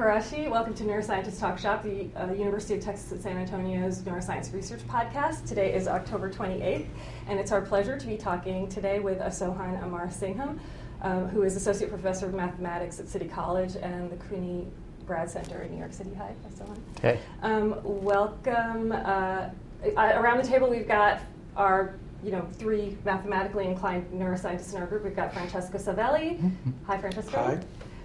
Salma 0.00 0.22
Quraishi. 0.22 0.50
Welcome 0.50 0.74
to 0.74 0.84
Neuroscientist 0.84 1.40
Talk 1.40 1.58
Shop, 1.58 1.82
the 1.82 2.08
uh, 2.16 2.32
University 2.32 2.74
of 2.74 2.80
Texas 2.80 3.12
at 3.12 3.22
San 3.22 3.36
Antonio's 3.36 4.00
Neuroscience 4.00 4.52
Research 4.54 4.80
Podcast. 4.88 5.46
Today 5.46 5.74
is 5.74 5.88
October 5.88 6.30
28th, 6.30 6.86
and 7.28 7.38
it's 7.38 7.52
our 7.52 7.60
pleasure 7.60 7.98
to 7.98 8.06
be 8.06 8.16
talking 8.16 8.66
today 8.68 8.98
with 8.98 9.18
Asohan 9.18 9.78
Amarasingham, 9.82 10.58
um, 11.02 11.28
who 11.28 11.42
is 11.42 11.54
Associate 11.54 11.90
Professor 11.90 12.26
of 12.26 12.34
Mathematics 12.34 12.98
at 12.98 13.08
City 13.08 13.28
College 13.28 13.76
and 13.76 14.10
the 14.10 14.16
CUNY 14.16 14.68
Grad 15.06 15.28
Center 15.28 15.62
in 15.62 15.72
New 15.72 15.78
York 15.78 15.92
City. 15.92 16.12
Hi, 16.16 16.32
Asohan. 16.48 16.78
Hey. 17.02 17.20
Um, 17.42 17.76
welcome. 17.84 18.92
Uh, 18.92 19.50
around 19.96 20.38
the 20.38 20.48
table, 20.48 20.70
we've 20.70 20.88
got 20.88 21.20
our 21.56 21.94
you 22.24 22.30
know, 22.30 22.48
three 22.54 22.96
mathematically 23.04 23.66
inclined 23.66 24.10
neuroscientists 24.12 24.74
in 24.74 24.80
our 24.80 24.86
group. 24.86 25.04
We've 25.04 25.16
got 25.16 25.32
Francesco 25.34 25.78
Savelli. 25.78 26.38
Mm-hmm. 26.38 26.70
Hi, 26.86 26.98
Francesco. 26.98 27.36
Hi. 27.36 27.60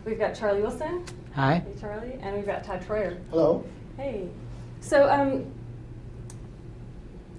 We've 0.06 0.20
got 0.20 0.36
Charlie 0.36 0.62
Wilson. 0.62 1.04
Hi. 1.36 1.56
Hey, 1.56 1.74
Charlie. 1.82 2.18
And 2.22 2.38
we've 2.38 2.46
got 2.46 2.64
Todd 2.64 2.82
Troyer. 2.88 3.18
Hello. 3.30 3.66
Hey. 3.98 4.30
So, 4.80 5.10
um, 5.10 5.46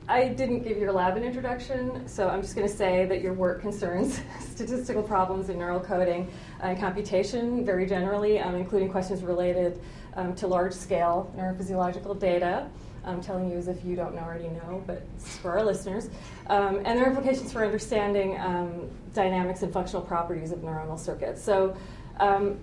I 0.06 0.28
didn't 0.28 0.64
give 0.64 0.77
your 0.77 0.92
lab 0.92 1.16
an 1.16 1.24
introduction, 1.24 2.06
so 2.06 2.28
I'm 2.28 2.42
just 2.42 2.54
going 2.54 2.68
to 2.68 2.73
say 2.73 3.06
that 3.06 3.23
your 3.23 3.32
work 3.32 3.62
concerns 3.62 4.20
statistical 4.40 5.02
problems 5.02 5.48
in 5.48 5.59
neural 5.59 5.80
coding 5.80 6.30
and 6.60 6.79
computation 6.79 7.65
very 7.65 7.87
generally, 7.87 8.38
um, 8.38 8.54
including 8.54 8.90
questions 8.90 9.23
related 9.23 9.80
um, 10.15 10.34
to 10.34 10.46
large 10.46 10.74
scale 10.74 11.32
neurophysiological 11.34 12.21
data. 12.21 12.68
I'm 13.02 13.23
telling 13.23 13.51
you 13.51 13.56
as 13.56 13.66
if 13.66 13.82
you 13.82 13.96
don't 13.96 14.18
already 14.18 14.49
know, 14.49 14.84
but 14.87 15.06
it's 15.16 15.38
for 15.38 15.52
our 15.52 15.65
listeners. 15.65 16.10
Um, 16.49 16.82
and 16.84 16.99
their 16.99 17.06
implications 17.06 17.51
for 17.51 17.65
understanding 17.65 18.38
um, 18.40 18.90
dynamics 19.15 19.62
and 19.62 19.73
functional 19.73 20.02
properties 20.02 20.52
of 20.52 20.59
neuronal 20.59 20.99
circuits. 20.99 21.43
So, 21.43 21.74
um, 22.21 22.59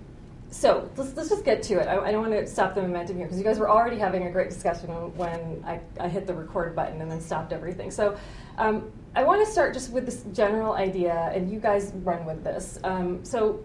so 0.53 0.87
let's, 0.95 1.15
let's 1.15 1.29
just 1.29 1.43
get 1.43 1.63
to 1.63 1.79
it. 1.79 1.87
I, 1.87 1.97
I 1.97 2.11
don't 2.11 2.21
want 2.21 2.33
to 2.33 2.45
stop 2.45 2.75
the 2.75 2.81
momentum 2.81 3.17
here 3.17 3.25
because 3.25 3.39
you 3.39 3.43
guys 3.43 3.57
were 3.57 3.69
already 3.69 3.97
having 3.97 4.27
a 4.27 4.31
great 4.31 4.49
discussion 4.49 4.89
when 5.17 5.63
I, 5.65 5.79
I 5.99 6.07
hit 6.07 6.27
the 6.27 6.33
record 6.33 6.75
button 6.75 7.01
and 7.01 7.09
then 7.09 7.19
stopped 7.19 7.51
everything. 7.51 7.89
So 7.89 8.15
um, 8.59 8.91
I 9.15 9.23
want 9.23 9.43
to 9.43 9.51
start 9.51 9.73
just 9.73 9.91
with 9.91 10.05
this 10.05 10.23
general 10.31 10.73
idea, 10.73 11.31
and 11.33 11.51
you 11.51 11.59
guys 11.59 11.91
run 12.03 12.23
with 12.25 12.43
this. 12.43 12.77
Um, 12.83 13.25
so, 13.25 13.63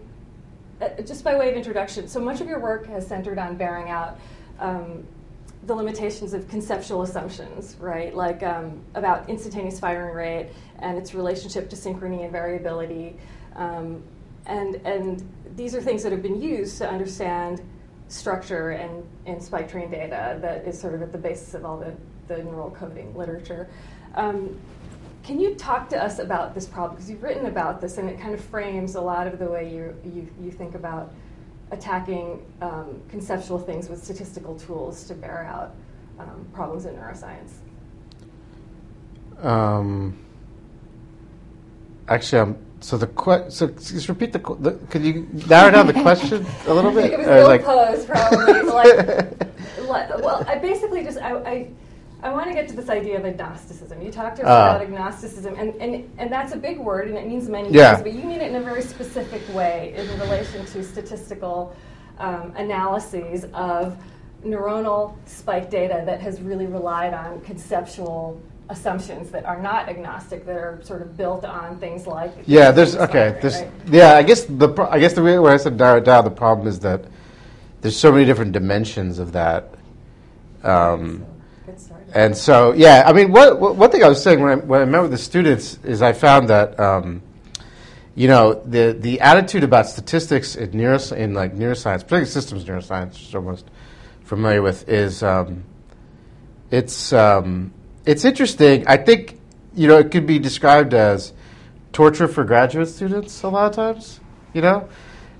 uh, 0.81 0.89
just 1.03 1.23
by 1.23 1.37
way 1.37 1.51
of 1.51 1.55
introduction, 1.55 2.07
so 2.07 2.19
much 2.19 2.41
of 2.41 2.47
your 2.47 2.59
work 2.59 2.87
has 2.87 3.05
centered 3.05 3.37
on 3.37 3.55
bearing 3.55 3.89
out 3.89 4.19
um, 4.59 5.05
the 5.67 5.75
limitations 5.75 6.33
of 6.33 6.47
conceptual 6.47 7.03
assumptions, 7.03 7.75
right? 7.79 8.15
Like 8.15 8.41
um, 8.41 8.81
about 8.95 9.29
instantaneous 9.29 9.79
firing 9.79 10.15
rate 10.15 10.49
and 10.79 10.97
its 10.97 11.13
relationship 11.13 11.69
to 11.69 11.75
synchrony 11.75 12.23
and 12.23 12.31
variability. 12.31 13.15
And, 14.49 14.75
and 14.85 15.29
these 15.55 15.75
are 15.75 15.81
things 15.81 16.03
that 16.03 16.11
have 16.11 16.23
been 16.23 16.41
used 16.41 16.77
to 16.79 16.89
understand 16.89 17.61
structure 18.07 18.71
and, 18.71 19.07
and 19.27 19.41
spike 19.41 19.69
train 19.71 19.91
data 19.91 20.39
that 20.41 20.65
is 20.67 20.79
sort 20.79 20.95
of 20.95 21.03
at 21.03 21.11
the 21.11 21.17
basis 21.17 21.53
of 21.53 21.63
all 21.63 21.77
the, 21.77 21.93
the 22.27 22.43
neural 22.43 22.71
coding 22.71 23.15
literature. 23.15 23.69
Um, 24.15 24.59
can 25.23 25.39
you 25.39 25.53
talk 25.53 25.87
to 25.89 26.03
us 26.03 26.17
about 26.17 26.55
this 26.55 26.65
problem? 26.65 26.95
Because 26.95 27.09
you've 27.09 27.21
written 27.21 27.45
about 27.45 27.79
this 27.79 27.99
and 27.99 28.09
it 28.09 28.19
kind 28.19 28.33
of 28.33 28.43
frames 28.43 28.95
a 28.95 29.01
lot 29.01 29.27
of 29.27 29.37
the 29.37 29.45
way 29.45 29.71
you, 29.71 29.95
you, 30.03 30.27
you 30.41 30.49
think 30.49 30.73
about 30.73 31.13
attacking 31.69 32.43
um, 32.61 32.99
conceptual 33.09 33.59
things 33.59 33.87
with 33.89 34.03
statistical 34.03 34.57
tools 34.57 35.03
to 35.03 35.13
bear 35.13 35.45
out 35.45 35.75
um, 36.17 36.47
problems 36.53 36.85
in 36.85 36.95
neuroscience? 36.95 37.51
Um, 39.45 40.17
actually, 42.07 42.39
I'm, 42.39 42.65
so 42.81 42.97
the 42.97 43.07
que- 43.07 43.49
so 43.49 43.67
just 43.67 44.07
repeat 44.09 44.31
the, 44.31 44.39
the 44.59 44.71
could 44.89 45.03
you 45.03 45.27
narrow 45.47 45.71
down 45.71 45.87
the 45.87 45.93
question 45.93 46.45
a 46.67 46.73
little 46.73 46.91
bit? 46.91 47.11
it 47.13 47.19
was 47.19 47.27
Or 47.27 47.43
like- 47.43 47.63
posed, 47.63 48.07
probably. 48.07 48.61
like, 48.61 50.09
well, 50.23 50.45
I 50.47 50.57
basically 50.57 51.03
just 51.03 51.17
I, 51.19 51.35
I, 51.37 51.69
I 52.21 52.31
want 52.31 52.47
to 52.47 52.53
get 52.53 52.67
to 52.69 52.75
this 52.75 52.89
idea 52.89 53.17
of 53.17 53.25
agnosticism. 53.25 54.01
You 54.01 54.11
talked 54.11 54.39
Ah. 54.39 54.43
about 54.75 54.81
agnosticism, 54.81 55.55
and, 55.57 55.73
and, 55.75 56.09
and 56.17 56.31
that's 56.31 56.53
a 56.53 56.57
big 56.57 56.77
word, 56.79 57.07
and 57.07 57.17
it 57.17 57.25
means 57.27 57.47
many 57.49 57.69
Yeah. 57.69 57.95
things, 57.95 58.03
but 58.03 58.13
you 58.13 58.23
mean 58.27 58.41
it 58.41 58.49
in 58.49 58.55
a 58.55 58.61
very 58.61 58.81
specific 58.81 59.41
way 59.55 59.93
in 59.95 60.07
relation 60.19 60.65
to 60.67 60.83
statistical 60.83 61.73
um, 62.17 62.53
analyses 62.57 63.45
of 63.53 63.97
neuronal 64.45 65.15
spike 65.25 65.69
data 65.69 66.01
that 66.05 66.19
has 66.21 66.41
really 66.41 66.65
relied 66.65 67.13
on 67.13 67.39
conceptual 67.41 68.41
assumptions 68.69 69.31
that 69.31 69.45
are 69.45 69.61
not 69.61 69.89
agnostic, 69.89 70.45
that 70.45 70.55
are 70.55 70.79
sort 70.83 71.01
of 71.01 71.17
built 71.17 71.43
on 71.43 71.77
things 71.79 72.07
like 72.07 72.33
Yeah, 72.45 72.71
there's 72.71 72.95
okay. 72.95 73.37
There's 73.41 73.61
right? 73.61 73.71
yeah. 73.87 74.13
I 74.13 74.23
guess 74.23 74.45
the 74.45 74.69
pro- 74.69 74.89
I 74.89 74.99
guess 74.99 75.13
the 75.13 75.23
way 75.23 75.37
where 75.39 75.53
I 75.53 75.57
said 75.57 75.73
it 75.73 76.03
down, 76.05 76.23
the 76.23 76.29
problem 76.31 76.67
is 76.67 76.79
that 76.81 77.03
there's 77.81 77.97
so 77.97 78.11
many 78.11 78.25
different 78.25 78.51
dimensions 78.51 79.19
of 79.19 79.31
that. 79.33 79.73
Um, 80.63 81.25
And 82.13 82.35
so, 82.35 82.73
yeah, 82.73 83.03
I 83.05 83.13
mean, 83.13 83.31
what, 83.31 83.59
what, 83.59 83.75
one 83.75 83.91
thing 83.91 84.03
I 84.03 84.09
was 84.09 84.21
saying 84.21 84.41
when 84.41 84.51
I, 84.51 84.55
when 84.55 84.81
I 84.81 84.85
met 84.85 85.01
with 85.03 85.11
the 85.11 85.17
students 85.17 85.77
is 85.83 86.01
I 86.01 86.13
found 86.13 86.49
that, 86.49 86.79
um, 86.79 87.21
you 88.15 88.27
know, 88.27 88.55
the, 88.65 88.97
the 88.99 89.21
attitude 89.21 89.63
about 89.63 89.87
statistics 89.87 90.55
in, 90.55 90.71
neuros- 90.71 91.15
in 91.15 91.35
like 91.35 91.55
neuroscience, 91.55 91.99
particularly 91.99 92.25
systems 92.25 92.65
neuroscience, 92.65 93.13
which 93.13 93.35
I'm 93.35 93.45
most 93.45 93.65
familiar 94.23 94.63
with, 94.63 94.89
is 94.89 95.21
um, 95.21 95.63
it's 96.71 97.13
um, 97.13 97.71
it's 98.05 98.25
interesting. 98.25 98.87
I 98.87 98.97
think 98.97 99.39
you 99.75 99.87
know 99.87 99.97
it 99.97 100.11
could 100.11 100.25
be 100.25 100.39
described 100.39 100.93
as 100.93 101.33
torture 101.93 102.27
for 102.27 102.43
graduate 102.43 102.87
students 102.87 103.43
a 103.43 103.49
lot 103.49 103.69
of 103.69 103.75
times. 103.75 104.19
You 104.53 104.61
know, 104.61 104.89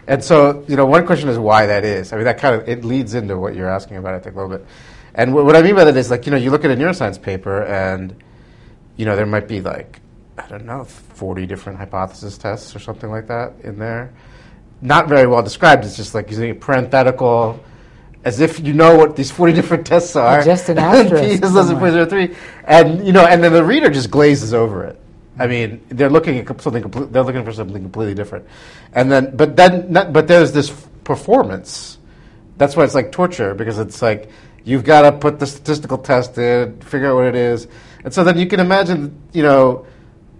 and 0.08 0.24
so 0.24 0.64
you 0.68 0.76
know 0.76 0.86
one 0.86 1.06
question 1.06 1.30
is 1.30 1.38
why 1.38 1.66
that 1.66 1.84
is. 1.84 2.14
I 2.14 2.18
mean 2.18 2.26
that 2.26 2.38
kind 2.38 2.56
of 2.62 2.68
it 2.68 2.84
leads 2.84 3.14
into 3.14 3.38
what 3.38 3.56
you're 3.56 3.70
asking 3.70 3.98
about. 3.98 4.14
I 4.14 4.20
think 4.20 4.36
a 4.36 4.40
little 4.42 4.58
bit. 4.58 4.68
And 5.16 5.32
wh- 5.32 5.46
what 5.46 5.56
I 5.56 5.62
mean 5.62 5.76
by 5.76 5.84
that 5.86 5.98
is 5.98 6.12
like 6.12 6.26
you 6.26 6.32
know 6.32 6.38
you 6.38 6.52
look 6.52 6.66
at 6.66 6.72
a 6.72 6.76
neuroscience 6.76 7.22
paper 7.22 7.64
and 7.64 8.16
you 8.98 9.06
know 9.06 9.16
there 9.16 9.26
might 9.26 9.48
be 9.48 9.62
like 9.62 10.00
I 10.38 10.48
don't 10.48 10.66
know 10.66 10.84
40 10.86 11.46
different 11.46 11.80
hypothesis 11.80 12.38
tests 12.38 12.76
or 12.76 12.80
something 12.80 13.10
like 13.10 13.28
that 13.28 13.54
in 13.64 13.78
there. 13.78 14.14
Not 14.82 15.10
very 15.10 15.28
well 15.28 15.44
described. 15.44 15.84
It's 15.84 15.98
just 15.98 16.16
like 16.16 16.30
using 16.30 16.52
a 16.52 16.56
parenthetical 16.56 17.62
as 18.24 18.40
if 18.40 18.60
you 18.60 18.74
know 18.74 18.98
what 18.98 19.16
these 19.16 19.32
40 19.32 19.54
different 19.54 19.86
tests 19.86 20.16
are. 20.16 20.44
Just 20.44 20.70
an 20.70 20.78
And 20.80 20.98
asterisk 20.98 21.24
P 21.24 21.30
is 21.32 21.42
less 21.42 21.54
than 21.54 21.80
somewhere. 21.80 22.06
0.03. 22.06 22.36
And, 22.66 23.06
you 23.06 23.14
know, 23.14 23.26
and 23.26 23.44
then 23.44 23.54
the 23.54 23.64
reader 23.64 23.90
just 23.90 24.12
glazes 24.12 24.54
over 24.54 24.84
it. 24.84 25.00
I 25.38 25.48
mean, 25.48 25.82
they're 25.88 26.10
looking 26.10 26.38
at 26.38 26.62
something 26.62 26.82
complete, 26.82 27.14
they're 27.14 27.24
looking 27.24 27.46
for 27.46 27.54
something 27.54 27.82
completely 27.82 28.14
different. 28.14 28.46
And 28.94 29.10
then, 29.10 29.36
but 29.36 29.56
then, 29.56 29.92
not, 29.92 30.12
but 30.12 30.28
there's 30.28 30.52
this 30.52 30.70
performance. 31.06 31.98
That's 32.58 32.76
why 32.76 32.84
it's 32.84 32.94
like 32.94 33.14
torture, 33.14 33.54
because 33.54 33.80
it's 33.80 34.02
like, 34.02 34.30
you've 34.66 34.84
got 34.84 35.04
to 35.04 35.14
put 35.14 35.40
the 35.40 35.48
statistical 35.48 35.98
test 35.98 36.38
in, 36.38 36.82
figure 36.82 37.08
out 37.08 37.16
what 37.16 37.26
it 37.26 37.36
is. 37.36 37.68
And 38.04 38.14
so 38.14 38.26
then 38.26 38.38
you 38.38 38.48
can 38.48 38.60
imagine, 38.60 39.18
you 39.32 39.44
know, 39.44 39.86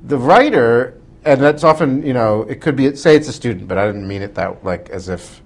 the 0.04 0.18
writer, 0.18 1.00
and 1.24 1.42
that's 1.42 1.64
often, 1.64 2.06
you 2.06 2.14
know, 2.14 2.44
it 2.44 2.60
could 2.60 2.76
be, 2.76 2.94
say 2.98 3.16
it's 3.16 3.30
a 3.30 3.34
student, 3.34 3.70
but 3.70 3.78
I 3.78 3.86
didn't 3.86 4.08
mean 4.08 4.22
it 4.22 4.36
that, 4.36 4.66
like, 4.66 4.90
as 4.90 5.08
if 5.08 5.42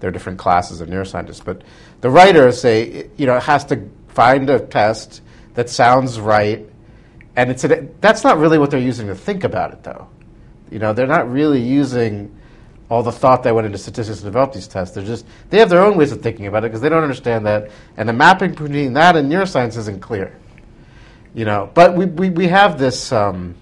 they're 0.00 0.10
different 0.10 0.38
classes 0.38 0.80
of 0.80 0.88
neuroscientists. 0.88 1.44
But 1.44 1.62
the 2.00 2.10
writers 2.10 2.60
say, 2.60 3.10
you 3.16 3.26
know, 3.26 3.36
it 3.36 3.42
has 3.42 3.64
to 3.66 3.88
find 4.08 4.48
a 4.50 4.60
test 4.60 5.22
that 5.54 5.68
sounds 5.68 6.20
right, 6.20 6.66
and 7.36 7.50
it's 7.50 7.64
a, 7.64 7.88
that's 8.00 8.24
not 8.24 8.38
really 8.38 8.58
what 8.58 8.70
they're 8.70 8.80
using 8.80 9.08
to 9.08 9.14
think 9.14 9.44
about 9.44 9.72
it, 9.72 9.82
though. 9.82 10.08
You 10.70 10.78
know, 10.78 10.92
they're 10.92 11.06
not 11.06 11.30
really 11.30 11.60
using 11.60 12.34
all 12.90 13.02
the 13.02 13.12
thought 13.12 13.42
that 13.42 13.54
went 13.54 13.66
into 13.66 13.78
statistics 13.78 14.18
to 14.18 14.24
develop 14.24 14.52
these 14.52 14.66
tests. 14.66 14.94
They're 14.94 15.04
just 15.04 15.26
they 15.50 15.58
have 15.58 15.68
their 15.68 15.82
own 15.82 15.96
ways 15.96 16.12
of 16.12 16.22
thinking 16.22 16.46
about 16.46 16.64
it 16.64 16.68
because 16.68 16.80
they 16.80 16.88
don't 16.88 17.02
understand 17.02 17.46
that, 17.46 17.70
and 17.96 18.08
the 18.08 18.12
mapping 18.12 18.52
between 18.52 18.94
that 18.94 19.16
and 19.16 19.30
neuroscience 19.30 19.76
isn't 19.76 20.00
clear. 20.00 20.36
You 21.34 21.44
know, 21.44 21.70
but 21.74 21.94
we 21.94 22.06
we, 22.06 22.30
we 22.30 22.48
have 22.48 22.78
this 22.78 23.12
um, 23.12 23.54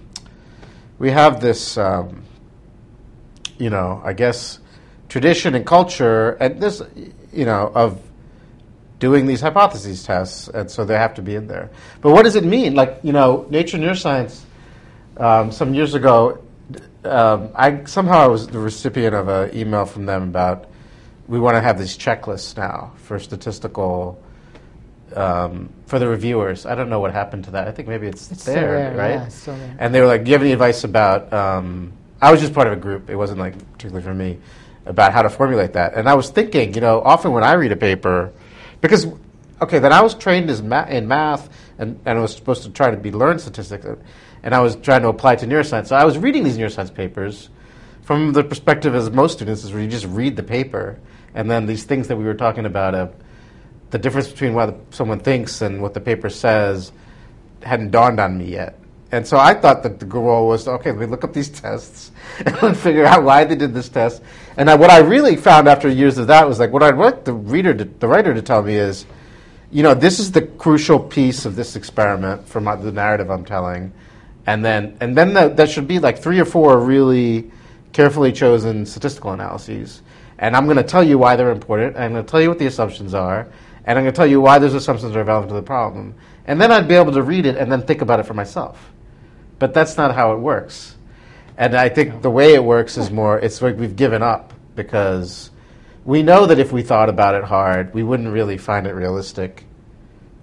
we 0.99 1.11
have 1.11 1.41
this 1.41 1.77
um, 1.77 2.23
you 3.57 3.69
know 3.69 4.01
I 4.03 4.13
guess 4.13 4.59
tradition 5.09 5.55
and 5.55 5.65
culture 5.65 6.31
and 6.39 6.61
this 6.61 6.81
you 7.31 7.45
know 7.45 7.71
of 7.73 8.01
doing 8.99 9.27
these 9.27 9.41
hypotheses 9.41 10.03
tests, 10.03 10.47
and 10.47 10.69
so 10.71 10.83
they 10.83 10.95
have 10.95 11.13
to 11.15 11.21
be 11.21 11.35
in 11.35 11.47
there. 11.47 11.69
But 12.01 12.11
what 12.11 12.23
does 12.23 12.35
it 12.35 12.43
mean? 12.43 12.75
Like 12.75 12.99
you 13.03 13.13
know, 13.13 13.45
Nature 13.49 13.77
Neuroscience 13.77 14.41
um, 15.17 15.51
some 15.51 15.73
years 15.73 15.93
ago, 15.93 16.39
um, 17.03 17.49
I 17.55 17.83
somehow 17.85 18.19
I 18.19 18.27
was 18.27 18.47
the 18.47 18.59
recipient 18.59 19.13
of 19.15 19.27
an 19.27 19.55
email 19.55 19.85
from 19.85 20.05
them 20.05 20.23
about 20.23 20.65
we 21.27 21.39
want 21.39 21.55
to 21.55 21.61
have 21.61 21.77
these 21.77 21.97
checklists 21.97 22.55
now 22.57 22.93
for 22.97 23.19
statistical 23.19 24.21
um, 25.15 25.69
for 25.85 25.99
the 25.99 26.07
reviewers. 26.07 26.65
I 26.65 26.75
don't 26.75 26.89
know 26.89 26.99
what 26.99 27.13
happened 27.13 27.45
to 27.45 27.51
that. 27.51 27.67
I 27.67 27.71
think 27.71 27.87
maybe 27.87 28.07
it's, 28.07 28.31
It's 28.31 28.43
there, 28.45 28.91
there, 28.91 28.97
right? 28.97 29.11
yeah, 29.11 29.25
it's 29.25 29.45
there. 29.45 29.75
And 29.79 29.93
they 29.93 30.01
were 30.01 30.07
like, 30.07 30.23
"Do 30.23 30.31
you 30.31 30.35
have 30.35 30.41
any 30.41 30.53
advice 30.53 30.83
about?" 30.83 31.31
Um, 31.31 31.93
I 32.19 32.31
was 32.31 32.41
just 32.41 32.53
part 32.53 32.65
of 32.67 32.73
a 32.73 32.77
group. 32.77 33.09
It 33.09 33.15
wasn't 33.15 33.39
like 33.39 33.53
particularly 33.73 34.03
for 34.03 34.13
me 34.13 34.39
about 34.87 35.13
how 35.13 35.21
to 35.21 35.29
formulate 35.29 35.73
that. 35.73 35.93
And 35.93 36.07
I 36.07 36.13
was 36.15 36.29
thinking, 36.29 36.73
you 36.73 36.81
know, 36.81 37.01
often 37.01 37.31
when 37.31 37.43
I 37.43 37.53
read 37.53 37.71
a 37.71 37.75
paper, 37.75 38.31
because 38.81 39.07
okay, 39.61 39.79
then 39.79 39.91
I 39.91 40.01
was 40.01 40.13
trained 40.13 40.49
as 40.49 40.61
ma- 40.61 40.85
in 40.85 41.07
math 41.07 41.49
and, 41.77 41.99
and 42.05 42.17
I 42.17 42.21
was 42.21 42.35
supposed 42.35 42.63
to 42.63 42.69
try 42.69 42.91
to 42.91 42.97
be 42.97 43.11
learn 43.11 43.39
statistics, 43.39 43.85
and 44.43 44.55
I 44.55 44.59
was 44.59 44.75
trying 44.75 45.01
to 45.03 45.09
apply 45.09 45.35
to 45.37 45.47
neuroscience. 45.47 45.87
So 45.87 45.95
I 45.95 46.05
was 46.05 46.17
reading 46.17 46.43
these 46.43 46.57
neuroscience 46.57 46.93
papers 46.93 47.49
from 48.01 48.33
the 48.33 48.43
perspective 48.43 48.95
as 48.95 49.09
most 49.11 49.33
students 49.33 49.63
is 49.63 49.73
where 49.73 49.81
you 49.81 49.87
just 49.89 50.05
read 50.05 50.35
the 50.35 50.43
paper, 50.43 50.99
and 51.33 51.49
then 51.51 51.65
these 51.65 51.83
things 51.83 52.07
that 52.07 52.15
we 52.15 52.23
were 52.23 52.33
talking 52.33 52.65
about, 52.65 52.95
uh, 52.95 53.07
the 53.91 53.99
difference 53.99 54.27
between 54.27 54.53
what 54.53 54.75
someone 54.91 55.19
thinks 55.19 55.61
and 55.61 55.81
what 55.81 55.93
the 55.93 56.01
paper 56.01 56.29
says, 56.29 56.91
hadn't 57.61 57.91
dawned 57.91 58.19
on 58.19 58.37
me 58.37 58.45
yet. 58.45 58.79
And 59.11 59.25
so 59.25 59.37
I 59.37 59.53
thought 59.53 59.83
that 59.83 59.99
the 59.99 60.05
goal 60.05 60.47
was 60.47 60.67
okay. 60.67 60.91
Let 60.91 60.99
me 60.99 61.05
look 61.05 61.23
up 61.23 61.33
these 61.33 61.49
tests 61.49 62.11
and 62.45 62.75
figure 62.75 63.05
out 63.05 63.23
why 63.23 63.45
they 63.45 63.55
did 63.55 63.73
this 63.73 63.87
test. 63.87 64.21
And 64.57 64.69
I, 64.69 64.75
what 64.75 64.89
I 64.89 64.99
really 64.99 65.35
found 65.35 65.67
after 65.69 65.87
years 65.87 66.17
of 66.17 66.27
that 66.27 66.47
was 66.47 66.59
like 66.59 66.71
what 66.71 66.83
I'd 66.83 66.97
want 66.97 67.23
the 67.23 67.33
reader, 67.33 67.73
to, 67.73 67.85
the 67.85 68.07
writer, 68.07 68.33
to 68.33 68.41
tell 68.41 68.61
me 68.61 68.75
is, 68.75 69.05
you 69.71 69.83
know, 69.83 69.93
this 69.93 70.19
is 70.19 70.31
the 70.31 70.41
crucial 70.41 70.99
piece 70.99 71.45
of 71.45 71.55
this 71.55 71.75
experiment 71.75 72.47
from 72.47 72.65
the 72.65 72.91
narrative 72.91 73.29
I'm 73.29 73.45
telling, 73.45 73.91
and 74.45 74.63
then 74.63 74.97
and 75.01 75.15
then 75.15 75.33
the, 75.33 75.49
that 75.49 75.69
should 75.69 75.87
be 75.87 75.99
like 75.99 76.19
three 76.19 76.39
or 76.39 76.45
four 76.45 76.79
really 76.79 77.51
carefully 77.91 78.31
chosen 78.31 78.85
statistical 78.85 79.33
analyses. 79.33 80.01
And 80.39 80.55
I'm 80.55 80.65
going 80.65 80.77
to 80.77 80.83
tell 80.83 81.03
you 81.03 81.17
why 81.17 81.35
they're 81.35 81.51
important. 81.51 81.95
And 81.95 82.05
I'm 82.05 82.11
going 82.13 82.25
to 82.25 82.29
tell 82.29 82.41
you 82.41 82.47
what 82.47 82.59
the 82.59 82.67
assumptions 82.67 83.13
are, 83.13 83.47
and 83.85 83.97
I'm 83.97 84.05
going 84.05 84.13
to 84.13 84.15
tell 84.15 84.27
you 84.27 84.39
why 84.39 84.59
those 84.59 84.73
assumptions 84.73 85.15
are 85.15 85.23
relevant 85.23 85.49
to 85.49 85.55
the 85.55 85.61
problem. 85.61 86.15
And 86.45 86.61
then 86.61 86.71
I'd 86.71 86.87
be 86.87 86.95
able 86.95 87.11
to 87.13 87.23
read 87.23 87.45
it 87.45 87.57
and 87.57 87.71
then 87.71 87.81
think 87.81 88.01
about 88.01 88.19
it 88.19 88.25
for 88.25 88.33
myself. 88.33 88.91
But 89.59 89.73
that's 89.73 89.97
not 89.97 90.13
how 90.13 90.33
it 90.33 90.37
works. 90.39 90.95
And 91.57 91.75
I 91.75 91.89
think 91.89 92.21
the 92.21 92.29
way 92.29 92.53
it 92.53 92.63
works 92.63 92.97
is 92.97 93.09
more, 93.09 93.39
it's 93.39 93.61
like 93.61 93.77
we've 93.77 93.95
given 93.95 94.21
up 94.21 94.53
because 94.75 95.49
we 96.05 96.21
know 96.21 96.45
that 96.45 96.59
if 96.59 96.71
we 96.71 96.83
thought 96.83 97.09
about 97.09 97.35
it 97.35 97.43
hard, 97.43 97.93
we 97.93 98.03
wouldn't 98.03 98.31
really 98.31 98.57
find 98.57 98.85
it 98.85 98.91
realistic 98.93 99.65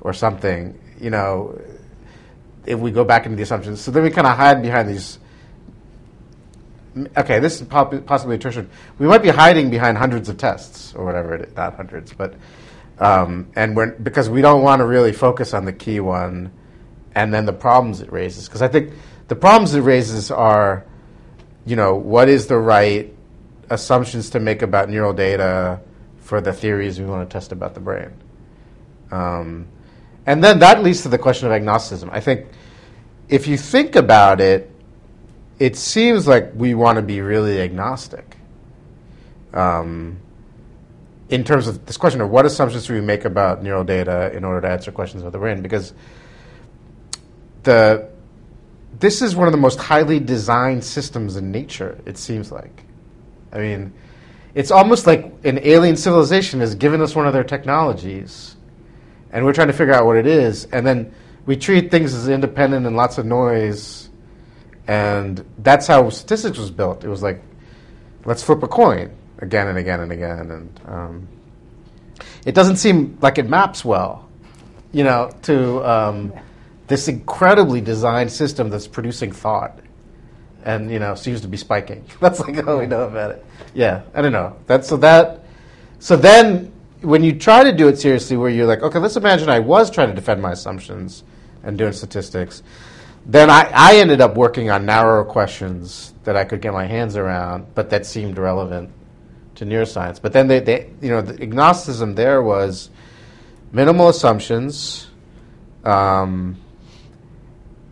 or 0.01 0.13
something, 0.13 0.79
you 1.01 1.11
know, 1.11 1.61
if 2.67 2.79
we 2.79 2.91
go 2.91 3.05
back 3.05 3.27
into 3.27 3.37
the 3.37 3.43
assumptions. 3.43 3.81
So 3.81 3.91
then 3.91 4.03
we 4.03 4.11
kind 4.11 4.27
of 4.27 4.37
hide 4.37 4.61
behind 4.61 4.89
these. 4.89 5.19
Okay, 7.17 7.39
this 7.39 7.61
is 7.61 7.67
possibly 7.67 8.37
a 8.37 8.39
tertiary. 8.39 8.69
We 8.99 9.07
might 9.07 9.23
be 9.23 9.29
hiding 9.29 9.71
behind 9.71 9.99
hundreds 9.99 10.29
of 10.29 10.37
tests 10.37 10.95
or 10.95 11.05
whatever 11.05 11.35
it 11.35 11.49
is, 11.49 11.57
not 11.57 11.75
hundreds, 11.75 12.13
but 12.13 12.35
um, 12.99 13.51
and 13.57 13.77
we're 13.77 13.93
because 13.93 14.31
we 14.31 14.43
don't 14.43 14.63
want 14.63 14.81
to 14.81 14.87
really 14.87 15.13
focus 15.13 15.55
on 15.55 15.65
the 15.65 15.73
key 15.73 15.99
one 15.99 16.53
and 17.15 17.33
then 17.33 17.47
the 17.47 17.53
problems 17.53 18.01
it 18.01 18.13
raises. 18.13 18.49
Because 18.49 18.63
I 18.63 18.69
think 18.69 18.93
the 19.29 19.37
problems 19.37 19.75
it 19.75 19.81
raises 19.81 20.31
are, 20.31 20.85
you 21.67 21.77
know, 21.77 21.95
what 21.95 22.29
is 22.29 22.47
the 22.47 22.59
right 22.59 23.13
assumptions 23.71 24.31
to 24.31 24.41
make 24.41 24.63
about 24.63 24.89
neural 24.89 25.13
data 25.13 25.81
for 26.21 26.41
the 26.41 26.53
theories 26.53 26.99
we 26.99 27.07
want 27.07 27.29
to 27.29 27.33
test 27.33 27.53
about 27.53 27.75
the 27.75 27.81
brain? 27.81 28.13
Um, 29.11 29.69
and 30.27 30.43
then 30.43 30.59
that 30.61 30.83
leads 30.83 31.03
to 31.03 31.09
the 31.09 31.19
question 31.19 31.47
of 31.47 31.53
agnosticism. 31.53 32.11
I 32.13 32.21
think 32.21 32.47
if 33.29 33.47
you 33.47 33.57
think 33.57 33.97
about 33.97 34.41
it, 34.41 34.71
it 35.59 35.77
seems 35.77 36.27
like 36.27 36.53
we 36.55 36.75
want 36.75 36.97
to 36.97 37.03
be 37.03 37.21
really 37.21 37.61
agnostic. 37.61 38.37
Um, 39.53 40.19
in 41.29 41.45
terms 41.45 41.69
of 41.69 41.87
this 41.87 41.97
question 41.97 42.21
of 42.21 42.31
what 42.31 42.45
assumptions 42.45 42.87
do 42.87 42.95
we 42.95 43.01
make 43.01 43.25
about 43.25 43.63
neural 43.63 43.85
data 43.85 44.31
in 44.35 44.45
order 44.45 44.61
to 44.61 44.69
answer 44.69 44.93
questions 44.93 45.23
about 45.23 45.33
the 45.33 45.39
brain, 45.39 45.63
because 45.63 45.95
the 47.65 48.09
this 48.99 49.23
is 49.23 49.35
one 49.35 49.49
of 49.49 49.53
the 49.53 49.59
most 49.59 49.79
highly 49.79 50.21
designed 50.21 50.85
systems 50.85 51.37
in 51.37 51.51
nature. 51.51 51.99
It 52.07 52.17
seems 52.17 52.53
like. 52.53 52.85
I 53.53 53.59
mean, 53.59 53.93
it's 54.55 54.71
almost 54.71 55.07
like 55.07 55.33
an 55.45 55.59
alien 55.63 55.97
civilization 55.97 56.61
has 56.61 56.75
given 56.75 57.01
us 57.01 57.15
one 57.15 57.27
of 57.27 57.33
their 57.33 57.45
technologies, 57.45 58.57
and 59.33 59.45
we're 59.45 59.53
trying 59.53 59.67
to 59.69 59.73
figure 59.73 59.95
out 59.95 60.07
what 60.07 60.17
it 60.17 60.27
is, 60.27 60.67
and 60.67 60.87
then 60.87 61.13
we 61.47 61.57
treat 61.57 61.91
things 61.91 62.15
as 62.15 62.29
independent 62.29 62.87
and 62.87 62.97
lots 62.97 63.19
of 63.19 63.27
noise, 63.27 64.09
and 64.87 65.45
that's 65.59 65.87
how 65.87 66.09
statistics 66.11 66.59
was 66.59 66.71
built. 66.71 67.05
It 67.05 67.09
was 67.09 67.23
like, 67.23 67.43
let's 68.25 68.43
flip 68.43 68.63
a 68.63 68.69
coin 68.69 69.11
again 69.39 69.69
and 69.69 69.79
again 69.79 70.01
and 70.01 70.13
again, 70.13 70.51
and 70.51 70.81
um, 70.87 71.29
it 72.47 72.55
doesn't 72.55 72.77
seem 72.77 73.19
like 73.21 73.39
it 73.39 73.49
maps 73.49 73.85
well, 73.85 74.29
you 74.93 75.05
know, 75.05 75.31
to. 75.43 75.89
Um, 75.89 76.33
this 76.87 77.09
incredibly 77.09 77.81
designed 77.81 78.31
system 78.31 78.71
that's 78.71 78.87
producing 78.87 79.33
thought. 79.33 79.79
And 80.65 80.91
you 80.91 80.99
know 80.99 81.15
seems 81.15 81.43
to 81.43 81.49
be 81.49 81.59
spiking. 81.59 82.05
That's 82.21 82.41
like 82.41 82.67
all 82.67 82.79
we 82.79 82.87
know 82.87 83.03
about 83.03 83.33
it. 83.33 83.45
Yeah 83.75 84.03
i 84.15 84.23
don't 84.23 84.33
know. 84.33 84.57
That's 84.67 84.89
so 84.89 84.97
that 84.99 85.45
so 85.99 86.17
then 86.17 86.73
when 87.03 87.23
you 87.23 87.39
try 87.39 87.65
to 87.65 87.73
do 87.73 87.89
it 87.89 87.99
seriously 87.99 88.39
where 88.39 88.49
you're 88.49 88.67
like 88.67 88.81
okay 88.81 88.99
let's 88.99 89.17
imagine 89.17 89.51
i 89.51 89.59
was 89.59 89.91
trying 89.91 90.09
to 90.09 90.15
defend 90.15 90.41
my 90.41 90.53
assumptions 90.53 91.23
and 91.63 91.77
doing 91.77 91.93
statistics 91.93 92.63
then 93.27 93.51
I, 93.51 93.71
I 93.75 93.97
ended 93.97 94.23
up 94.23 94.37
working 94.37 94.71
on 94.71 94.87
narrower 94.87 95.23
questions 95.23 96.15
that 96.25 96.35
i 96.35 96.45
could 96.45 96.63
get 96.63 96.73
my 96.73 96.87
hands 96.87 97.19
around 97.19 97.67
but 97.75 97.91
that 97.91 98.07
seemed 98.07 98.39
relevant 98.39 98.91
to 99.57 99.65
neuroscience. 99.65 100.21
But 100.21 100.33
then 100.33 100.49
they, 100.49 100.61
they 100.61 100.91
you 101.01 101.11
know 101.11 101.23
the 101.23 101.41
agnosticism 101.43 102.15
there 102.15 102.43
was 102.43 102.91
minimal 103.73 104.09
assumptions 104.09 105.09
um, 105.85 106.57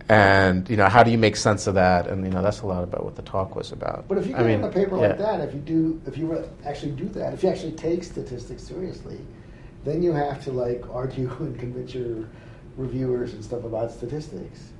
and 0.08 0.68
you 0.68 0.76
know 0.76 0.88
how 0.88 1.02
do 1.02 1.10
you 1.10 1.18
make 1.18 1.36
sense 1.36 1.66
of 1.66 1.74
that? 1.74 2.06
And 2.06 2.24
you 2.24 2.30
know 2.30 2.42
that's 2.42 2.60
a 2.60 2.66
lot 2.66 2.82
about 2.82 3.04
what 3.04 3.16
the 3.16 3.22
talk 3.22 3.54
was 3.56 3.72
about. 3.72 4.06
But 4.08 4.18
if 4.18 4.26
you 4.26 4.32
get 4.32 4.42
I 4.42 4.46
mean, 4.46 4.64
a 4.64 4.68
paper 4.68 4.96
yeah. 4.96 5.08
like 5.08 5.18
that 5.18 5.40
if 5.40 5.54
you 5.54 5.60
do 5.60 6.00
if 6.06 6.16
you 6.18 6.48
actually 6.64 6.92
do 6.92 7.08
that 7.10 7.34
if 7.34 7.42
you 7.42 7.48
actually 7.48 7.72
take 7.72 8.04
statistics 8.04 8.62
seriously 8.62 9.18
then 9.84 10.02
you 10.02 10.12
have 10.12 10.42
to 10.44 10.52
like 10.52 10.84
argue 10.90 11.30
and 11.40 11.58
convince 11.58 11.94
your 11.94 12.28
reviewers 12.76 13.34
and 13.34 13.44
stuff 13.44 13.64
about 13.64 13.90
statistics. 13.90 14.70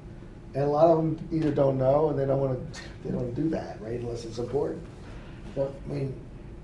And 0.55 0.65
a 0.65 0.69
lot 0.69 0.87
of 0.87 0.99
them 0.99 1.29
either 1.33 1.51
don't 1.51 1.79
know 1.79 2.11
and 2.11 2.19
they 2.19 2.27
don't 2.27 2.41
want 2.41 2.75
to 2.75 2.81
they 3.05 3.11
don't 3.11 3.35
do 3.35 3.49
that 3.51 3.81
right 3.81 4.01
unless 4.01 4.25
it's 4.25 4.39
important. 4.39 4.85
But, 5.55 5.75
i 5.85 5.93
mean 5.93 6.15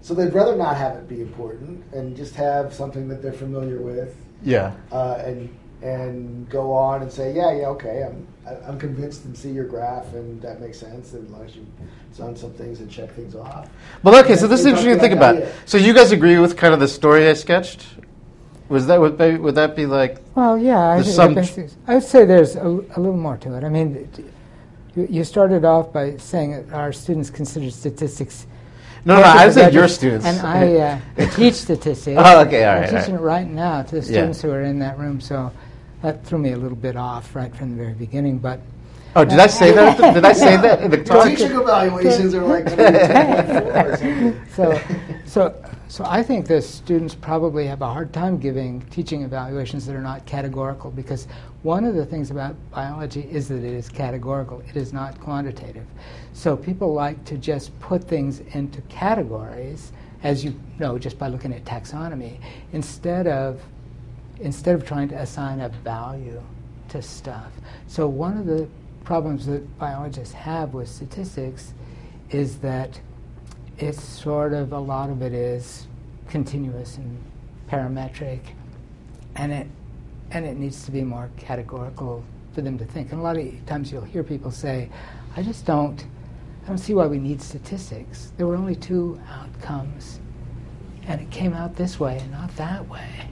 so 0.01 0.15
they'd 0.15 0.33
rather 0.33 0.57
not 0.57 0.77
have 0.77 0.97
it 0.97 1.09
be 1.09 1.21
important 1.21 1.85
and 1.93 2.17
just 2.17 2.35
have 2.37 2.73
something 2.73 3.09
that 3.09 3.21
they're 3.21 3.33
familiar 3.33 3.81
with 3.81 4.15
yeah. 4.43 4.73
uh, 4.93 5.21
and 5.25 5.49
and 5.83 6.49
go 6.49 6.73
on 6.73 7.03
and 7.03 7.13
say, 7.13 7.35
yeah, 7.35 7.53
yeah, 7.53 7.67
okay, 7.67 8.03
I'm 8.03 8.27
I'm 8.67 8.79
convinced 8.79 9.25
and 9.25 9.37
see 9.37 9.51
your 9.51 9.65
graph 9.65 10.13
and 10.15 10.41
that 10.43 10.61
makes 10.61 10.79
sense 10.79 11.13
and 11.13 11.27
as 11.27 11.31
long 11.31 11.45
as 11.45 11.57
you've 11.57 11.67
done 12.17 12.37
some 12.37 12.53
things 12.53 12.81
and 12.81 12.91
check 12.91 13.11
things 13.13 13.35
off. 13.35 13.69
Well, 14.03 14.19
okay, 14.25 14.37
so 14.37 14.47
this 14.47 14.61
is 14.61 14.67
interesting 14.67 14.95
to 14.95 15.01
think 15.01 15.15
about. 15.15 15.37
Idea. 15.37 15.53
So 15.67 15.79
you 15.79 15.95
guys 15.95 16.13
agree 16.13 16.39
with 16.39 16.57
kind 16.57 16.75
of 16.75 16.81
the 16.81 16.89
story 16.89 17.29
I 17.29 17.35
sketched? 17.35 17.87
Was 18.69 18.87
that 18.89 19.01
would, 19.01 19.17
they, 19.17 19.37
would 19.37 19.55
that 19.55 19.75
be 19.75 19.87
like? 19.87 20.19
Well, 20.35 20.59
yeah, 20.59 20.79
I, 20.79 20.97
I 21.87 21.95
would 21.95 22.03
say 22.03 22.27
there's 22.27 22.57
a, 22.57 22.67
a, 22.67 22.99
little 23.01 23.17
more 23.17 23.39
to 23.39 23.55
it. 23.55 23.65
I 23.65 23.71
mean, 23.71 24.11
you 24.95 25.25
started 25.25 25.65
off 25.65 25.91
by 25.91 26.19
saying 26.19 26.51
that 26.51 26.75
our 26.75 26.93
students 26.93 27.31
consider 27.31 27.71
statistics. 27.71 28.47
No, 29.07 29.17
no, 29.17 29.23
I 29.23 29.47
was 29.47 29.55
said 29.55 29.73
your 29.73 29.89
students. 29.89 30.27
And 30.27 30.47
I 30.47 31.01
uh, 31.17 31.31
teach 31.35 31.55
statistics. 31.55 32.21
oh, 32.23 32.41
okay, 32.43 32.65
all 32.65 32.75
right. 32.75 32.93
I'm 32.93 33.01
teaching 33.01 33.15
right. 33.15 33.21
it 33.21 33.25
right 33.25 33.49
now 33.49 33.83
to 33.83 33.95
the 33.95 34.03
students 34.03 34.43
yeah. 34.43 34.51
who 34.51 34.55
are 34.55 34.63
in 34.63 34.81
that 34.81 34.99
room. 34.99 35.19
So 35.19 35.51
that 36.03 36.25
threw 36.25 36.39
me 36.39 36.53
a 36.53 36.57
little 36.57 36.77
bit 36.77 36.97
off 36.97 37.35
right 37.35 37.55
from 37.55 37.71
the 37.71 37.77
very 37.77 37.95
beginning. 37.95 38.39
But 38.39 38.61
oh, 39.17 39.25
did 39.25 39.39
I 39.39 39.47
say 39.47 39.73
that? 39.73 40.15
Did 40.15 40.25
I 40.25 40.33
say 40.33 40.57
that 40.57 40.83
in 40.83 40.91
the 40.91 41.03
talk? 41.03 41.29
Teaching 41.29 41.53
evaluations 41.53 42.35
are 42.35 42.45
like 42.45 42.69
so, 44.55 44.81
so, 45.27 45.65
so 45.89 46.05
I 46.07 46.23
think 46.23 46.47
the 46.47 46.63
students 46.63 47.15
probably 47.15 47.67
have 47.67 47.83
a 47.83 47.93
hard 47.93 48.13
time 48.13 48.39
giving 48.39 48.83
teaching 48.91 49.23
evaluations 49.23 49.87
that 49.87 49.97
are 49.97 50.03
not 50.03 50.25
categorical 50.27 50.91
because 50.91 51.27
one 51.63 51.85
of 51.85 51.95
the 51.97 52.07
things 52.07 52.31
about 52.31 52.55
biology 52.71 53.29
is 53.31 53.49
that 53.49 53.65
it 53.65 53.73
is 53.73 53.89
categorical. 53.89 54.63
It 54.69 54.77
is 54.77 54.93
not 54.93 55.21
quantitative. 55.21 55.87
So 56.33 56.57
people 56.57 56.93
like 56.93 57.25
to 57.25 57.37
just 57.37 57.79
put 57.81 58.05
things 58.05 58.41
into 58.53 58.81
categories, 58.83 59.93
as 60.23 60.45
you 60.45 60.59
know, 60.79 60.99
just 60.99 61.19
by 61.19 61.27
looking 61.27 61.53
at 61.53 61.65
taxonomy, 61.65 62.39
instead 62.73 63.27
of 63.27 63.61
instead 64.41 64.75
of 64.75 64.87
trying 64.87 65.09
to 65.09 65.17
assign 65.17 65.61
a 65.61 65.69
value 65.69 66.43
to 66.89 67.03
stuff. 67.03 67.53
So 67.87 68.07
one 68.07 68.37
of 68.39 68.47
the 68.47 68.69
problems 69.05 69.47
that 69.47 69.79
biologists 69.79 70.35
have 70.35 70.75
with 70.75 70.89
statistics 70.89 71.73
is 72.31 72.59
that 72.59 73.01
it's 73.79 74.03
sort 74.03 74.53
of 74.53 74.73
a 74.73 74.79
lot 74.79 75.09
of 75.11 75.23
it 75.23 75.33
is 75.33 75.87
continuous 76.29 76.97
and 76.97 77.19
parametric, 77.71 78.41
and 79.37 79.53
it 79.53 79.67
and 80.31 80.45
it 80.45 80.59
needs 80.59 80.85
to 80.85 80.91
be 80.91 81.03
more 81.03 81.31
categorical 81.39 82.23
for 82.53 82.61
them 82.61 82.77
to 82.77 82.85
think. 82.85 83.13
And 83.13 83.21
a 83.21 83.23
lot 83.23 83.39
of 83.39 83.67
times 83.67 83.91
you'll 83.91 84.03
hear 84.03 84.23
people 84.23 84.51
say, 84.51 84.91
"I 85.37 85.43
just 85.43 85.65
don't, 85.65 86.05
I 86.65 86.69
don't 86.69 86.79
see 86.79 86.93
why 86.93 87.07
we 87.07 87.19
need 87.19 87.41
statistics. 87.41 88.33
There 88.37 88.47
were 88.47 88.57
only 88.57 88.75
two 88.75 89.19
outcomes, 89.31 90.21
and 91.07 91.21
it 91.21 91.31
came 91.31 91.55
out 91.55 91.77
this 91.77 91.99
way 91.99 92.19
and 92.19 92.31
not 92.33 92.55
that 92.57 92.89
way." 92.89 93.31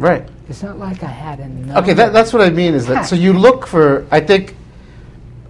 Right. 0.00 0.26
It's 0.48 0.62
not 0.62 0.78
like 0.78 1.02
I 1.02 1.12
had 1.12 1.40
enough. 1.40 1.82
Okay, 1.82 1.92
that, 1.92 2.14
that's 2.14 2.32
what 2.32 2.40
I 2.40 2.48
mean. 2.48 2.72
Is 2.72 2.86
that 2.86 3.04
so? 3.04 3.14
You 3.16 3.34
look 3.34 3.66
for. 3.66 4.06
I 4.10 4.20
think. 4.20 4.56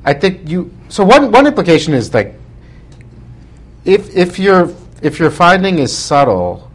I 0.05 0.13
think 0.13 0.51
you. 0.51 0.75
So 0.89 1.05
one 1.05 1.31
one 1.31 1.47
implication 1.47 1.95
is 1.95 2.13
like. 2.13 2.35
If 3.85 4.15
if 4.15 4.39
your 4.39 4.75
if 5.03 5.19
your 5.19 5.31
finding 5.31 5.79
is 5.79 5.97
subtle. 5.97 6.67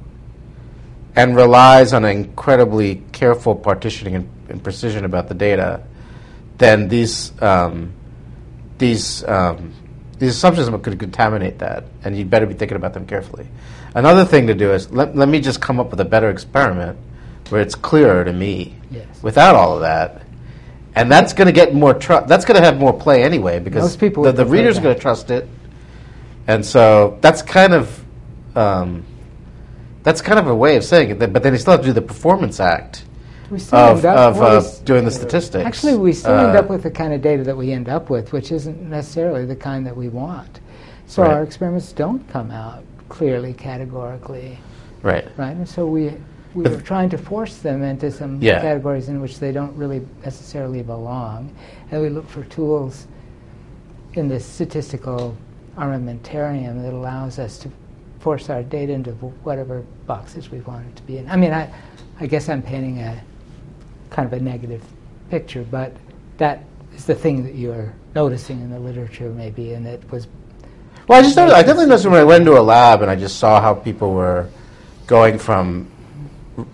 And 1.17 1.33
relies 1.33 1.93
on 1.93 2.03
incredibly 2.03 3.01
careful 3.13 3.55
partitioning 3.55 4.15
and, 4.15 4.29
and 4.49 4.61
precision 4.61 5.05
about 5.05 5.29
the 5.29 5.33
data, 5.33 5.81
then 6.57 6.89
these 6.89 7.31
um, 7.41 7.93
these 8.79 9.23
um, 9.23 9.71
these 10.19 10.35
assumptions 10.35 10.67
could 10.83 10.99
contaminate 10.99 11.59
that, 11.59 11.85
and 12.03 12.17
you'd 12.17 12.29
better 12.29 12.45
be 12.45 12.53
thinking 12.53 12.75
about 12.75 12.93
them 12.93 13.07
carefully. 13.07 13.47
Another 13.93 14.25
thing 14.25 14.47
to 14.47 14.53
do 14.53 14.73
is 14.73 14.91
let, 14.91 15.15
let 15.15 15.29
me 15.29 15.39
just 15.39 15.61
come 15.61 15.79
up 15.79 15.89
with 15.89 16.01
a 16.01 16.05
better 16.05 16.29
experiment 16.29 16.97
where 17.49 17.61
it's 17.61 17.75
clearer 17.75 18.23
to 18.23 18.33
me 18.33 18.75
Yes. 18.91 19.05
without 19.21 19.55
all 19.55 19.75
of 19.75 19.81
that. 19.81 20.21
And 20.95 21.11
that's 21.11 21.33
going 21.33 21.47
to 21.47 21.51
get 21.51 21.73
more 21.73 21.93
trust. 21.93 22.27
That's 22.27 22.45
going 22.45 22.59
to 22.59 22.65
have 22.65 22.77
more 22.77 22.93
play 22.93 23.23
anyway 23.23 23.59
because 23.59 23.97
the, 23.97 24.31
the 24.31 24.45
reader's 24.45 24.77
are 24.77 24.81
going 24.81 24.95
to 24.95 25.01
trust 25.01 25.29
it. 25.29 25.47
And 26.47 26.65
so 26.65 27.17
that's 27.21 27.41
kind 27.41 27.73
of 27.73 28.03
um, 28.55 29.03
that's 30.03 30.21
kind 30.21 30.39
of 30.39 30.47
a 30.47 30.55
way 30.55 30.77
of 30.77 30.83
saying 30.83 31.09
it. 31.09 31.19
But 31.33 31.43
then 31.43 31.51
you 31.53 31.59
still 31.59 31.71
have 31.71 31.81
to 31.81 31.87
do 31.87 31.93
the 31.93 32.01
performance 32.01 32.59
act 32.59 33.03
We 33.49 33.59
still 33.59 33.77
of, 33.79 33.97
end 33.97 34.05
up 34.05 34.35
of 34.35 34.41
uh, 34.41 34.83
doing 34.85 35.03
the 35.03 35.11
statistics. 35.11 35.65
Actually, 35.65 35.97
we 35.97 36.13
still 36.13 36.37
end 36.37 36.55
Uh, 36.55 36.59
up 36.59 36.69
with 36.69 36.83
the 36.83 36.91
kind 36.91 37.11
of 37.11 37.21
data 37.21 37.43
that 37.43 37.57
we 37.57 37.71
end 37.73 37.89
up 37.89 38.09
with, 38.09 38.31
which 38.31 38.51
isn't 38.51 38.81
necessarily 38.89 39.45
the 39.45 39.55
kind 39.55 39.85
that 39.85 39.97
we 39.97 40.07
want. 40.07 40.61
So 41.07 41.23
Right. 41.23 41.31
our 41.33 41.43
experiments 41.43 41.91
don't 41.91 42.25
come 42.29 42.51
out 42.51 42.83
clearly, 43.09 43.53
categorically, 43.53 44.59
right. 45.01 45.27
right? 45.37 45.55
And 45.55 45.67
so 45.67 45.85
we 45.85 46.13
we 46.55 46.63
But- 46.63 46.71
were 46.71 46.81
trying 46.81 47.09
to 47.09 47.17
force 47.17 47.57
them 47.57 47.83
into 47.83 48.09
some 48.09 48.39
Yeah. 48.41 48.61
categories 48.61 49.09
in 49.09 49.21
which 49.21 49.39
they 49.39 49.51
don't 49.51 49.75
really 49.75 50.01
necessarily 50.23 50.81
belong, 50.81 51.51
and 51.91 52.01
we 52.01 52.09
look 52.09 52.27
for 52.27 52.43
tools 52.43 53.07
in 54.13 54.29
this 54.29 54.45
statistical 54.45 55.35
armamentarium 55.77 56.81
that 56.81 56.93
allows 56.93 57.37
us 57.37 57.57
to 57.59 57.69
force 58.19 58.49
our 58.49 58.63
data 58.63 58.93
into 58.93 59.11
whatever 59.43 59.83
boxes 60.07 60.49
we 60.49 60.59
want 60.61 60.85
it 60.87 60.95
to 60.95 61.03
be 61.03 61.17
in. 61.17 61.29
I 61.29 61.35
mean, 61.35 61.51
I, 61.51 61.69
I 62.21 62.25
guess 62.25 62.47
I'm 62.47 62.61
painting 62.61 62.99
a 62.99 63.21
kind 64.09 64.25
of 64.25 64.31
a 64.33 64.41
negative 64.41 64.81
picture, 65.29 65.65
but 65.69 65.91
that 66.37 66.63
is 66.95 67.05
the 67.05 67.13
thing 67.15 67.43
that 67.43 67.55
you're 67.55 67.91
noticing 68.15 68.61
in 68.61 68.71
the 68.71 68.79
literature, 68.79 69.29
maybe, 69.29 69.73
and 69.73 69.85
it 69.85 70.01
was. 70.09 70.27
Well, 71.09 71.19
I 71.19 71.21
just 71.21 71.35
noticed, 71.35 71.57
I 71.57 71.61
definitely 71.61 71.87
noticed 71.87 72.05
when 72.05 72.15
I 72.15 72.23
went 72.23 72.47
into 72.47 72.57
a 72.57 72.63
lab 72.63 73.01
and 73.01 73.11
I 73.11 73.15
just 73.15 73.37
saw 73.37 73.59
how 73.61 73.73
people 73.73 74.13
were 74.13 74.47
going 75.05 75.37
from 75.37 75.87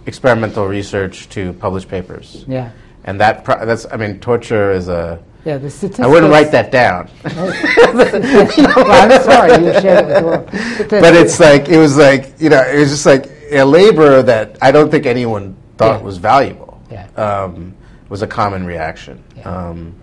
experimental 0.05 0.67
research 0.67 1.29
to 1.29 1.53
publish 1.53 1.87
papers. 1.87 2.45
Yeah, 2.47 2.71
And 3.03 3.19
that 3.19 3.43
pro- 3.43 3.65
that's 3.65 3.85
I 3.91 3.97
mean 3.97 4.19
torture 4.19 4.71
is 4.71 4.87
a 4.89 5.19
yeah. 5.43 5.57
The 5.57 5.69
statistics. 5.71 5.99
I 5.99 6.07
wouldn't 6.07 6.31
write 6.31 6.51
that 6.51 6.71
down. 6.71 7.09
well, 7.23 8.91
I'm 8.91 9.21
sorry, 9.23 9.65
you 9.65 9.73
shared 9.81 10.05
it 10.05 10.07
with 10.07 10.15
the 10.17 10.23
world. 10.25 10.49
But, 10.89 11.01
but 11.01 11.15
it's 11.15 11.39
like 11.39 11.67
it 11.69 11.77
was 11.77 11.97
like 11.97 12.33
you 12.39 12.49
know 12.49 12.61
it 12.61 12.77
was 12.79 12.89
just 12.89 13.05
like 13.05 13.29
a 13.51 13.63
labor 13.63 14.21
that 14.23 14.57
I 14.61 14.71
don't 14.71 14.89
think 14.91 15.05
anyone 15.05 15.55
thought 15.77 15.99
Yeah. 15.99 16.05
was 16.05 16.17
valuable. 16.17 16.79
Yeah. 16.91 17.07
Um, 17.15 17.73
was 18.09 18.21
a 18.21 18.27
common 18.27 18.65
reaction. 18.65 19.23
Yeah. 19.37 19.43
Um, 19.43 19.95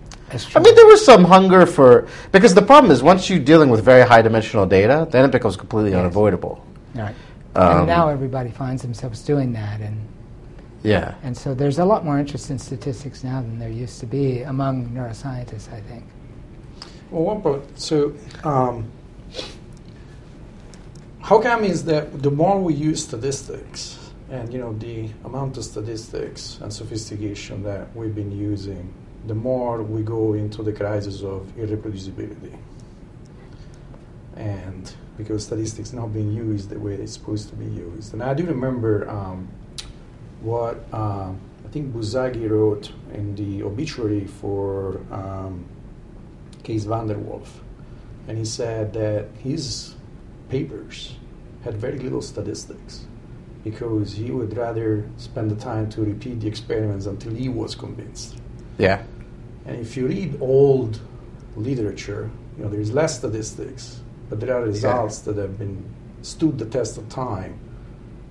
I 0.55 0.59
mean, 0.59 0.75
there 0.75 0.85
was 0.85 1.03
some 1.03 1.23
hunger 1.23 1.65
for 1.65 2.07
because 2.31 2.53
the 2.53 2.61
problem 2.61 2.91
is 2.91 3.01
once 3.01 3.29
you're 3.29 3.39
dealing 3.39 3.69
with 3.69 3.83
very 3.83 4.05
high 4.05 4.21
dimensional 4.21 4.65
data, 4.65 5.07
then 5.09 5.25
it 5.25 5.31
becomes 5.31 5.55
completely 5.57 5.91
Yes. 5.91 5.99
unavoidable. 6.01 6.63
Right. 6.95 7.15
Um, 7.55 7.79
and 7.79 7.87
now 7.87 8.09
everybody 8.09 8.51
finds 8.51 8.81
themselves 8.81 9.21
doing 9.23 9.53
that, 9.53 9.81
and 9.81 9.97
Yeah. 10.83 11.15
and 11.23 11.35
so 11.35 11.53
there's 11.53 11.79
a 11.79 11.85
lot 11.85 12.05
more 12.05 12.19
interest 12.19 12.49
in 12.51 12.59
statistics 12.59 13.23
now 13.23 13.41
than 13.41 13.59
there 13.59 13.69
used 13.69 13.99
to 14.01 14.05
be 14.05 14.41
among 14.43 14.89
neuroscientists. 14.89 15.71
I 15.73 15.81
think. 15.81 16.05
Well, 17.11 17.23
one 17.23 17.41
point. 17.41 17.79
So, 17.79 18.13
um, 18.43 18.85
how 21.21 21.39
come 21.41 21.63
is 21.63 21.83
that 21.85 22.21
the 22.21 22.31
more 22.31 22.59
we 22.61 22.73
use 22.73 23.03
statistics, 23.03 23.97
and 24.29 24.53
you 24.53 24.59
know 24.59 24.73
the 24.73 25.09
amount 25.25 25.57
of 25.57 25.63
statistics 25.63 26.59
and 26.61 26.71
sophistication 26.71 27.63
that 27.63 27.87
we've 27.95 28.13
been 28.15 28.31
using, 28.31 28.93
the 29.27 29.35
more 29.35 29.81
we 29.81 30.01
go 30.03 30.33
into 30.33 30.61
the 30.63 30.71
crisis 30.71 31.23
of 31.23 31.47
irreproducibility, 31.57 32.55
and 34.35 34.93
because 35.19 35.39
statistics 35.49 35.93
not 35.93 36.09
being 36.17 36.31
used 36.47 36.65
the 36.69 36.79
way 36.85 36.93
it's 36.95 37.13
supposed 37.19 37.45
to 37.51 37.55
be 37.63 37.69
used. 37.87 38.13
And 38.13 38.21
I 38.23 38.33
do 38.39 38.43
remember 38.55 38.93
um, 39.17 39.39
what 40.41 40.75
um 40.93 41.31
I 41.67 41.69
think 41.73 41.93
Buzsáki 41.93 42.49
wrote 42.49 42.85
in 43.13 43.25
the 43.35 43.51
obituary 43.69 44.25
for. 44.41 45.01
Um, 45.19 45.55
Case 46.69 46.85
Vanderwolf, 46.85 47.47
and 48.27 48.37
he 48.37 48.45
said 48.45 48.93
that 48.93 49.27
his 49.41 49.95
papers 50.49 51.15
had 51.63 51.75
very 51.75 51.97
little 51.97 52.21
statistics 52.21 53.05
because 53.63 54.13
he 54.13 54.29
would 54.31 54.55
rather 54.55 55.03
spend 55.17 55.49
the 55.49 55.55
time 55.55 55.89
to 55.89 56.01
repeat 56.01 56.39
the 56.41 56.47
experiments 56.47 57.05
until 57.05 57.33
he 57.33 57.49
was 57.49 57.75
convinced. 57.75 58.37
Yeah. 58.77 59.01
And 59.65 59.77
if 59.79 59.97
you 59.97 60.07
read 60.07 60.37
old 60.41 60.99
literature, 61.55 62.29
you 62.55 62.63
know 62.63 62.69
there's 62.69 62.91
less 62.91 63.17
statistics, 63.17 64.01
but 64.29 64.39
there 64.39 64.55
are 64.55 64.61
results 64.63 65.19
that 65.19 65.37
have 65.37 65.57
been 65.57 65.83
stood 66.21 66.57
the 66.59 66.65
test 66.65 66.97
of 66.97 67.07
time 67.09 67.57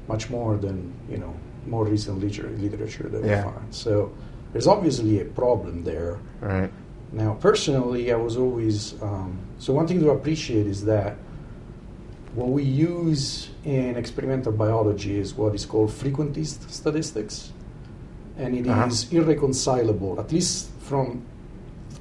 much 0.08 0.30
more 0.30 0.56
than 0.56 0.92
you 1.10 1.18
know 1.18 1.34
more 1.66 1.84
recent 1.84 2.20
liter- 2.20 2.50
literature 2.58 3.08
that 3.08 3.24
Yeah. 3.24 3.44
we 3.46 3.52
find. 3.52 3.74
So 3.74 4.10
there's 4.52 4.66
obviously 4.66 5.20
a 5.20 5.24
problem 5.24 5.84
there. 5.84 6.18
Right. 6.40 6.70
Now, 7.12 7.34
personally, 7.40 8.12
I 8.12 8.16
was 8.16 8.36
always 8.36 8.94
um, 9.02 9.38
so. 9.58 9.72
One 9.72 9.86
thing 9.86 10.00
to 10.00 10.10
appreciate 10.10 10.66
is 10.66 10.84
that 10.84 11.16
what 12.34 12.48
we 12.48 12.62
use 12.62 13.48
in 13.64 13.96
experimental 13.96 14.52
biology 14.52 15.18
is 15.18 15.34
what 15.34 15.54
is 15.54 15.64
called 15.66 15.90
frequentist 15.90 16.70
statistics, 16.70 17.52
and 18.36 18.54
it 18.54 18.66
is 18.66 18.68
Uh-huh. 18.70 19.16
irreconcilable, 19.18 20.20
at 20.20 20.30
least 20.32 20.68
from 20.80 21.22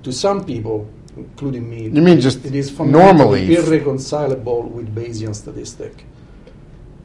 to 0.03 0.11
some 0.11 0.43
people, 0.43 0.85
including 1.17 1.69
me. 1.69 1.83
You 1.87 2.01
mean 2.01 2.19
just 2.19 2.45
it 2.45 2.55
is 2.55 2.77
normally? 2.79 3.55
irreconcilable 3.55 4.63
with 4.63 4.93
Bayesian 4.93 5.33
statistic, 5.35 6.05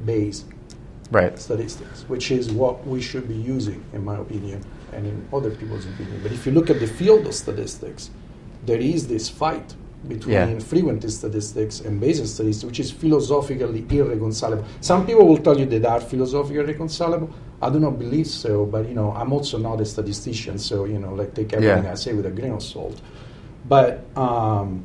Bayes 0.04 0.44
Right. 1.10 1.38
statistics, 1.38 2.04
which 2.08 2.30
is 2.30 2.50
what 2.50 2.86
we 2.86 3.00
should 3.00 3.28
be 3.28 3.34
using, 3.34 3.82
in 3.92 4.04
my 4.04 4.16
opinion, 4.16 4.62
and 4.92 5.06
in 5.06 5.24
other 5.32 5.50
people's 5.50 5.84
opinion. 5.84 6.20
But 6.22 6.32
if 6.32 6.46
you 6.46 6.52
look 6.52 6.70
at 6.70 6.80
the 6.80 6.86
field 6.86 7.26
of 7.26 7.34
statistics, 7.34 8.10
there 8.64 8.78
is 8.80 9.06
this 9.08 9.28
fight 9.28 9.74
between 10.08 10.34
Yeah. 10.34 10.46
frequentist 10.56 11.12
statistics 11.12 11.80
and 11.80 12.00
Bayesian 12.02 12.26
statistics, 12.26 12.64
which 12.64 12.80
is 12.80 12.90
philosophically 12.90 13.84
irreconcilable. 13.90 14.64
Some 14.80 15.06
people 15.06 15.26
will 15.26 15.36
tell 15.38 15.56
you 15.58 15.66
they 15.66 15.84
are 15.84 16.00
philosophically 16.00 16.58
irreconcilable. 16.64 17.28
I 17.60 17.70
do 17.70 17.78
not 17.78 17.98
believe 17.98 18.26
so, 18.26 18.64
but 18.66 18.88
you 18.88 18.94
know, 18.94 19.12
I'm 19.16 19.32
also 19.32 19.58
not 19.58 19.80
a 19.80 19.84
statistician, 19.84 20.58
so 20.58 20.86
you 20.86 20.98
know, 20.98 21.14
like 21.14 21.34
take 21.34 21.52
everything 21.52 21.84
Yeah. 21.84 21.92
I 21.92 21.94
say 21.94 22.12
with 22.14 22.26
a 22.26 22.30
grain 22.30 22.52
of 22.52 22.62
salt. 22.62 23.00
But 23.72 24.04
um, 24.18 24.84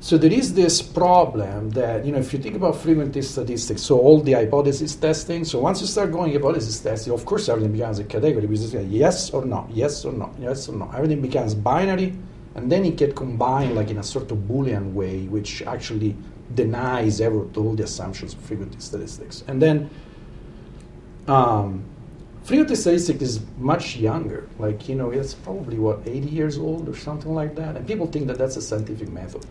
so 0.00 0.18
there 0.18 0.32
is 0.32 0.52
this 0.54 0.82
problem 0.82 1.70
that 1.70 2.04
you 2.04 2.10
know 2.10 2.18
if 2.18 2.32
you 2.32 2.40
think 2.40 2.56
about 2.56 2.74
frequentist 2.74 3.26
statistics, 3.36 3.82
so 3.82 4.00
all 4.00 4.20
the 4.20 4.32
hypothesis 4.32 4.96
testing. 4.96 5.44
So 5.44 5.60
once 5.60 5.80
you 5.80 5.86
start 5.86 6.10
going 6.10 6.32
hypothesis 6.32 6.80
testing, 6.80 7.12
of 7.12 7.24
course 7.24 7.48
everything 7.48 7.70
becomes 7.70 8.00
a 8.00 8.04
category. 8.04 8.48
It's 8.50 8.74
like 8.74 8.88
yes 8.88 9.30
or 9.30 9.44
no, 9.44 9.68
yes 9.70 10.04
or 10.04 10.12
no, 10.12 10.34
yes 10.40 10.68
or 10.68 10.72
no. 10.72 10.90
Everything 10.92 11.22
becomes 11.22 11.54
binary, 11.54 12.18
and 12.56 12.72
then 12.72 12.84
it 12.84 12.96
get 12.96 13.14
combined 13.14 13.76
like 13.76 13.90
in 13.90 13.98
a 13.98 14.02
sort 14.02 14.32
of 14.32 14.38
Boolean 14.38 14.92
way, 14.92 15.28
which 15.28 15.62
actually 15.62 16.16
denies 16.56 17.20
ever 17.20 17.46
all 17.56 17.76
the 17.76 17.84
assumptions 17.84 18.34
of 18.34 18.40
frequentist 18.40 18.82
statistics. 18.82 19.44
And 19.46 19.62
then 19.62 19.88
um, 21.28 21.84
frequentist 22.46 22.78
statistics 22.78 23.22
is 23.22 23.40
much 23.58 23.96
younger. 23.96 24.48
Like 24.58 24.88
you 24.88 24.94
know, 24.94 25.10
it's 25.10 25.34
probably 25.34 25.78
what 25.78 26.00
80 26.06 26.28
years 26.28 26.58
old 26.58 26.88
or 26.88 26.96
something 26.96 27.34
like 27.34 27.54
that, 27.56 27.76
and 27.76 27.86
people 27.86 28.06
think 28.06 28.26
that 28.28 28.38
that's 28.38 28.56
a 28.56 28.62
scientific 28.62 29.08
method 29.10 29.44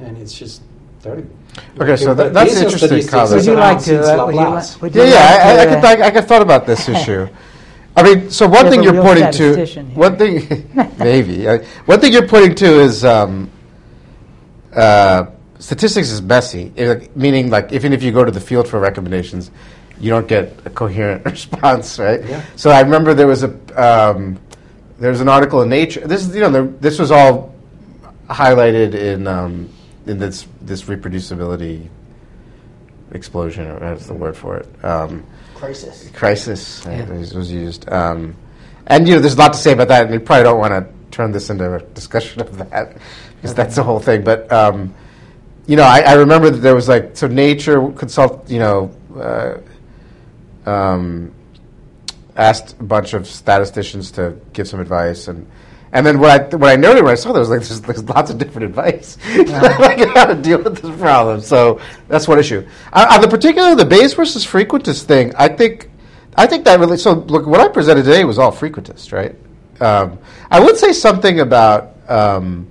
and 0.00 0.16
it's 0.18 0.32
just 0.32 0.62
terrible. 1.02 1.30
Okay, 1.80 1.96
so 1.96 2.14
that- 2.14 2.32
that's 2.32 2.52
Bayesian 2.54 2.62
interesting 2.64 3.02
statistics 3.02 3.10
comment. 3.10 3.34
Would 3.36 3.46
you 3.46 3.54
like 3.54 3.82
to? 3.84 4.00
Uh, 4.00 4.26
would 4.26 4.34
you, 4.34 4.40
Laplace. 4.40 4.74
li- 4.74 4.80
would 4.82 4.94
you 4.94 5.02
Yeah, 5.02 5.08
yeah, 5.08 5.14
like 5.14 5.40
I, 5.40 5.50
I, 5.50 5.50
I, 5.50 5.66
uh, 5.66 5.74
could, 5.74 5.84
I, 6.02 6.06
I 6.06 6.10
could 6.10 6.24
thought 6.28 6.42
about 6.42 6.66
this 6.66 6.88
issue. 6.94 7.28
I 7.96 8.02
mean, 8.04 8.30
so 8.30 8.46
one 8.46 8.64
We 8.66 8.70
thing 8.70 8.82
you're 8.84 9.02
pointing 9.02 9.32
to, 9.32 9.64
here. 9.64 9.84
one 9.94 10.16
thing, 10.16 10.70
maybe, 10.98 11.48
uh, 11.48 11.58
one 11.86 11.98
thing 11.98 12.12
you're 12.12 12.28
pointing 12.28 12.54
to 12.56 12.80
is 12.80 13.04
um, 13.04 13.50
uh, 14.72 15.26
statistics 15.58 16.10
is 16.10 16.22
messy, 16.22 16.72
like, 16.76 17.16
meaning 17.16 17.50
like 17.50 17.72
even 17.72 17.92
if 17.92 18.02
you 18.04 18.12
go 18.12 18.24
to 18.24 18.30
the 18.30 18.40
field 18.40 18.68
for 18.68 18.78
recommendations, 18.78 19.50
you 20.00 20.10
don't 20.10 20.28
get 20.28 20.52
a 20.64 20.70
coherent 20.70 21.24
response, 21.36 21.98
right? 21.98 22.24
Yeah. 22.24 22.44
So 22.56 22.70
I 22.70 22.80
remember 22.80 23.14
there 23.14 23.26
was 23.26 23.42
a 23.42 23.50
um, 23.82 24.38
there 24.98 25.10
was 25.10 25.20
an 25.20 25.28
article 25.28 25.62
in 25.62 25.68
Nature. 25.68 26.06
This 26.06 26.26
is 26.26 26.34
you 26.34 26.40
know 26.42 26.50
there, 26.50 26.64
this 26.64 26.98
was 26.98 27.10
all 27.10 27.54
highlighted 28.28 28.94
in 28.94 29.26
um, 29.26 29.68
in 30.06 30.18
this 30.18 30.46
this 30.62 30.84
reproducibility 30.84 31.88
explosion, 33.12 33.66
or 33.66 33.78
that's 33.80 34.06
the 34.06 34.14
word 34.14 34.36
for 34.36 34.58
it. 34.58 34.84
Um, 34.84 35.24
Crisis. 35.54 36.08
crisis 36.12 36.86
Yeah. 36.86 37.04
was, 37.10 37.34
was 37.34 37.50
used. 37.50 37.90
Um, 37.90 38.36
and 38.86 39.08
you 39.08 39.14
know, 39.14 39.20
there's 39.20 39.34
a 39.34 39.38
lot 39.38 39.52
to 39.54 39.58
say 39.58 39.72
about 39.72 39.88
that, 39.88 40.02
and 40.02 40.10
we 40.12 40.18
probably 40.18 40.44
don't 40.44 40.58
want 40.58 40.72
to 40.72 40.86
turn 41.10 41.32
this 41.32 41.50
into 41.50 41.74
a 41.74 41.80
discussion 41.80 42.40
of 42.40 42.56
that 42.70 42.96
because 43.36 43.54
that's 43.54 43.74
the 43.74 43.82
whole 43.82 43.98
thing. 43.98 44.22
But 44.22 44.50
um, 44.52 44.94
you 45.66 45.76
know, 45.76 45.82
I, 45.82 46.00
I 46.00 46.12
remember 46.14 46.48
that 46.50 46.58
there 46.58 46.74
was 46.74 46.88
like 46.88 47.16
so 47.16 47.26
Nature 47.26 47.90
consult, 47.92 48.48
you 48.48 48.60
know, 48.60 48.94
uh, 49.18 49.58
um, 50.68 51.34
asked 52.36 52.76
a 52.78 52.84
bunch 52.84 53.14
of 53.14 53.26
statisticians 53.26 54.10
to 54.12 54.36
give 54.52 54.68
some 54.68 54.80
advice, 54.80 55.28
and 55.28 55.46
And 55.90 56.04
then 56.04 56.20
what 56.20 56.30
I 56.30 56.56
what 56.56 56.70
I 56.70 56.76
noted 56.76 57.02
when 57.02 57.12
I 57.12 57.16
saw 57.16 57.32
that 57.32 57.38
was 57.38 57.48
like 57.48 57.60
there's, 57.66 57.80
there's 57.80 58.04
lots 58.04 58.30
of 58.30 58.38
different 58.38 58.66
advice 58.66 59.16
like 59.36 60.06
how 60.14 60.26
to 60.26 60.34
deal 60.34 60.62
with 60.62 60.82
this 60.82 61.00
problem. 61.00 61.40
So 61.40 61.80
that's 62.08 62.28
one 62.28 62.38
issue. 62.38 62.66
Uh, 62.92 63.06
on 63.12 63.20
the 63.20 63.28
particular 63.28 63.74
the 63.74 63.86
base 63.86 64.12
versus 64.14 64.46
frequentist 64.46 65.04
thing, 65.04 65.34
I 65.36 65.48
think 65.48 65.90
I 66.36 66.46
think 66.46 66.64
that 66.66 66.78
really. 66.78 66.98
So 66.98 67.12
look, 67.12 67.46
what 67.46 67.60
I 67.60 67.68
presented 67.68 68.04
today 68.04 68.24
was 68.24 68.38
all 68.38 68.52
frequentist, 68.52 69.12
right? 69.12 69.34
Um, 69.80 70.18
I 70.50 70.60
would 70.60 70.76
say 70.76 70.92
something 70.92 71.40
about 71.40 71.94
um, 72.08 72.68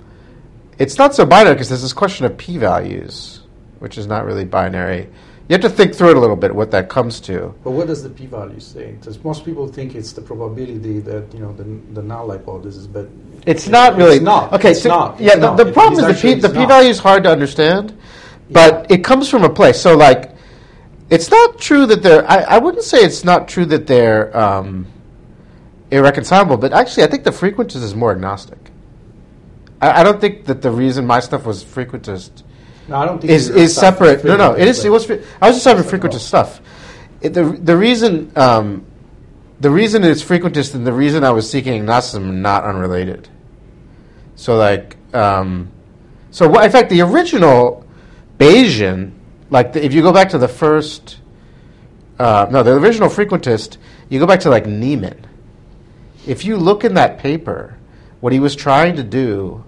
it's 0.78 0.98
not 0.98 1.14
so 1.14 1.26
binary 1.26 1.54
because 1.54 1.68
there's 1.68 1.82
this 1.82 1.92
question 1.92 2.26
of 2.26 2.36
p-values, 2.38 3.40
which 3.78 3.98
is 3.98 4.06
not 4.06 4.24
really 4.24 4.44
binary. 4.44 5.08
You 5.48 5.54
have 5.54 5.62
to 5.62 5.70
think 5.70 5.94
through 5.94 6.10
it 6.10 6.16
a 6.18 6.20
little 6.20 6.36
bit 6.36 6.54
what 6.54 6.70
that 6.72 6.90
comes 6.90 7.20
to. 7.20 7.54
But 7.64 7.70
what 7.70 7.86
does 7.86 8.02
the 8.02 8.10
p-value 8.10 8.60
say? 8.60 8.92
Because 8.92 9.22
most 9.24 9.46
people 9.46 9.66
think 9.66 9.94
it's 9.94 10.12
the 10.12 10.20
probability 10.20 11.00
that 11.00 11.32
you 11.32 11.40
know 11.40 11.54
the, 11.54 11.64
the 11.94 12.02
null 12.02 12.30
hypothesis, 12.30 12.86
but 12.86 13.08
It's 13.46 13.66
not 13.66 13.96
really. 13.96 14.16
It's 14.16 14.24
not. 14.24 14.52
Okay, 14.52 14.72
It's 14.72 14.82
so 14.82 14.90
not. 14.90 15.18
yeah, 15.18 15.36
the, 15.36 15.54
the 15.64 15.72
problem 15.72 16.04
is 16.04 16.16
is 16.16 16.22
the 16.22 16.34
p 16.34 16.40
the 16.40 16.50
p-value 16.50 16.90
is 16.90 16.98
hard 16.98 17.22
to 17.24 17.30
understand, 17.30 17.96
but 18.50 18.90
Yeah. 18.90 18.96
it 18.96 19.04
comes 19.04 19.30
from 19.30 19.42
a 19.42 19.48
place. 19.48 19.80
So 19.80 19.96
like, 19.96 20.32
it's 21.08 21.30
not 21.30 21.58
true 21.58 21.86
that 21.86 22.02
they're. 22.02 22.30
I, 22.30 22.40
I 22.40 22.58
wouldn't 22.58 22.84
say 22.84 22.98
it's 22.98 23.24
not 23.24 23.48
true 23.48 23.64
that 23.66 23.86
they're 23.86 24.36
um, 24.36 24.86
irreconcilable, 25.90 26.58
but 26.58 26.74
actually, 26.74 27.04
I 27.04 27.06
think 27.06 27.24
the 27.24 27.30
frequentist 27.30 27.82
is 27.82 27.94
more 27.94 28.12
agnostic. 28.12 28.58
I, 29.80 30.00
I 30.00 30.02
don't 30.02 30.20
think 30.20 30.44
that 30.44 30.60
the 30.60 30.70
reason 30.70 31.06
my 31.06 31.20
stuff 31.20 31.46
was 31.46 31.64
frequentist 31.64 32.42
No, 32.88 32.96
I 32.96 33.04
don't 33.04 33.20
think 33.20 33.30
is 33.30 33.50
is 33.50 33.74
separate. 33.74 34.24
No, 34.24 34.36
no, 34.36 34.54
it 34.54 34.66
is. 34.66 34.84
It 34.84 34.90
was. 34.90 35.10
I 35.10 35.48
was 35.48 35.56
just 35.56 35.64
having 35.64 35.84
frequentist 35.84 36.20
stuff. 36.20 36.60
It, 37.20 37.34
the 37.34 37.44
the 37.44 37.76
reason 37.76 38.32
um, 38.36 38.86
the 39.60 39.70
reason 39.70 40.04
it's 40.04 40.22
frequentist 40.22 40.74
and 40.74 40.86
the 40.86 40.92
reason 40.92 41.24
I 41.24 41.30
was 41.30 41.50
seeking 41.50 41.74
agnosticism 41.74 42.30
are 42.30 42.32
not 42.32 42.64
unrelated. 42.64 43.28
So 44.36 44.56
like, 44.56 44.96
um, 45.12 45.70
so 46.30 46.48
what, 46.48 46.64
in 46.64 46.70
fact, 46.70 46.90
the 46.90 47.00
original 47.00 47.84
Bayesian, 48.38 49.12
like 49.50 49.72
the, 49.72 49.84
if 49.84 49.92
you 49.92 50.02
go 50.02 50.12
back 50.12 50.28
to 50.30 50.38
the 50.38 50.48
first, 50.48 51.18
uh, 52.18 52.46
no, 52.50 52.62
the 52.62 52.72
original 52.72 53.08
frequentist, 53.08 53.78
you 54.08 54.20
go 54.20 54.26
back 54.26 54.40
to 54.40 54.50
like 54.50 54.64
Neyman. 54.64 55.24
If 56.26 56.44
you 56.44 56.56
look 56.56 56.84
in 56.84 56.94
that 56.94 57.18
paper, 57.18 57.76
what 58.20 58.32
he 58.32 58.38
was 58.38 58.54
trying 58.54 58.96
to 58.96 59.02
do 59.02 59.64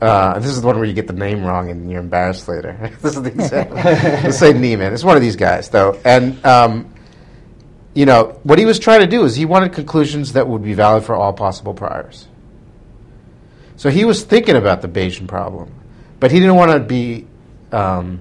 uh, 0.00 0.38
this 0.38 0.50
is 0.50 0.60
the 0.60 0.66
one 0.66 0.76
where 0.76 0.84
you 0.84 0.92
get 0.92 1.06
the 1.06 1.12
name 1.12 1.44
wrong 1.44 1.70
and 1.70 1.90
you're 1.90 2.00
embarrassed 2.00 2.48
later. 2.48 2.90
this 3.02 3.16
is 3.16 3.22
the 3.22 3.30
example. 3.30 3.76
Let's 3.76 4.38
say 4.38 4.52
Neyman. 4.52 4.92
It's 4.92 5.04
one 5.04 5.16
of 5.16 5.22
these 5.22 5.36
guys, 5.36 5.68
though. 5.70 5.98
And, 6.04 6.44
um, 6.44 6.92
you 7.94 8.06
know, 8.06 8.38
what 8.42 8.58
he 8.58 8.66
was 8.66 8.78
trying 8.78 9.00
to 9.00 9.06
do 9.06 9.24
is 9.24 9.36
he 9.36 9.44
wanted 9.44 9.72
conclusions 9.72 10.32
that 10.32 10.48
would 10.48 10.62
be 10.62 10.74
valid 10.74 11.04
for 11.04 11.14
all 11.14 11.32
possible 11.32 11.74
priors. 11.74 12.26
So 13.76 13.88
he 13.90 14.04
was 14.04 14.24
thinking 14.24 14.56
about 14.56 14.82
the 14.82 14.88
Bayesian 14.88 15.26
problem, 15.26 15.72
but 16.20 16.30
he 16.30 16.40
didn't 16.40 16.56
want 16.56 16.72
to 16.72 16.80
be, 16.80 17.26
um, 17.72 18.20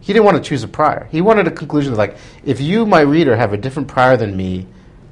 he 0.00 0.12
didn't 0.12 0.24
want 0.24 0.36
to 0.36 0.42
choose 0.42 0.62
a 0.62 0.68
prior. 0.68 1.08
He 1.10 1.20
wanted 1.20 1.46
a 1.46 1.50
conclusion 1.50 1.94
like, 1.94 2.16
if 2.44 2.60
you, 2.60 2.86
my 2.86 3.00
reader, 3.00 3.36
have 3.36 3.52
a 3.52 3.56
different 3.56 3.88
prior 3.88 4.16
than 4.16 4.36
me, 4.36 4.66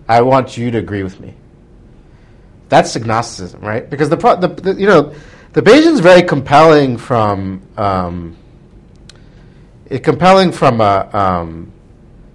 I 0.08 0.22
want 0.22 0.56
you 0.56 0.70
to 0.70 0.78
agree 0.78 1.02
with 1.02 1.20
me. 1.20 1.34
That's 2.68 2.96
agnosticism, 2.96 3.60
right? 3.60 3.88
Because 3.88 4.08
the, 4.08 4.16
pro- 4.16 4.36
the, 4.36 4.48
the 4.48 4.74
you 4.74 4.86
know, 4.86 5.14
the 5.56 5.62
Bayesian's 5.62 6.00
very 6.00 6.22
compelling 6.22 6.98
from 6.98 7.62
um, 7.78 8.36
it 9.86 10.04
compelling 10.04 10.52
from 10.52 10.82
a 10.82 11.08
um, 11.14 11.72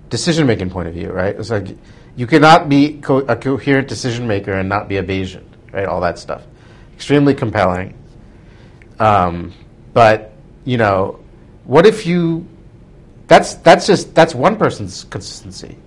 decision 0.09 0.47
making 0.47 0.71
point 0.71 0.87
of 0.87 0.95
view, 0.95 1.11
right? 1.11 1.35
It's 1.35 1.51
like 1.51 1.67
you 2.15 2.25
cannot 2.25 2.67
be 2.67 2.97
co- 2.99 3.19
a 3.19 3.35
coherent 3.35 3.87
decision 3.87 4.27
maker 4.27 4.53
and 4.53 4.67
not 4.67 4.89
be 4.89 4.97
a 4.97 5.03
Bayesian, 5.03 5.43
right? 5.71 5.85
All 5.85 6.01
that 6.01 6.17
stuff, 6.17 6.41
extremely 6.95 7.35
compelling. 7.35 7.95
Um, 8.97 9.53
but 9.93 10.33
you 10.65 10.77
know, 10.77 11.19
what 11.65 11.85
if 11.85 12.07
you? 12.07 12.47
That's 13.27 13.53
that's 13.53 13.85
just 13.85 14.15
that's 14.15 14.33
one 14.33 14.57
person's 14.57 15.03
consistency. 15.03 15.77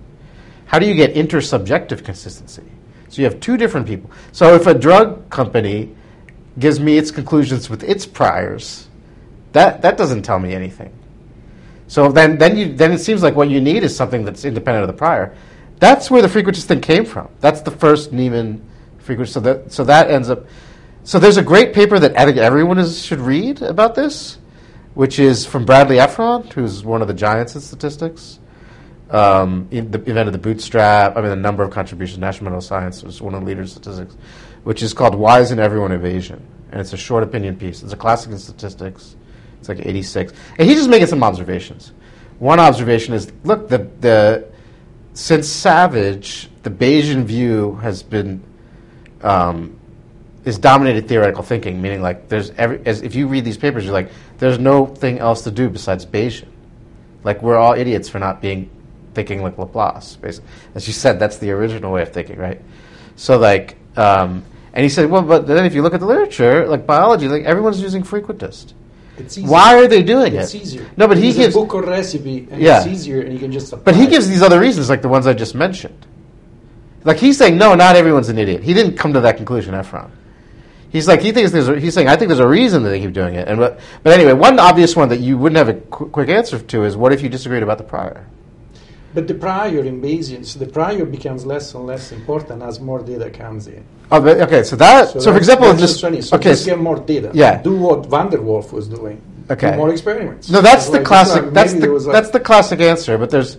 How 0.67 0.79
do 0.79 0.85
you 0.85 0.95
get 0.95 1.15
intersubjective 1.15 2.05
consistency? 2.05 2.63
So 3.09 3.21
you 3.21 3.27
have 3.27 3.41
two 3.41 3.57
different 3.57 3.87
people. 3.87 4.09
So 4.31 4.55
if 4.55 4.67
a 4.67 4.73
drug 4.73 5.29
company 5.29 5.93
gives 6.57 6.79
me 6.79 6.97
its 6.97 7.11
conclusions 7.11 7.69
with 7.69 7.83
its 7.83 8.05
priors, 8.05 8.87
that 9.53 9.81
that 9.81 9.97
doesn't 9.97 10.23
tell 10.23 10.39
me 10.39 10.53
anything. 10.53 10.93
So 11.87 12.11
then 12.11 12.37
then 12.37 12.57
you 12.57 12.73
then 12.73 12.91
it 12.91 12.99
seems 12.99 13.21
like 13.21 13.35
what 13.35 13.49
you 13.49 13.61
need 13.61 13.83
is 13.83 13.95
something 13.95 14.25
that's 14.25 14.45
independent 14.45 14.83
of 14.83 14.87
the 14.87 14.97
prior. 14.97 15.35
That's 15.79 16.09
where 16.09 16.21
the 16.21 16.27
frequentist 16.27 16.65
thing 16.65 16.81
came 16.81 17.05
from. 17.05 17.29
That's 17.41 17.61
the 17.61 17.71
first 17.71 18.11
Neyman 18.11 18.61
frequentist. 19.05 19.29
So 19.29 19.39
that 19.41 19.71
so 19.71 19.83
that 19.83 20.09
ends 20.09 20.29
up. 20.29 20.45
So 21.03 21.19
there's 21.19 21.37
a 21.37 21.43
great 21.43 21.73
paper 21.73 21.99
that 21.99 22.17
I 22.17 22.25
think 22.25 22.37
everyone 22.37 22.79
is, 22.79 23.05
should 23.05 23.19
read 23.19 23.61
about 23.61 23.93
this, 23.93 24.39
which 24.95 25.19
is 25.19 25.45
from 25.45 25.63
Bradley 25.63 25.97
Efron, 25.97 26.51
who's 26.51 26.83
one 26.83 27.03
of 27.03 27.07
the 27.07 27.13
giants 27.13 27.53
in 27.53 27.61
statistics. 27.61 28.39
Um, 29.11 29.67
in 29.69 29.91
the 29.91 29.99
invented 29.99 30.33
the 30.33 30.39
bootstrap. 30.39 31.15
I 31.15 31.21
mean, 31.21 31.29
the 31.29 31.35
number 31.35 31.61
of 31.61 31.69
contributions. 31.69 32.17
National 32.17 32.45
Mental 32.45 32.61
Science 32.61 33.03
was 33.03 33.21
one 33.21 33.35
of 33.35 33.41
the 33.41 33.45
leaders 33.45 33.75
in 33.75 33.83
statistics, 33.83 34.17
which 34.65 34.83
is 34.83 34.93
called 34.93 35.15
"Why 35.15 35.39
Isn't 35.39 35.59
Everyone 35.59 35.93
a 35.93 35.97
Bayesian?" 35.97 36.41
and 36.75 36.81
it's 36.81 36.91
a 36.91 36.97
short 36.97 37.23
opinion 37.23 37.55
piece. 37.55 37.81
It's 37.83 37.93
a 37.93 37.97
classic 37.97 38.31
in 38.31 38.37
statistics. 38.37 39.15
It's 39.59 39.69
like 39.69 39.85
86, 39.85 40.33
and 40.57 40.67
he's 40.67 40.77
just 40.77 40.89
making 40.89 41.07
some 41.07 41.23
observations. 41.23 41.93
One 42.39 42.59
observation 42.59 43.13
is: 43.13 43.31
look, 43.45 43.69
the 43.69 43.89
the 44.01 44.47
since 45.13 45.47
Savage, 45.47 46.49
the 46.63 46.69
Bayesian 46.69 47.23
view 47.23 47.75
has 47.75 48.03
been 48.03 48.43
um, 49.21 49.79
is 50.43 50.57
dominated 50.57 51.07
theoretical 51.07 51.43
thinking, 51.43 51.81
meaning 51.81 52.01
like 52.01 52.27
there's 52.27 52.49
every 52.51 52.85
as 52.85 53.01
if 53.01 53.15
you 53.15 53.27
read 53.27 53.45
these 53.45 53.57
papers, 53.57 53.85
you're 53.85 53.93
like 53.93 54.11
there's 54.39 54.59
no 54.59 54.85
thing 54.85 55.19
else 55.19 55.43
to 55.43 55.51
do 55.51 55.69
besides 55.69 56.05
Bayesian. 56.05 56.49
Like 57.23 57.41
we're 57.41 57.57
all 57.57 57.73
idiots 57.73 58.09
for 58.09 58.19
not 58.19 58.41
being 58.41 58.69
thinking 59.13 59.41
like 59.41 59.57
Laplace. 59.57 60.17
Basically, 60.17 60.49
as 60.75 60.87
you 60.87 60.93
said, 60.93 61.19
that's 61.19 61.37
the 61.37 61.51
original 61.51 61.93
way 61.93 62.01
of 62.01 62.11
thinking, 62.11 62.37
right? 62.37 62.61
So 63.15 63.37
like, 63.37 63.77
um, 63.95 64.43
and 64.75 64.83
he 64.83 64.89
said, 64.89 65.09
well, 65.09 65.21
but 65.21 65.47
then 65.47 65.65
if 65.65 65.73
you 65.73 65.81
look 65.81 65.93
at 65.93 65.99
the 66.01 66.05
literature, 66.05 66.67
like 66.67 66.85
biology, 66.85 67.27
like 67.27 67.43
everyone's 67.45 67.81
using 67.81 68.03
frequentist. 68.03 68.73
It's. 69.17 69.37
Why 69.37 69.75
are 69.81 69.87
they 69.87 70.03
doing 70.03 70.35
It's 70.35 70.53
it? 70.53 70.61
easier. 70.61 70.85
No, 70.97 71.07
but 71.07 71.15
he 71.17 71.23
There's 71.31 71.35
gives. 71.37 71.55
a 71.55 71.59
book 71.59 71.73
or 71.75 71.83
recipe, 71.83 72.47
and 72.51 72.61
Yeah. 72.61 72.79
it's 72.79 72.87
easier, 72.87 73.21
and 73.21 73.31
you 73.31 73.39
can 73.39 73.51
just. 73.51 73.73
But 73.83 73.95
he 73.95 74.07
gives 74.07 74.27
these 74.27 74.41
other 74.41 74.59
reasons, 74.59 74.89
like 74.89 75.01
the 75.01 75.07
ones 75.09 75.25
I 75.25 75.33
just 75.33 75.55
mentioned. 75.55 76.05
Like 77.05 77.17
he's 77.17 77.37
saying, 77.37 77.57
no, 77.57 77.75
not 77.75 77.95
everyone's 77.95 78.29
an 78.29 78.37
idiot. 78.37 78.63
He 78.63 78.73
didn't 78.73 78.97
come 78.97 79.13
to 79.13 79.21
that 79.21 79.37
conclusion, 79.37 79.73
Efron. 79.73 80.09
He's 80.89 81.07
like 81.07 81.21
he 81.21 81.31
thinks 81.31 81.51
there's. 81.51 81.69
A, 81.69 81.79
he's 81.79 81.93
saying 81.93 82.07
I 82.09 82.15
think 82.15 82.27
there's 82.29 82.39
a 82.39 82.47
reason 82.47 82.83
that 82.83 82.89
they 82.89 82.99
keep 82.99 83.13
doing 83.13 83.35
it. 83.35 83.47
And 83.47 83.57
but, 83.59 83.79
but 84.03 84.11
anyway, 84.13 84.33
one 84.33 84.59
obvious 84.59 84.95
one 84.95 85.07
that 85.09 85.19
you 85.19 85.37
wouldn't 85.37 85.57
have 85.57 85.69
a 85.69 85.73
qu- 85.75 86.09
quick 86.09 86.29
answer 86.29 86.59
to 86.59 86.83
is 86.83 86.97
what 86.97 87.13
if 87.13 87.21
you 87.21 87.29
disagreed 87.29 87.63
about 87.63 87.77
the 87.77 87.83
prior? 87.83 88.25
But 89.13 89.27
the 89.27 89.33
prior 89.33 89.79
in 89.83 90.01
Bayesian, 90.01 90.45
so 90.45 90.59
the 90.59 90.65
prior 90.67 91.05
becomes 91.05 91.45
less 91.45 91.73
and 91.73 91.85
less 91.85 92.11
important 92.11 92.61
as 92.63 92.79
more 92.81 93.01
data 93.01 93.29
comes 93.29 93.67
in. 93.67 93.83
Oh, 94.11 94.21
but, 94.21 94.39
okay. 94.41 94.63
So 94.63 94.75
that. 94.75 95.09
So, 95.09 95.31
for 95.31 95.37
example, 95.37 95.67
that's 95.73 95.99
this. 96.01 96.29
So 96.29 96.37
okay. 96.37 96.51
just 96.51 96.65
get 96.65 96.79
more 96.79 96.99
data. 96.99 97.31
Yeah. 97.33 97.61
Do 97.61 97.75
what 97.75 98.03
Vanderwolf 98.03 98.71
was 98.71 98.87
doing. 98.87 99.21
Okay. 99.49 99.71
Do 99.71 99.77
more 99.77 99.91
experiments. 99.91 100.49
No, 100.49 100.61
that's 100.61 100.83
It's 100.83 100.91
the 100.91 100.97
like- 100.97 101.07
classic. 101.07 101.43
like 101.43 101.53
that's 101.53 101.73
the 101.73 101.87
like- 101.87 102.13
that's 102.13 102.29
the 102.29 102.39
classic 102.39 102.79
answer. 102.81 103.17
But 103.17 103.29
there's 103.31 103.57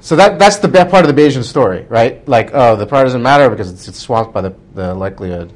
so 0.00 0.16
that 0.16 0.38
that's 0.38 0.58
the 0.58 0.68
part 0.68 1.04
of 1.04 1.14
the 1.14 1.20
Bayesian 1.20 1.42
story, 1.44 1.86
right? 1.88 2.26
Like, 2.28 2.50
oh, 2.54 2.76
the 2.76 2.86
prior 2.86 3.04
doesn't 3.04 3.22
matter 3.22 3.50
because 3.50 3.70
it's, 3.70 3.88
it's 3.88 3.98
swamped 3.98 4.32
by 4.32 4.42
the, 4.42 4.54
the 4.74 4.94
likelihood. 4.94 5.52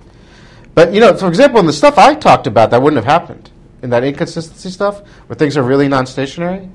But 0.75 0.93
you 0.93 1.01
know, 1.01 1.17
for 1.17 1.29
example, 1.29 1.61
in 1.61 1.67
the 1.67 1.73
stuff 1.73 1.99
I 1.99 2.15
talked 2.15 2.47
about, 2.47 2.71
that 2.71 2.83
wouldn't 2.83 3.03
have 3.05 3.21
happened 3.21 3.51
in 3.83 3.91
that 3.91 4.05
inconsistency 4.05 4.71
stuff 4.71 5.01
where 5.27 5.37
things 5.37 5.57
are 5.57 5.63
really 5.63 5.89
non-stationary. 5.89 6.69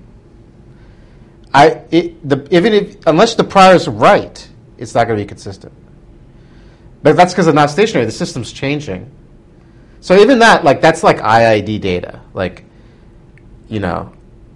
I 1.53 1.81
it, 1.91 2.27
the 2.27 2.47
even 2.55 2.73
if 2.73 3.07
unless 3.07 3.35
the 3.35 3.43
prior 3.43 3.75
is 3.75 3.87
right, 3.87 4.47
it's 4.77 4.93
not 4.93 5.07
going 5.07 5.17
to 5.17 5.23
be 5.23 5.27
consistent. 5.27 5.73
But 7.03 7.15
that's 7.15 7.33
because 7.33 7.47
it's 7.47 7.55
not 7.55 7.69
stationary. 7.69 8.05
The 8.05 8.11
system's 8.11 8.51
changing. 8.51 9.11
So 10.01 10.15
even 10.17 10.39
that, 10.39 10.63
like 10.63 10.81
that's 10.81 11.03
like 11.03 11.17
IID 11.17 11.81
data, 11.81 12.21
like 12.33 12.63
you 13.67 13.79
know, 13.79 14.13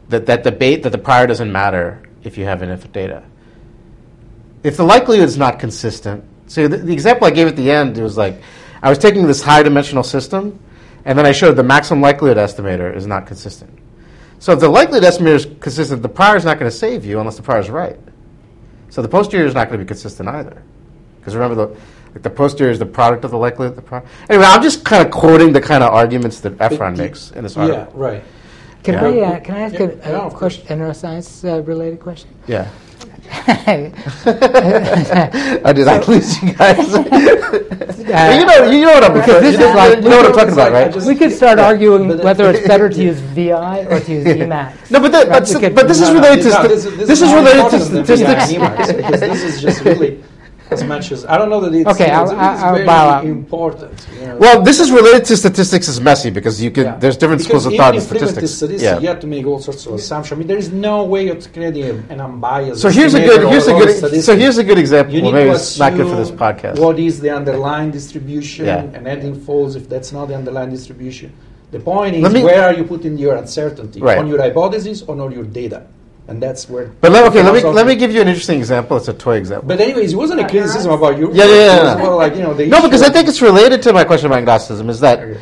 that 0.10 0.26
that 0.28 0.44
debate 0.44 0.84
that 0.84 0.92
the 0.92 0.98
prior 0.98 1.28
doesn't 1.28 1.52
matter 1.52 2.04
if 2.24 2.38
you 2.38 2.46
have 2.46 2.62
enough 2.62 2.90
data. 2.92 3.24
If 4.64 4.78
the 4.78 4.84
likelihood 4.84 5.28
is 5.28 5.38
not 5.38 5.60
consistent, 5.60 6.24
so 6.48 6.68
the, 6.68 6.78
the 6.78 6.94
example 6.94 7.26
I 7.26 7.32
gave 7.32 7.48
at 7.48 7.56
the 7.56 7.72
end 7.72 7.98
it 7.98 8.04
was 8.04 8.18
like 8.18 8.42
I 8.82 8.90
was 8.90 8.98
taking 8.98 9.28
this 9.28 9.42
high 9.42 9.64
dimensional 9.64 10.04
system, 10.04 10.60
and 11.06 11.18
then 11.18 11.26
I 11.26 11.32
showed 11.32 11.56
the 11.56 11.64
maximum 11.64 12.02
likelihood 12.02 12.38
estimator 12.38 12.96
is 12.96 13.08
not 13.08 13.26
consistent. 13.26 13.78
So 14.40 14.54
if 14.54 14.60
the 14.60 14.70
likelihood 14.70 15.04
estimator 15.04 15.36
is 15.36 15.46
consistent, 15.60 16.02
the 16.02 16.10
prior 16.10 16.36
is 16.36 16.46
not 16.46 16.58
going 16.60 16.70
to 16.70 16.76
save 16.76 17.06
you 17.06 17.20
unless 17.20 17.38
the 17.38 17.44
prior 17.44 17.60
is 17.60 17.70
right. 17.70 18.00
So 18.90 19.02
the 19.02 19.08
posterior 19.08 19.46
is 19.46 19.54
not 19.54 19.68
going 19.68 19.80
to 19.80 19.86
be 19.86 19.88
consistent 19.88 20.28
either, 20.30 20.64
because 21.20 21.36
remember 21.36 21.56
the 21.56 21.78
like 22.14 22.24
the 22.24 22.30
posterior 22.30 22.72
is 22.72 22.80
the 22.80 22.86
product 22.86 23.24
of 23.26 23.32
the 23.32 23.38
likelihood 23.38 23.72
of 23.78 23.78
the 23.78 23.82
prior. 23.82 24.04
Anyway, 24.30 24.46
I'm 24.48 24.62
just 24.62 24.84
kind 24.84 25.06
of 25.06 25.12
quoting 25.12 25.54
the 25.54 25.62
kind 25.62 25.84
of 25.84 25.92
arguments 25.94 26.40
that 26.42 26.58
Efron 26.58 26.96
the- 26.96 27.04
makes 27.04 27.32
in 27.32 27.44
this 27.44 27.56
Yeah, 27.56 27.62
article. 27.64 27.94
right. 28.00 28.24
Can 28.84 28.94
Yeah. 28.96 29.06
I 29.06 29.20
uh, 29.36 29.40
can 29.42 29.56
I 29.56 29.60
ask 29.62 29.74
Yeah, 29.76 29.86
a, 29.86 29.96
yeah, 29.96 30.10
a 30.10 30.20
of 30.26 30.34
question, 30.34 30.66
a 30.68 30.76
neuroscience 30.84 31.44
uh, 31.48 31.62
related 31.64 32.00
question? 32.00 32.30
Yeah. 32.48 32.68
I 33.48 33.92
did. 35.74 35.88
I 35.88 36.00
lose 36.06 36.42
you 36.44 36.54
guys. 36.54 36.78
you 36.92 38.46
know, 38.46 38.70
you 38.72 38.82
know 38.82 38.92
what 38.94 39.04
I'm. 39.04 39.14
Because 39.14 39.42
this 39.42 39.58
you 39.60 39.66
is 39.68 39.76
like- 39.76 40.04
you 40.04 40.10
know 40.10 40.18
what 40.18 40.26
I'm 40.28 40.34
talking 40.34 40.54
about, 40.54 40.72
right? 40.72 40.92
just- 40.94 41.08
we 41.08 41.16
could 41.16 41.32
start 41.32 41.58
Yeah, 41.60 41.68
arguing 41.68 42.08
but- 42.10 42.24
whether 42.24 42.50
it's 42.50 42.68
better 42.68 42.90
to 42.90 43.04
use 43.10 43.20
VI 43.20 43.86
or 43.86 44.00
to 44.00 44.12
use 44.12 44.26
Emacs. 44.26 44.90
No, 44.92 45.00
but 45.00 45.12
that, 45.14 45.28
Right, 45.30 45.44
but, 45.54 45.62
we 45.62 45.70
but 45.70 45.88
this 45.88 46.02
is 46.02 46.10
No, 46.10 46.14
no, 46.16 46.20
related 46.22 46.44
to 46.44 46.50
no, 46.50 46.56
sta- 46.56 46.68
this, 46.68 46.84
this, 46.84 47.08
this 47.08 47.22
is 47.22 47.30
more 47.30 47.40
related 47.40 47.70
to 47.72 47.80
statistics. 47.80 48.48
because 48.94 49.20
this 49.20 49.44
is 49.44 49.62
just 49.62 49.82
really 49.86 50.22
as 50.72 50.84
much 50.84 51.12
as 51.12 51.26
I 51.26 51.38
don't 51.38 51.50
know 51.50 51.60
that 51.62 51.74
it's, 51.76 51.90
Okay, 51.94 52.06
it's, 52.06 52.14
I'll- 52.14 52.32
it's 52.32 52.64
I'll 52.64 52.74
very 52.76 52.86
bow 52.86 53.10
out. 53.10 53.26
important. 53.26 54.08
You 54.20 54.28
know. 54.28 54.38
Well, 54.38 54.62
this 54.62 54.80
is 54.80 54.90
related 54.92 55.26
to 55.26 55.36
statistics 55.38 55.88
is 55.90 56.00
messy 56.00 56.30
because 56.30 56.62
you 56.64 56.72
can. 56.72 56.86
Yeah. 56.86 56.96
There's 56.96 57.18
different 57.18 57.42
because 57.44 57.64
schools 57.64 57.66
of 57.68 57.74
thought 57.80 57.94
in 57.96 58.02
in 58.02 58.08
statistics. 58.08 58.52
statistics, 58.52 58.82
Yeah. 58.84 59.00
you 59.00 59.08
have 59.08 59.20
to 59.20 59.28
make 59.28 59.46
all 59.46 59.60
sorts 59.60 59.86
of 59.86 59.94
assumptions. 59.96 60.38
I 60.38 60.40
mean, 60.40 60.48
there 60.48 60.58
is 60.66 60.72
no 60.72 61.04
way 61.04 61.28
of 61.28 61.38
creating 61.54 62.04
an 62.10 62.20
unbiased. 62.22 62.82
So 62.82 62.90
here's 62.90 63.14
a 63.14 63.20
good. 63.20 63.42
Here's 63.54 63.68
a 63.68 63.74
good. 63.74 64.24
So 64.24 64.36
here's 64.36 64.58
a 64.58 64.64
good 64.64 64.78
example. 64.78 65.14
You 65.14 65.22
Well, 65.24 65.34
maybe 65.34 65.50
to 65.50 65.56
it's 65.56 65.78
not 65.78 65.94
good 65.98 66.08
for 66.08 66.16
this 66.16 66.32
podcast. 66.32 66.80
What 66.80 66.98
is 67.00 67.20
the 67.20 67.32
underlying 67.36 67.92
distribution 67.92 68.66
Yeah. 68.66 68.96
and 68.96 69.08
adding 69.08 69.36
false 69.48 69.76
if 69.76 69.90
that's 69.90 70.12
not 70.14 70.28
the 70.30 70.36
underlying 70.36 70.72
distribution? 70.72 71.32
The 71.72 71.80
point 71.80 72.16
is 72.16 72.34
me- 72.34 72.44
where 72.44 72.64
are 72.68 72.74
you 72.74 72.84
putting 72.84 73.18
your 73.18 73.36
uncertainty 73.36 74.00
Right. 74.02 74.18
on 74.18 74.28
your 74.28 74.42
hypothesis 74.42 75.04
or 75.08 75.20
on 75.22 75.32
your 75.32 75.46
data, 75.46 75.84
and 76.32 76.42
that's 76.42 76.70
where. 76.70 76.88
But 76.88 77.12
let, 77.12 77.28
okay, 77.28 77.44
let 77.44 77.54
me 77.54 77.62
let 77.70 77.86
me 77.86 77.96
give 77.96 78.12
you 78.12 78.22
an 78.22 78.28
interesting 78.28 78.58
example. 78.58 78.98
It's 78.98 79.10
a 79.10 79.14
toy 79.14 79.36
example. 79.36 79.68
But 79.68 79.82
anyways, 79.82 80.14
it 80.14 80.16
wasn't 80.16 80.40
a 80.40 80.48
criticism 80.48 80.92
about 80.92 81.18
you. 81.18 81.28
Yeah, 81.34 81.46
yeah, 81.46 81.54
yeah, 81.54 81.84
yeah. 81.84 81.98
more 81.98 82.16
like 82.16 82.36
you 82.36 82.42
know 82.42 82.54
the 82.54 82.68
no, 82.68 82.82
because 82.82 83.02
I 83.04 83.10
think 83.10 83.28
it's 83.28 83.42
related 83.42 83.82
to 83.84 83.94
my 83.94 84.04
question 84.06 84.28
about 84.28 84.40
agnosticism. 84.40 84.90
Is 84.90 85.02
that 85.02 85.20
Okay. 85.20 85.40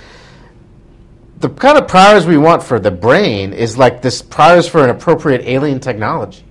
the 1.39 1.49
kind 1.49 1.78
of 1.78 1.88
priors 1.88 2.25
we 2.25 2.38
want 2.38 2.63
for 2.63 2.80
the 2.80 2.91
brain 2.91 3.54
is 3.54 3.78
like 3.78 4.02
this 4.02 4.21
priors 4.21 4.67
for 4.67 4.84
an 4.84 4.89
appropriate 4.89 5.41
alien 5.45 5.80
technology. 5.80 6.43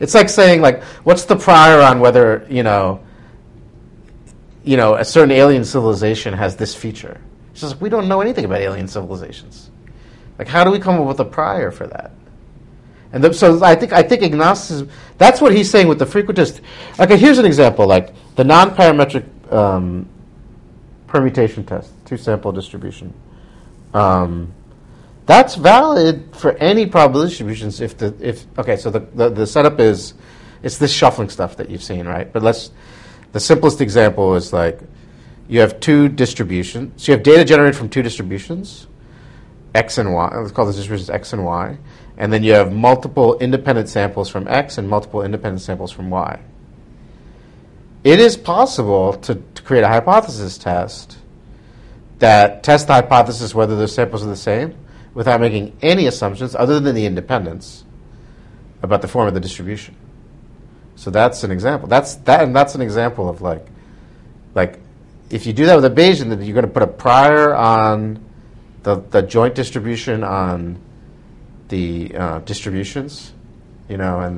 It's 0.00 0.14
like 0.14 0.28
saying 0.30 0.62
like, 0.62 0.82
what's 1.04 1.26
the 1.26 1.36
prior 1.36 1.80
on 1.82 2.00
whether 2.00 2.46
you 2.48 2.62
know, 2.62 3.00
you 4.64 4.76
know, 4.78 4.94
a 4.94 5.04
certain 5.04 5.30
alien 5.30 5.64
civilization 5.64 6.32
has 6.34 6.56
this 6.56 6.74
feature? 6.74 7.20
It's 7.52 7.60
just 7.60 7.74
like 7.74 7.82
we 7.82 7.90
don't 7.90 8.08
know 8.08 8.22
anything 8.22 8.46
about 8.46 8.60
alien 8.62 8.88
civilizations. 8.88 9.70
Like, 10.38 10.48
how 10.48 10.64
do 10.64 10.70
we 10.70 10.78
come 10.78 10.98
up 10.98 11.06
with 11.06 11.20
a 11.20 11.26
prior 11.26 11.70
for 11.70 11.86
that? 11.88 12.10
And 13.12 13.22
the, 13.22 13.32
so 13.34 13.62
I 13.62 13.74
think 13.74 13.92
I 13.92 14.02
think 14.02 14.22
agnosticism. 14.22 14.88
That's 15.18 15.40
what 15.40 15.54
he's 15.54 15.70
saying 15.70 15.88
with 15.88 15.98
the 15.98 16.06
frequentist. 16.06 16.60
Okay, 16.98 17.16
here's 17.16 17.38
an 17.38 17.44
example: 17.44 17.86
like 17.86 18.14
the 18.36 18.44
non-parametric 18.44 19.52
um, 19.52 20.08
permutation 21.06 21.64
test, 21.64 21.92
two-sample 22.06 22.52
distribution. 22.52 23.12
Um, 23.92 24.54
that's 25.26 25.54
valid 25.54 26.34
for 26.34 26.52
any 26.56 26.86
probability 26.86 27.30
distributions 27.30 27.80
if 27.80 27.96
the 27.96 28.14
if 28.20 28.46
okay. 28.58 28.76
So 28.76 28.90
the, 28.90 29.00
the 29.00 29.28
the 29.28 29.46
setup 29.46 29.78
is 29.78 30.14
it's 30.62 30.78
this 30.78 30.92
shuffling 30.92 31.28
stuff 31.28 31.56
that 31.56 31.70
you've 31.70 31.82
seen, 31.82 32.06
right? 32.06 32.32
But 32.32 32.42
let's 32.42 32.70
the 33.32 33.40
simplest 33.40 33.80
example 33.80 34.34
is 34.34 34.52
like 34.52 34.80
you 35.48 35.60
have 35.60 35.80
two 35.80 36.08
distributions. 36.08 37.02
So 37.02 37.12
you 37.12 37.16
have 37.16 37.22
data 37.22 37.44
generated 37.44 37.76
from 37.76 37.88
two 37.88 38.02
distributions, 38.02 38.86
x 39.74 39.98
and 39.98 40.12
y. 40.12 40.32
Let's 40.34 40.52
call 40.52 40.66
this 40.66 40.76
distributions 40.76 41.10
x 41.10 41.32
and 41.32 41.44
y, 41.44 41.76
and 42.22 42.32
then 42.32 42.44
you 42.44 42.52
have 42.52 42.72
multiple 42.72 43.36
independent 43.40 43.88
samples 43.88 44.28
from 44.28 44.46
x 44.46 44.78
and 44.78 44.88
multiple 44.88 45.22
independent 45.22 45.60
samples 45.60 45.90
from 45.90 46.08
y. 46.08 46.40
It 48.04 48.20
is 48.20 48.36
possible 48.36 49.14
to, 49.14 49.34
to 49.34 49.62
create 49.62 49.82
a 49.82 49.88
hypothesis 49.88 50.56
test 50.56 51.18
that 52.20 52.62
tests 52.62 52.86
the 52.86 52.92
hypothesis 52.92 53.56
whether 53.56 53.74
the 53.74 53.88
samples 53.88 54.22
are 54.22 54.28
the 54.28 54.36
same 54.36 54.76
without 55.14 55.40
making 55.40 55.76
any 55.82 56.06
assumptions 56.06 56.54
other 56.54 56.78
than 56.78 56.94
the 56.94 57.06
independence 57.06 57.82
about 58.84 59.02
the 59.02 59.08
form 59.08 59.26
of 59.26 59.34
the 59.34 59.40
distribution. 59.40 59.96
So 60.94 61.10
that's 61.10 61.42
an 61.42 61.50
example. 61.50 61.88
That's 61.88 62.14
that, 62.14 62.44
and 62.44 62.54
that's 62.54 62.76
an 62.76 62.82
example 62.82 63.28
of 63.28 63.42
like, 63.42 63.66
like, 64.54 64.78
if 65.28 65.44
you 65.44 65.52
do 65.52 65.66
that 65.66 65.74
with 65.74 65.86
a 65.86 65.90
Bayesian, 65.90 66.28
then 66.28 66.40
you're 66.42 66.54
going 66.54 66.66
to 66.66 66.72
put 66.72 66.84
a 66.84 66.86
prior 66.86 67.52
on 67.52 68.24
the 68.84 69.00
the 69.10 69.22
joint 69.22 69.56
distribution 69.56 70.22
on 70.22 70.78
the 71.76 72.14
uh, 72.22 72.38
distributions, 72.52 73.32
you 73.88 73.96
know, 74.02 74.14
and 74.26 74.36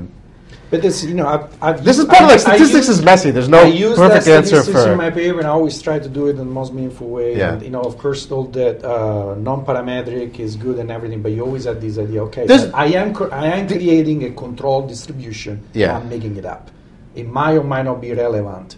But 0.70 0.80
this, 0.86 0.96
you 1.04 1.14
know, 1.20 1.26
I've, 1.34 1.46
I've 1.66 1.78
this 1.88 1.98
is 2.00 2.06
part 2.12 2.22
of 2.24 2.28
like 2.34 2.40
statistics 2.40 2.88
use- 2.88 2.98
is 2.98 3.00
messy. 3.10 3.30
There's 3.36 3.52
no 3.56 3.62
I 3.66 3.70
use 3.86 3.96
perfect 4.04 4.24
that 4.26 4.36
answer 4.40 4.62
statistics 4.62 4.84
for. 4.86 4.92
in 4.92 4.98
my 5.06 5.10
paper, 5.10 5.38
and 5.42 5.46
I 5.46 5.54
always 5.58 5.76
try 5.86 5.98
to 6.06 6.10
do 6.18 6.22
it 6.30 6.34
in 6.42 6.42
the 6.48 6.54
most 6.60 6.70
meaningful 6.78 7.08
way. 7.18 7.30
Yeah. 7.36 7.52
And 7.52 7.62
you 7.66 7.72
know, 7.74 7.82
of 7.90 7.94
course, 8.02 8.20
told 8.34 8.48
that 8.60 8.76
uh, 8.94 9.34
non-parametric 9.48 10.32
is 10.46 10.52
good 10.66 10.76
and 10.82 10.88
everything, 10.96 11.20
but 11.24 11.32
you 11.36 11.42
always 11.48 11.64
have 11.70 11.78
this 11.86 11.96
idea. 12.06 12.20
Okay, 12.28 12.44
I 12.72 12.86
am 13.02 13.08
cr- 13.18 13.32
I 13.44 13.46
am 13.58 13.64
creating 13.74 14.18
a 14.24 14.30
controlled 14.44 14.86
distribution. 14.94 15.54
Yeah. 15.74 15.96
I'm 15.96 16.08
making 16.08 16.34
it 16.40 16.46
up. 16.54 16.64
It 17.20 17.26
might 17.38 17.54
or 17.60 17.64
might 17.74 17.86
not 17.90 17.98
be 18.06 18.10
relevant 18.26 18.68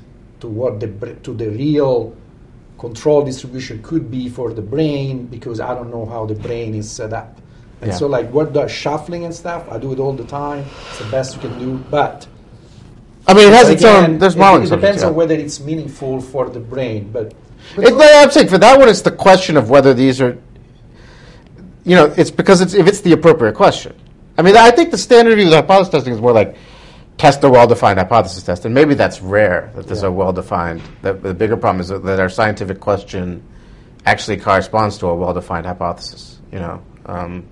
to 0.41 0.47
what 0.49 0.73
the 0.83 0.89
br- 1.01 1.19
to 1.27 1.31
the 1.43 1.49
real 1.65 1.97
control 2.85 3.21
distribution 3.31 3.77
could 3.89 4.11
be 4.11 4.29
for 4.29 4.49
the 4.59 4.61
brain 4.75 5.15
because 5.37 5.59
I 5.69 5.71
don't 5.77 5.91
know 5.97 6.05
how 6.15 6.23
the 6.33 6.35
brain 6.47 6.75
is 6.83 6.89
set 6.91 7.13
up. 7.23 7.33
And 7.83 7.91
Yeah. 7.91 7.97
so, 7.97 8.07
like, 8.07 8.31
what 8.33 8.55
the 8.55 8.67
shuffling 8.69 9.25
and 9.25 9.35
stuff, 9.35 9.65
I 9.71 9.79
do 9.79 9.93
it 9.93 9.99
all 9.99 10.13
the 10.13 10.25
time. 10.25 10.65
It's 10.91 10.99
the 10.99 11.05
best 11.11 11.35
you 11.35 11.41
can 11.43 11.59
do, 11.59 11.79
but 11.91 12.27
I 13.29 13.35
mean, 13.35 13.49
it 13.49 13.55
has 13.55 13.69
its 13.69 13.83
Again, 13.83 14.05
own. 14.13 14.19
There's 14.19 14.35
it, 14.35 14.39
modeling. 14.39 14.63
It 14.63 14.71
depends 14.71 14.83
subjects, 14.83 15.03
yeah. 15.03 15.09
on 15.09 15.15
whether 15.15 15.35
it's 15.35 15.61
meaningful 15.61 16.21
for 16.21 16.49
the 16.49 16.61
brain, 16.61 17.11
but 17.13 17.35
It, 17.77 17.93
no, 17.95 18.09
I'm 18.23 18.31
saying 18.31 18.49
for 18.49 18.59
that 18.59 18.79
one, 18.79 18.89
it's 18.89 19.03
the 19.03 19.11
question 19.11 19.57
of 19.57 19.69
whether 19.69 19.93
these 19.93 20.21
are. 20.21 20.39
You 21.85 21.97
know, 21.97 22.13
it's 22.17 22.31
because 22.31 22.61
it's 22.61 22.75
if 22.75 22.87
it's 22.87 23.01
the 23.01 23.13
appropriate 23.13 23.55
question. 23.55 23.95
I 24.39 24.43
mean, 24.43 24.57
I 24.57 24.71
think 24.71 24.91
the 24.91 24.99
standard 24.99 25.35
view 25.37 25.47
with 25.47 25.55
hypothesis 25.55 25.91
testing 25.93 26.13
is 26.15 26.21
more 26.21 26.33
like 26.33 26.57
test 27.19 27.43
a 27.45 27.49
well-defined 27.49 27.99
hypothesis 27.99 28.43
test, 28.43 28.65
and 28.65 28.75
maybe 28.75 28.95
that's 28.95 29.21
rare 29.23 29.71
that 29.75 29.87
there's 29.87 30.03
Yeah. 30.03 30.09
a 30.09 30.13
well-defined. 30.13 30.83
The, 31.03 31.13
the 31.15 31.35
bigger 31.35 31.57
problem 31.57 31.81
is 31.81 31.89
that, 31.89 32.05
that 32.05 32.21
our 32.21 32.29
scientific 32.29 32.79
question 32.81 33.43
actually 34.05 34.37
corresponds 34.37 34.99
to 34.99 35.07
a 35.09 35.15
well-defined 35.15 35.67
hypothesis. 35.67 36.39
You 36.53 36.61
know. 36.61 36.81
Um, 37.07 37.45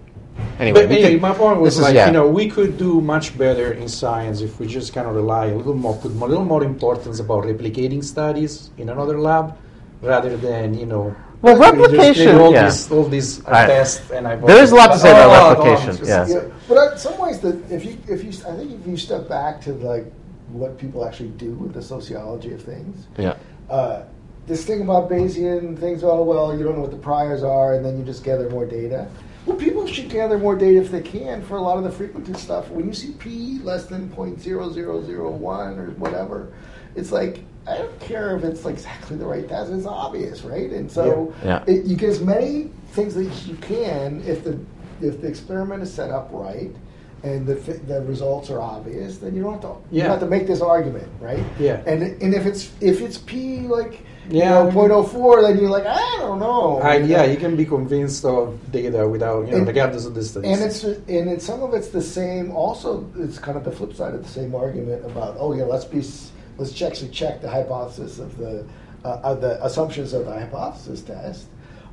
anyway, 0.59 0.81
but 0.83 0.89
we 0.89 0.97
anyway, 0.97 1.11
can- 1.13 1.21
my 1.21 1.33
point 1.33 1.61
was 1.61 1.75
this 1.75 1.79
is- 1.79 1.83
like 1.85 1.95
yeah. 1.95 2.07
you 2.07 2.13
know 2.13 2.27
we 2.29 2.49
could 2.49 2.77
do 2.79 3.01
much 3.01 3.37
better 3.39 3.73
in 3.73 3.89
science 3.89 4.41
if 4.41 4.59
we 4.61 4.67
just 4.67 4.93
kind 4.93 5.07
of 5.09 5.15
rely 5.15 5.47
a 5.47 5.55
little 5.57 5.75
more, 5.75 5.95
put 5.97 6.11
a 6.11 6.15
little 6.15 6.45
more 6.45 6.65
importance 6.65 7.21
about 7.21 7.45
replicating 7.45 8.03
studies 8.03 8.71
in 8.79 8.89
another 8.89 9.19
lab 9.19 9.57
rather 10.03 10.37
than 10.37 10.75
you 10.75 10.87
know. 10.87 11.15
Well, 11.43 11.59
replication, 11.59 12.37
all 12.37 12.53
yeah. 12.53 12.65
these 12.65 12.91
all 12.91 13.05
these 13.05 13.41
uh, 13.47 13.51
Right. 13.51 13.67
tests 13.67 14.11
and 14.11 14.27
I. 14.27 14.37
There 14.37 14.63
is 14.63 14.73
a 14.73 14.75
lot 14.75 14.93
to 14.93 14.99
say 14.99 15.11
about 15.11 15.29
Oh, 15.29 15.35
oh, 15.37 15.65
replication, 15.65 15.91
it's 15.91 15.99
just- 15.99 16.11
yeah. 16.11 16.27
Yeah, 16.43 16.49
but 16.69 16.93
in 16.93 16.99
some 16.99 17.19
ways, 17.19 17.39
that 17.41 17.57
if 17.71 17.85
you 17.85 17.99
if 18.09 18.25
you 18.25 18.31
I 18.49 18.57
think 18.57 18.73
if 18.81 18.87
you 18.87 18.97
step 18.97 19.29
back 19.29 19.61
to 19.63 19.73
like 19.75 20.07
what 20.53 20.79
people 20.79 21.05
actually 21.05 21.31
do 21.31 21.51
with 21.55 21.75
the 21.75 21.83
sociology 21.83 22.53
of 22.53 22.63
things, 22.63 23.07
yeah. 23.19 23.35
uh, 23.69 24.05
this 24.47 24.65
thing 24.65 24.81
about 24.83 25.11
Bayesian 25.11 25.79
things, 25.79 26.03
oh 26.05 26.23
well, 26.23 26.57
you 26.57 26.65
don't 26.65 26.77
know 26.77 26.83
what 26.83 26.91
the 26.93 26.97
priors 27.13 27.43
are, 27.43 27.75
and 27.75 27.85
then 27.85 27.99
you 27.99 28.05
just 28.05 28.25
gather 28.25 28.49
more 28.49 28.65
data. 28.65 29.07
Well, 29.47 29.57
people 29.57 29.87
should 29.87 30.09
gather 30.09 30.39
more 30.39 30.57
data 30.57 30.81
if 30.81 30.91
they 30.91 31.03
can 31.03 31.43
for 31.43 31.57
a 31.57 31.61
lot 31.61 31.77
of 31.77 31.85
the 31.85 31.91
frequentist 31.91 32.39
stuff. 32.39 32.71
When 32.71 32.87
you 32.87 32.95
see 32.95 33.13
p 33.13 33.59
less 33.63 33.87
than 33.87 34.09
0.0001 34.11 35.79
or 35.79 35.91
whatever, 35.93 36.53
it's 36.95 37.13
like 37.13 37.45
I 37.67 37.79
don't 37.79 37.99
care 38.01 38.37
if 38.37 38.45
it's 38.45 38.65
like 38.65 38.75
exactly 38.75 39.17
the 39.17 39.27
right 39.27 39.49
test. 39.49 39.73
It's 39.73 39.87
obvious, 39.87 40.43
right? 40.43 40.71
And 40.71 40.91
so 40.91 41.35
Yeah. 41.45 41.63
It, 41.67 41.85
you 41.85 41.97
get 41.97 42.11
as 42.11 42.21
many 42.21 42.71
things 42.93 43.15
that 43.15 43.25
you 43.47 43.57
can 43.57 44.23
if 44.27 44.45
the 44.45 44.59
if 45.01 45.21
the 45.21 45.27
experiment 45.29 45.83
is 45.83 45.93
set 45.93 46.11
up 46.11 46.29
right 46.33 46.71
and 47.23 47.47
the 47.47 47.55
the 47.87 48.03
results 48.03 48.49
are 48.51 48.61
obvious, 48.61 49.19
then 49.19 49.35
you 49.35 49.43
don't 49.43 49.55
have 49.55 49.63
to 49.63 49.69
you 49.91 49.99
Yeah. 49.99 50.03
don't 50.05 50.11
have 50.13 50.21
to 50.21 50.27
make 50.27 50.47
this 50.47 50.61
argument, 50.63 51.09
right? 51.21 51.45
Yeah. 51.59 51.83
And 51.87 52.03
and 52.23 52.35
if 52.35 52.47
it's 52.47 52.71
if 52.81 53.01
it's 53.03 53.19
p 53.19 53.61
like 53.61 54.05
Yeah. 54.29 54.65
you 54.67 54.73
know, 54.73 55.03
0.04, 55.05 55.43
then 55.49 55.59
you're 55.59 55.71
like 55.71 55.87
I 55.87 56.17
don't 56.21 56.39
know. 56.39 56.79
I, 56.79 56.97
yeah, 56.99 57.25
you 57.25 57.37
can 57.37 57.57
be 57.57 57.65
convinced 57.65 58.25
of 58.25 58.59
data 58.73 59.07
without 59.09 59.47
you 59.47 59.53
know 59.53 59.59
And- 59.59 59.75
gap 59.75 59.93
of 59.93 60.15
the 60.15 60.25
studies. 60.25 60.51
and 60.51 60.63
it's 60.63 60.83
and 60.85 61.29
it's 61.31 61.45
some 61.45 61.63
of 61.63 61.75
it's 61.75 61.89
the 61.89 62.03
same. 62.03 62.51
Also, 62.53 63.09
it's 63.19 63.39
kind 63.39 63.57
of 63.57 63.65
the 63.65 63.73
flip 63.73 63.95
side 63.95 64.15
of 64.15 64.23
the 64.23 64.29
same 64.29 64.55
argument 64.55 65.05
about 65.05 65.37
oh 65.39 65.53
yeah, 65.55 65.65
let's 65.65 65.85
be 65.85 66.03
let's 66.59 66.81
actually 66.81 67.11
check 67.11 67.41
the 67.43 67.49
hypothesis 67.49 68.19
of 68.19 68.37
the 68.39 68.65
uh, 69.05 69.21
of 69.23 69.41
the 69.41 69.63
assumptions 69.65 70.13
of 70.15 70.25
the 70.27 70.33
hypothesis 70.33 71.03
test. 71.03 71.47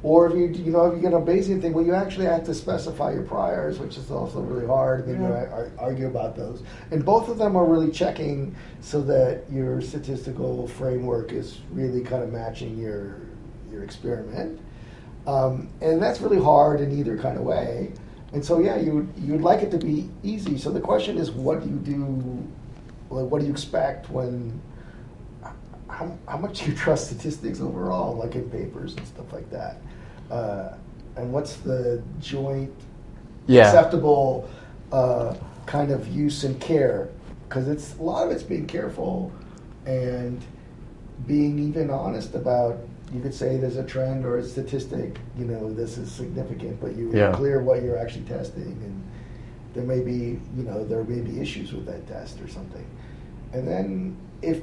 Or 0.04 0.28
if 0.28 0.34
you 0.36 0.48
you 0.64 0.72
know 0.72 0.88
if 0.88 0.96
you 0.96 1.02
get 1.02 1.14
a 1.14 1.20
Bayesian 1.20 1.62
thing, 1.62 1.74
well, 1.74 1.86
you 1.86 1.94
actually 1.94 2.26
have 2.26 2.44
to 2.46 2.54
specify 2.56 3.14
your 3.14 3.22
priors, 3.22 3.78
which 3.80 3.98
is 3.98 4.10
also 4.10 4.40
really 4.42 4.66
hard. 4.66 5.06
And 5.06 5.16
then 5.16 5.22
you 5.22 5.28
Yeah. 5.28 5.54
ar- 5.54 5.72
argue 5.78 6.08
about 6.08 6.36
those, 6.36 6.64
and 6.90 7.06
both 7.06 7.30
of 7.30 7.38
them 7.38 7.56
are 7.56 7.66
really 7.66 7.92
checking 7.92 8.56
so 8.80 9.02
that 9.02 9.44
your 9.52 9.80
statistical 9.82 10.68
framework 10.68 11.32
is 11.34 11.60
really 11.72 12.02
kind 12.02 12.24
of 12.24 12.32
matching 12.32 12.78
your 12.78 13.18
your 13.72 13.84
experiment. 13.84 14.60
Um, 15.28 15.68
and 15.82 16.02
that's 16.02 16.20
really 16.20 16.42
hard 16.42 16.82
in 16.82 16.92
either 16.92 17.16
kind 17.18 17.38
of 17.38 17.44
way. 17.44 17.92
And 18.34 18.44
so, 18.44 18.60
yeah, 18.60 18.78
you 18.78 19.08
you'd 19.18 19.42
like 19.42 19.62
it 19.62 19.70
to 19.72 19.78
be 19.78 20.10
easy. 20.24 20.58
So 20.58 20.72
the 20.72 20.80
question 20.82 21.18
is, 21.20 21.30
what 21.32 21.62
do 21.64 21.70
you 21.70 21.76
do? 21.76 22.44
Like, 23.12 23.30
what 23.30 23.42
do 23.42 23.46
you 23.46 23.52
expect 23.52 24.10
when? 24.10 24.60
How, 25.92 26.18
how 26.28 26.38
much 26.38 26.64
do 26.64 26.72
you 26.72 26.76
trust 26.78 27.08
statistics 27.08 27.60
overall, 27.62 28.16
like 28.16 28.36
in 28.36 28.50
papers 28.50 28.96
and 28.96 29.06
stuff 29.06 29.32
like 29.34 29.50
that? 29.52 29.78
Uh, 30.32 30.74
and 31.18 31.32
what's 31.32 31.58
the 31.58 32.02
joint 32.20 32.72
Yeah. 33.48 33.68
acceptable 33.68 34.50
uh, 34.92 35.36
kind 35.66 35.92
of 35.92 36.08
use 36.08 36.44
and 36.44 36.60
care 36.60 37.10
because 37.48 37.68
it's 37.68 37.96
a 37.98 38.02
lot 38.04 38.26
of 38.26 38.32
it's 38.32 38.44
being 38.44 38.66
careful 38.66 39.32
and 39.86 40.42
being 41.28 41.60
even 41.60 41.90
honest 41.90 42.34
about. 42.36 42.78
You 43.14 43.20
could 43.20 43.34
say 43.34 43.58
there's 43.58 43.76
a 43.76 43.84
trend 43.84 44.26
or 44.26 44.38
a 44.38 44.44
statistic. 44.44 45.20
You 45.38 45.44
know, 45.46 45.74
this 45.74 45.98
is 45.98 46.10
significant, 46.10 46.80
but 46.80 46.96
you're 46.96 47.14
Yeah. 47.14 47.34
clear 47.34 47.62
what 47.62 47.84
you're 47.84 47.98
actually 47.98 48.24
testing, 48.24 48.64
and 48.86 49.04
there 49.74 49.84
may 49.84 50.00
be, 50.00 50.40
you 50.56 50.64
know, 50.64 50.86
there 50.86 51.04
may 51.04 51.20
be 51.20 51.42
issues 51.42 51.74
with 51.74 51.86
that 51.88 52.08
test 52.08 52.40
or 52.42 52.48
something. 52.48 52.86
And 53.52 53.68
then 53.68 54.16
if 54.42 54.62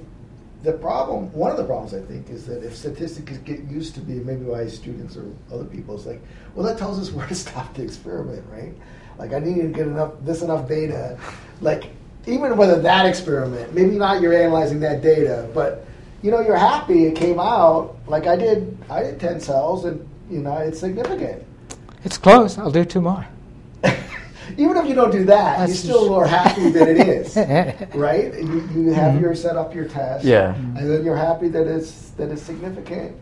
the 0.63 0.73
problem, 0.73 1.33
one 1.33 1.51
of 1.51 1.57
the 1.57 1.65
problems 1.65 1.95
I 1.95 2.01
think 2.01 2.31
is 2.31 2.47
that 2.47 2.65
if 2.65 2.75
statistics 2.75 3.39
get 3.39 3.61
used 3.65 3.95
to 3.95 4.01
be, 4.01 4.15
maybe 4.15 4.45
by 4.45 4.67
students 4.67 5.17
or 5.17 5.31
other 5.53 5.65
people, 5.65 5.95
it's 5.95 6.07
like, 6.07 6.21
well, 6.55 6.67
that 6.67 6.79
tells 6.79 6.99
us 6.99 7.13
where 7.13 7.27
to 7.27 7.35
stop 7.35 7.75
the 7.75 7.83
experiment, 7.83 8.45
right? 8.51 8.75
Like 9.19 9.33
I 9.33 9.39
need 9.39 9.63
to 9.63 9.69
get 9.69 9.87
enough, 9.87 10.13
this 10.23 10.43
enough 10.43 10.69
data. 10.69 11.19
Like 11.61 11.91
even 12.27 12.57
whether 12.57 12.81
that 12.81 13.07
experiment, 13.07 13.75
maybe 13.75 13.97
not 13.97 14.21
you're 14.21 14.35
analyzing 14.35 14.81
that 14.81 15.03
data, 15.03 15.49
but 15.55 15.85
you 16.23 16.31
know 16.31 16.41
you're 16.41 16.57
happy 16.57 17.07
it 17.07 17.17
came 17.17 17.41
out. 17.41 17.97
Like 18.07 18.27
I 18.27 18.37
did, 18.37 18.77
I 18.91 19.03
did 19.03 19.21
ten 19.21 19.41
cells, 19.41 19.85
and 19.85 20.09
you 20.31 20.41
know 20.41 20.57
it's 20.59 20.79
significant. 20.79 21.45
It's 22.05 22.19
close. 22.19 22.59
I'll 22.59 22.71
do 22.71 22.85
two 22.85 23.01
more. 23.01 23.27
Even 24.59 24.77
if 24.77 24.87
you 24.87 24.95
don't 24.95 25.13
do 25.13 25.25
that, 25.27 25.59
That's 25.61 25.71
you 25.71 25.77
still 25.77 26.09
just- 26.09 26.21
are 26.21 26.27
happy 26.27 26.71
that 26.71 26.89
it 26.89 27.09
is, 27.09 27.37
right? 27.95 28.35
You, 28.35 28.69
you 28.75 28.93
have 28.93 29.21
your 29.21 29.35
set 29.35 29.57
up 29.57 29.73
your 29.75 29.85
test, 29.87 30.25
Yeah. 30.25 30.55
and 30.55 30.77
then 30.91 31.05
you're 31.05 31.17
happy 31.17 31.49
that 31.49 31.67
it's 31.69 32.11
that 32.19 32.31
it's 32.31 32.43
significant, 32.43 33.15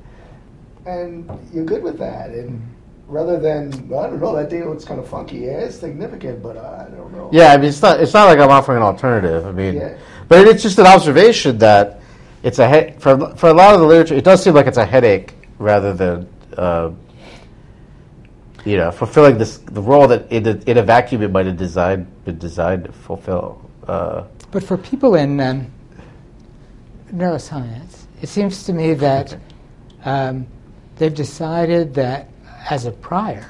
and 0.87 1.31
you're 1.53 1.65
good 1.67 1.83
with 1.83 1.99
that. 1.99 2.31
And 2.31 2.63
rather 3.07 3.39
than 3.39 3.89
well, 3.89 4.01
I 4.05 4.11
don't 4.11 4.21
know, 4.21 4.35
that 4.35 4.49
data 4.49 4.69
looks 4.69 4.85
kind 4.87 4.99
of 4.99 5.07
funky. 5.09 5.39
Yeah, 5.39 5.59
it's 5.67 5.77
significant, 5.79 6.43
but 6.43 6.57
uh, 6.57 6.87
I 6.89 6.91
don't 6.97 7.13
know. 7.13 7.29
Yeah, 7.33 7.53
I 7.53 7.57
mean, 7.59 7.67
it's 7.67 7.83
not. 7.83 8.01
It's 8.01 8.15
not 8.15 8.25
like 8.27 8.39
I'm 8.39 8.51
offering 8.51 8.79
an 8.79 8.83
alternative. 8.85 9.47
I 9.47 9.53
mean, 9.53 9.75
Yeah. 9.77 9.99
but 10.29 10.49
it's 10.49 10.63
just 10.63 10.79
an 10.79 10.87
observation 10.87 11.59
that 11.59 12.01
it's 12.43 12.59
a 12.59 12.67
he- 12.69 12.93
for 12.99 13.37
for 13.37 13.51
a 13.51 13.55
lot 13.55 13.75
of 13.75 13.81
the 13.81 13.87
literature. 13.87 14.15
It 14.15 14.25
does 14.25 14.43
seem 14.43 14.55
like 14.55 14.67
it's 14.67 14.79
a 14.79 14.87
headache 14.87 15.35
rather 15.59 15.93
than 15.93 16.29
uh, 16.57 16.91
you 18.67 18.77
know 18.77 18.91
fulfilling 18.91 19.39
this 19.39 19.59
the 19.59 19.81
role 19.81 20.09
that 20.09 20.31
in 20.31 20.47
a, 20.47 20.55
in 20.71 20.77
a 20.79 20.83
vacuum 20.83 21.23
it 21.23 21.31
might 21.31 21.47
have 21.47 21.57
designed 21.57 22.07
been 22.25 22.37
designed 22.39 22.85
to 22.85 22.93
fulfill. 22.93 23.63
Uh, 23.87 24.25
But 24.51 24.65
for 24.65 24.77
people 24.77 25.15
in 25.15 25.41
um, 25.41 25.71
neuroscience, 27.13 28.07
it 28.21 28.29
seems 28.29 28.65
to 28.65 28.73
me 28.73 28.95
that 28.95 29.39
um, 30.05 30.47
they've 30.97 31.15
decided 31.15 31.95
that, 31.95 32.29
as 32.69 32.87
a 32.87 32.91
prior, 32.91 33.47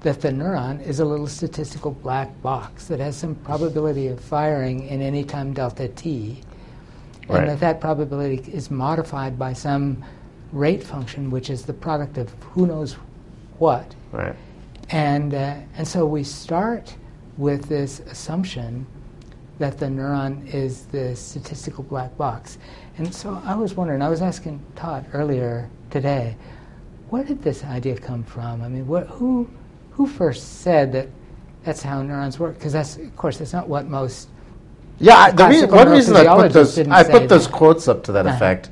that 0.00 0.20
the 0.20 0.28
neuron 0.28 0.84
is 0.86 1.00
a 1.00 1.04
little 1.04 1.26
statistical 1.26 1.92
black 1.92 2.28
box 2.42 2.86
that 2.88 3.00
has 3.00 3.16
some 3.16 3.34
probability 3.36 4.08
of 4.08 4.20
firing 4.20 4.86
in 4.88 5.00
any 5.00 5.24
time 5.24 5.54
delta 5.54 5.88
t, 5.88 6.40
Right. 7.28 7.40
and 7.40 7.50
that 7.50 7.60
that 7.60 7.80
probability 7.80 8.42
is 8.52 8.70
modified 8.70 9.38
by 9.38 9.52
some 9.54 10.04
rate 10.52 10.82
function, 10.82 11.30
which 11.30 11.48
is 11.48 11.64
the 11.64 11.72
product 11.72 12.18
of 12.18 12.28
who 12.52 12.66
knows 12.66 12.96
what. 13.58 13.94
Right. 14.12 14.34
And, 14.90 15.34
uh, 15.34 15.56
and 15.76 15.86
so 15.86 16.04
we 16.06 16.22
start 16.22 16.94
with 17.38 17.66
this 17.68 18.00
assumption 18.00 18.86
that 19.58 19.78
the 19.78 19.86
neuron 19.86 20.52
is 20.52 20.86
the 20.86 21.14
statistical 21.16 21.84
black 21.84 22.16
box. 22.16 22.58
And 22.98 23.14
so 23.14 23.40
I 23.44 23.54
was 23.54 23.74
wondering, 23.74 24.02
I 24.02 24.08
was 24.08 24.20
asking 24.20 24.60
Todd 24.76 25.06
earlier 25.12 25.70
today, 25.90 26.36
where 27.10 27.24
did 27.24 27.42
this 27.42 27.64
idea 27.64 27.96
come 27.96 28.22
from? 28.24 28.62
I 28.62 28.68
mean, 28.68 28.86
what, 28.86 29.06
who, 29.06 29.48
who 29.92 30.06
first 30.06 30.60
said 30.62 30.92
that 30.92 31.08
that's 31.64 31.82
how 31.82 32.02
neurons 32.02 32.38
work? 32.38 32.54
Because 32.54 32.72
that's, 32.72 32.96
of 32.96 33.16
course, 33.16 33.38
that's 33.38 33.52
not 33.52 33.68
what 33.68 33.86
most. 33.86 34.28
Yeah, 34.98 35.16
I, 35.16 35.30
the 35.30 35.46
reason, 35.48 35.70
one 35.70 35.88
reason 35.90 36.16
I 36.16 36.24
put 36.36 36.52
those 36.52 36.78
I 36.78 37.02
put 37.02 37.28
those 37.28 37.46
quotes 37.46 37.88
up 37.88 38.02
to 38.04 38.12
that 38.12 38.26
Uh-huh. 38.26 38.34
effect. 38.36 38.70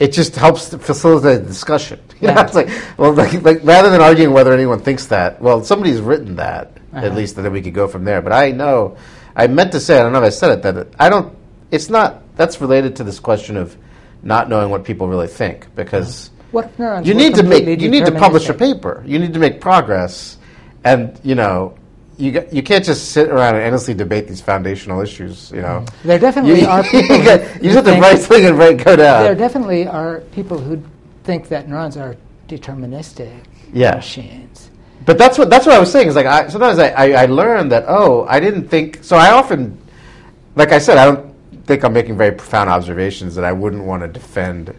It 0.00 0.12
just 0.12 0.34
helps 0.34 0.70
to 0.70 0.78
facilitate 0.78 1.42
the 1.42 1.46
discussion. 1.46 2.00
You 2.20 2.28
know, 2.28 2.34
Yeah. 2.34 2.44
it's 2.44 2.54
like 2.54 2.68
well, 2.98 3.12
like, 3.12 3.32
like 3.42 3.60
rather 3.62 3.88
than 3.88 4.00
arguing 4.02 4.34
whether 4.34 4.52
anyone 4.52 4.80
thinks 4.80 5.06
that, 5.06 5.40
well, 5.40 5.62
somebody's 5.64 6.00
written 6.00 6.36
that 6.36 6.66
Uh-huh. 6.92 7.06
at 7.06 7.14
least, 7.14 7.36
and 7.36 7.44
then 7.46 7.52
we 7.52 7.62
could 7.62 7.72
go 7.74 7.86
from 7.88 8.04
there. 8.04 8.20
But 8.20 8.32
I 8.32 8.50
know, 8.50 8.96
I 9.36 9.46
meant 9.46 9.72
to 9.72 9.80
say, 9.80 9.98
I 9.98 10.02
don't 10.02 10.12
know 10.12 10.18
if 10.18 10.24
I 10.24 10.30
said 10.30 10.50
it 10.58 10.62
that 10.64 10.88
I 10.98 11.08
don't. 11.08 11.32
It's 11.70 11.88
not. 11.88 12.22
That's 12.36 12.60
related 12.60 12.96
to 12.96 13.04
this 13.04 13.20
question 13.20 13.56
of 13.56 13.76
not 14.22 14.48
knowing 14.48 14.70
what 14.70 14.84
people 14.84 15.06
really 15.08 15.28
think 15.28 15.68
because 15.76 16.30
What 16.50 16.64
if 16.66 16.78
neurons 16.78 17.06
you 17.06 17.14
need 17.14 17.34
to 17.36 17.42
make 17.44 17.64
you 17.80 17.88
need 17.88 18.04
to 18.06 18.12
publish 18.12 18.48
a 18.48 18.54
paper. 18.54 19.02
You 19.06 19.18
need 19.18 19.32
to 19.34 19.38
make 19.40 19.60
progress, 19.60 20.36
and 20.84 21.18
you 21.22 21.34
know. 21.36 21.74
You, 22.20 22.32
got, 22.32 22.52
you 22.52 22.62
can't 22.62 22.84
just 22.84 23.12
sit 23.12 23.28
around 23.30 23.54
and 23.54 23.64
endlessly 23.64 23.94
debate 23.94 24.28
these 24.28 24.40
foundational 24.42 25.00
issues, 25.00 25.50
you 25.50 25.62
know. 25.62 25.84
Mm-hmm. 25.86 26.08
There 26.08 26.18
definitely 26.18 26.60
You, 26.60 26.66
are 26.66 26.82
people 26.90 27.16
who 27.16 27.24
got- 27.24 27.40
you 27.56 27.70
just 27.72 27.74
have 27.76 27.84
to 27.86 27.90
think- 27.92 28.02
write 28.02 28.18
something 28.18 28.46
and 28.46 28.58
write 28.58 28.84
go 28.84 28.94
down. 28.96 29.24
There 29.24 29.34
definitely 29.34 29.86
are 29.86 30.20
people 30.32 30.58
who 30.58 30.82
think 31.24 31.48
that 31.48 31.68
neurons 31.68 31.96
are 31.96 32.16
deterministic 32.48 33.32
Yeah. 33.72 33.94
machines. 33.96 34.70
But 35.06 35.16
that's 35.16 35.38
what 35.38 35.48
that's 35.48 35.64
what 35.64 35.74
I 35.74 35.78
was 35.78 35.90
saying. 35.90 36.08
Is 36.08 36.14
like 36.14 36.26
I, 36.26 36.48
sometimes 36.48 36.78
I, 36.78 36.88
I, 36.90 37.22
I 37.22 37.26
learn 37.26 37.70
that 37.70 37.84
oh 37.88 38.26
I 38.28 38.38
didn't 38.38 38.68
think 38.68 38.98
so. 39.02 39.16
I 39.16 39.30
often, 39.30 39.78
like 40.56 40.72
I 40.72 40.78
said, 40.78 40.98
I 40.98 41.06
don't 41.06 41.34
think 41.64 41.84
I'm 41.84 41.94
making 41.94 42.18
very 42.18 42.32
profound 42.32 42.68
observations 42.68 43.34
that 43.36 43.44
I 43.44 43.52
wouldn't 43.52 43.84
want 43.84 44.02
to 44.02 44.08
defend. 44.08 44.74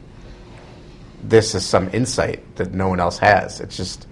This 1.23 1.53
as 1.55 1.65
some 1.65 1.89
insight 1.93 2.55
that 2.55 2.73
no 2.73 2.89
one 2.89 2.99
else 2.99 3.17
has. 3.19 3.61
It's 3.61 3.77
just, 3.77 4.07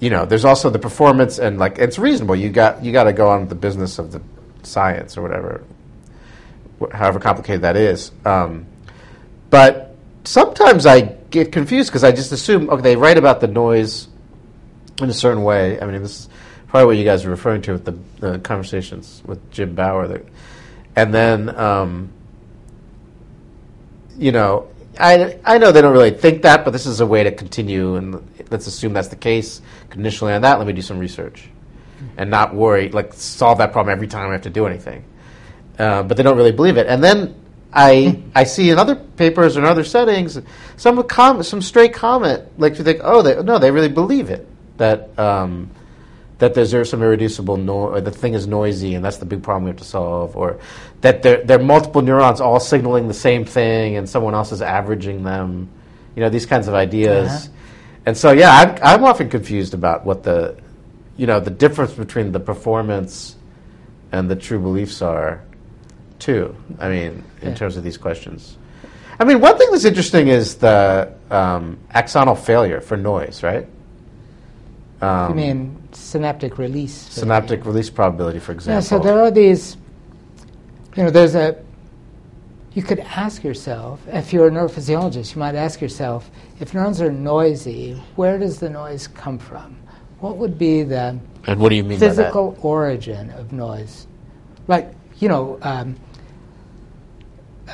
you 0.00 0.10
know, 0.10 0.24
there's 0.24 0.44
also 0.44 0.70
the 0.70 0.78
performance 0.78 1.38
and 1.38 1.58
like 1.58 1.78
it's 1.78 1.98
reasonable. 1.98 2.34
You 2.34 2.48
got 2.48 2.82
you 2.84 2.90
got 2.92 3.04
to 3.04 3.12
go 3.12 3.28
on 3.28 3.40
with 3.40 3.48
the 3.50 3.54
business 3.54 3.98
of 3.98 4.12
the 4.12 4.22
science 4.62 5.16
or 5.16 5.22
whatever, 5.22 5.62
wh- 6.80 6.92
however 6.92 7.20
complicated 7.20 7.62
that 7.62 7.76
is. 7.76 8.10
Um, 8.24 8.66
but 9.50 9.94
sometimes 10.24 10.86
I 10.86 11.02
get 11.02 11.52
confused 11.52 11.90
because 11.90 12.02
I 12.02 12.12
just 12.12 12.32
assume 12.32 12.70
okay 12.70 12.82
they 12.82 12.96
write 12.96 13.18
about 13.18 13.40
the 13.40 13.46
noise 13.46 14.08
in 15.00 15.10
a 15.10 15.14
certain 15.14 15.42
way. 15.42 15.80
I 15.80 15.86
mean, 15.86 16.02
this 16.02 16.20
is 16.20 16.28
probably 16.68 16.86
what 16.86 16.96
you 16.96 17.04
guys 17.04 17.24
are 17.24 17.30
referring 17.30 17.62
to 17.62 17.72
with 17.72 17.84
the, 17.84 17.98
the 18.20 18.38
conversations 18.38 19.22
with 19.26 19.50
Jim 19.50 19.74
Bauer. 19.74 20.06
That, 20.08 20.24
and 20.96 21.12
then, 21.12 21.54
um, 21.56 22.12
you 24.16 24.32
know, 24.32 24.68
I, 24.98 25.38
I 25.44 25.58
know 25.58 25.72
they 25.72 25.82
don't 25.82 25.92
really 25.92 26.10
think 26.10 26.42
that, 26.42 26.64
but 26.64 26.72
this 26.72 26.86
is 26.86 27.00
a 27.00 27.06
way 27.06 27.24
to 27.24 27.32
continue, 27.32 27.96
and 27.96 28.39
let's 28.50 28.66
assume 28.66 28.92
that's 28.92 29.08
the 29.08 29.16
case. 29.16 29.62
Conditionally 29.90 30.32
on 30.34 30.42
that, 30.42 30.58
let 30.58 30.66
me 30.66 30.72
do 30.72 30.82
some 30.82 30.98
research 30.98 31.48
and 32.16 32.30
not 32.30 32.54
worry, 32.54 32.88
like 32.88 33.12
solve 33.12 33.58
that 33.58 33.72
problem 33.72 33.92
every 33.92 34.06
time 34.06 34.30
I 34.30 34.32
have 34.32 34.42
to 34.42 34.50
do 34.50 34.66
anything. 34.66 35.04
Uh, 35.78 36.02
but 36.02 36.16
they 36.16 36.22
don't 36.22 36.36
really 36.36 36.52
believe 36.52 36.76
it. 36.76 36.86
And 36.86 37.02
then 37.04 37.34
I 37.72 38.22
I 38.34 38.44
see 38.44 38.70
in 38.70 38.78
other 38.78 38.96
papers 38.96 39.56
in 39.56 39.64
other 39.64 39.84
settings 39.84 40.38
some 40.76 41.02
com- 41.04 41.42
some 41.44 41.62
stray 41.62 41.88
comment 41.88 42.42
like 42.58 42.76
you 42.78 42.84
think 42.84 43.00
oh 43.04 43.22
they, 43.22 43.40
no 43.42 43.58
they 43.60 43.70
really 43.70 43.88
believe 43.88 44.28
it 44.28 44.44
that 44.78 45.16
um, 45.18 45.70
that 46.38 46.54
there's 46.54 46.72
there's 46.72 46.90
some 46.90 47.00
irreducible 47.02 47.56
noise 47.56 47.92
or 47.92 48.00
the 48.00 48.10
thing 48.10 48.34
is 48.34 48.46
noisy 48.48 48.94
and 48.96 49.04
that's 49.04 49.18
the 49.18 49.24
big 49.26 49.42
problem 49.42 49.64
we 49.64 49.70
have 49.70 49.78
to 49.78 49.84
solve 49.84 50.36
or 50.36 50.58
that 51.02 51.22
there 51.22 51.44
there 51.44 51.60
are 51.60 51.62
multiple 51.62 52.02
neurons 52.02 52.40
all 52.40 52.58
signaling 52.58 53.06
the 53.06 53.14
same 53.14 53.44
thing 53.44 53.96
and 53.96 54.08
someone 54.08 54.34
else 54.34 54.50
is 54.50 54.62
averaging 54.62 55.22
them 55.22 55.68
you 56.16 56.22
know 56.22 56.28
these 56.28 56.46
kinds 56.46 56.66
of 56.66 56.74
ideas 56.74 57.28
Uh-huh. 57.30 57.56
And 58.06 58.16
so 58.16 58.32
yeah 58.32 58.50
I'm, 58.50 58.78
I'm 58.82 59.04
often 59.04 59.28
confused 59.28 59.74
about 59.74 60.04
what 60.04 60.22
the 60.22 60.56
you 61.16 61.26
know 61.26 61.40
the 61.40 61.50
difference 61.50 61.92
between 61.92 62.32
the 62.32 62.40
performance 62.40 63.36
and 64.12 64.30
the 64.30 64.36
true 64.36 64.58
beliefs 64.58 65.02
are 65.02 65.42
too. 66.18 66.54
I 66.78 66.88
mean, 66.88 67.24
in 67.40 67.48
Yeah. 67.48 67.54
terms 67.54 67.76
of 67.76 67.82
these 67.84 67.96
questions. 67.96 68.56
I 69.18 69.24
mean, 69.24 69.40
one 69.40 69.58
thing 69.58 69.70
that's 69.70 69.84
interesting 69.84 70.28
is 70.28 70.56
the 70.56 71.12
um, 71.30 71.78
axonal 71.94 72.38
failure 72.38 72.80
for 72.80 72.96
noise, 72.96 73.42
right? 73.42 73.66
Um, 75.02 75.30
you 75.30 75.34
mean 75.34 75.88
synaptic 75.92 76.58
release? 76.58 76.92
synaptic 76.92 77.64
release 77.64 77.90
probability, 77.90 78.38
for 78.38 78.52
example? 78.52 78.76
Yeah, 78.76 78.80
so 78.80 78.98
there 78.98 79.20
are 79.20 79.30
these, 79.30 79.76
you 80.96 81.04
know, 81.04 81.10
there's 81.10 81.34
a, 81.34 81.56
you 82.72 82.82
could 82.82 83.00
ask 83.00 83.42
yourself, 83.42 84.00
if 84.08 84.32
you're 84.32 84.46
a 84.46 84.50
neurophysiologist, 84.50 85.34
you 85.34 85.40
might 85.40 85.54
ask 85.54 85.80
yourself, 85.80 86.30
if 86.60 86.72
neurons 86.72 87.00
are 87.00 87.10
noisy, 87.10 87.94
where 88.14 88.38
does 88.38 88.60
the 88.60 88.70
noise 88.70 89.08
come 89.08 89.38
from? 89.38 89.76
What 90.20 90.36
would 90.36 90.58
be 90.58 90.82
the 90.82 91.18
and 91.46 91.58
what 91.58 91.70
do 91.70 91.74
you 91.74 91.84
mean 91.84 91.98
physical 91.98 92.56
origin 92.62 93.30
of 93.30 93.52
noise? 93.52 94.06
Like, 94.68 94.92
you 95.18 95.28
know, 95.28 95.58
um, 95.62 95.96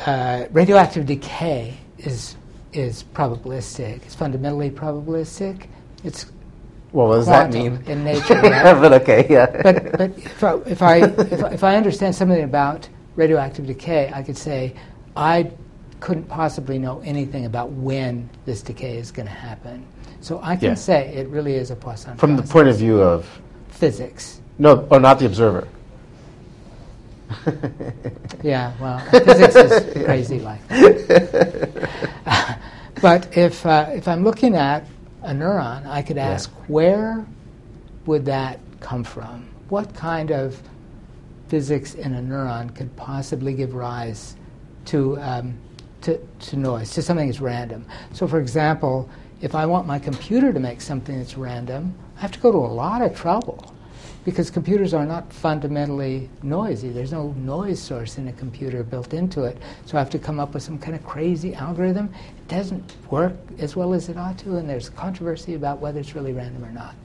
uh, 0.06 0.46
radioactive 0.52 1.06
decay 1.06 1.76
is, 1.98 2.36
is 2.72 3.02
probabilistic. 3.02 4.04
It's 4.04 4.14
fundamentally 4.14 4.70
probabilistic. 4.70 5.66
It's? 6.04 6.26
Well, 6.92 7.08
what 7.08 7.16
does 7.16 7.26
that 7.26 7.52
mean? 7.52 7.82
in 7.86 8.04
nature, 8.04 8.34
right? 8.42 8.80
but 8.80 8.92
okay, 9.02 9.26
yeah. 9.28 9.62
but 9.62 9.98
but 9.98 10.16
if 10.16 10.42
I, 10.42 10.54
if 10.66 10.82
I 10.82 10.96
if 10.96 11.44
I 11.44 11.48
if 11.48 11.64
I 11.64 11.76
understand 11.76 12.14
something 12.14 12.44
about 12.44 12.88
radioactive 13.16 13.66
decay, 13.66 14.10
I 14.14 14.22
could 14.22 14.36
say 14.36 14.74
I 15.16 15.50
couldn't 16.00 16.24
possibly 16.28 16.78
know 16.78 17.00
anything 17.04 17.46
about 17.46 17.70
when 17.72 18.28
this 18.44 18.62
decay 18.62 18.98
is 18.98 19.10
going 19.10 19.26
to 19.26 19.32
happen. 19.32 19.84
So 20.20 20.40
I 20.42 20.56
can 20.56 20.70
Yeah. 20.70 20.74
say 20.74 21.08
it 21.14 21.28
really 21.28 21.54
is 21.54 21.70
a 21.70 21.76
Poisson 21.76 22.16
From 22.16 22.36
the 22.36 22.42
point 22.42 22.68
of 22.68 22.76
view 22.76 23.00
of 23.00 23.26
physics. 23.68 24.40
no, 24.58 24.86
or 24.90 25.00
not 25.00 25.18
the 25.18 25.26
observer. 25.26 25.66
Yeah, 28.42 28.72
well, 28.80 28.98
physics 29.10 29.56
is 29.56 30.04
crazy 30.04 30.38
like 30.38 30.66
that. 30.68 31.88
but 33.02 33.36
if, 33.36 33.64
uh, 33.66 33.86
if 33.92 34.06
I'm 34.06 34.22
looking 34.22 34.54
at 34.54 34.86
a 35.22 35.32
neuron, 35.32 35.86
I 35.86 36.02
could 36.02 36.18
ask 36.18 36.50
where 36.68 37.26
would 38.04 38.24
that 38.26 38.60
come 38.80 39.02
from? 39.02 39.48
What 39.68 39.92
kind 39.94 40.30
of 40.30 40.60
physics 41.48 41.94
in 41.94 42.14
a 42.14 42.20
neuron 42.20 42.74
could 42.74 42.94
possibly 42.96 43.54
give 43.54 43.74
rise 43.74 44.36
to, 44.86 45.18
um, 45.20 45.58
to, 46.02 46.18
to 46.40 46.56
noise, 46.56 46.92
to 46.94 47.02
something 47.02 47.26
that's 47.26 47.40
random? 47.40 47.86
So, 48.12 48.26
for 48.26 48.40
example, 48.40 49.08
if 49.40 49.54
I 49.54 49.66
want 49.66 49.86
my 49.86 49.98
computer 49.98 50.52
to 50.52 50.60
make 50.60 50.80
something 50.80 51.18
that's 51.18 51.36
random, 51.36 51.94
I 52.16 52.20
have 52.20 52.32
to 52.32 52.40
go 52.40 52.50
to 52.50 52.58
a 52.58 52.72
lot 52.72 53.02
of 53.02 53.14
trouble 53.16 53.74
because 54.26 54.50
computers 54.50 54.92
are 54.92 55.06
not 55.06 55.32
fundamentally 55.32 56.28
noisy. 56.42 56.88
There's 56.88 57.12
no 57.12 57.30
noise 57.32 57.80
source 57.80 58.18
in 58.18 58.26
a 58.26 58.32
computer 58.32 58.82
built 58.82 59.14
into 59.14 59.44
it. 59.44 59.56
So 59.84 59.96
I 59.96 60.00
have 60.00 60.10
to 60.10 60.18
come 60.18 60.40
up 60.40 60.52
with 60.52 60.64
some 60.64 60.78
kind 60.78 60.96
of 60.96 61.04
crazy 61.04 61.54
algorithm. 61.54 62.12
It 62.36 62.48
doesn't 62.48 62.96
work 63.08 63.34
as 63.58 63.76
well 63.76 63.94
as 63.94 64.08
it 64.08 64.16
ought 64.16 64.36
to, 64.38 64.56
and 64.56 64.68
there's 64.68 64.88
controversy 64.88 65.54
about 65.54 65.78
whether 65.78 66.00
it's 66.00 66.16
really 66.16 66.32
random 66.32 66.64
or 66.64 66.72
not. 66.72 66.96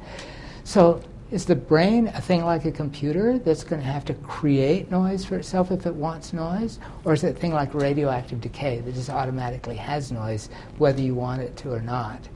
So 0.64 1.04
is 1.32 1.46
the 1.46 1.56
brain 1.56 2.10
a 2.10 2.22
thing 2.22 2.44
like 2.44 2.66
a 2.66 2.72
computer 2.72 3.40
that's 3.40 3.64
going 3.64 3.82
to 3.82 3.88
have 3.88 4.04
to 4.06 4.14
create 4.16 4.92
noise 4.92 5.24
for 5.24 5.38
itself 5.38 5.72
if 5.72 5.86
it 5.86 5.96
wants 5.96 6.34
noise? 6.34 6.78
Or 7.06 7.14
is 7.14 7.24
it 7.24 7.38
a 7.38 7.40
thing 7.40 7.54
like 7.54 7.74
radioactive 7.74 8.42
decay 8.42 8.82
that 8.82 8.94
just 8.94 9.10
automatically 9.10 9.78
has 9.78 10.12
noise 10.12 10.50
whether 10.78 11.02
you 11.02 11.16
want 11.16 11.42
it 11.42 11.56
to 11.58 11.72
or 11.72 11.82
not? 11.82 12.28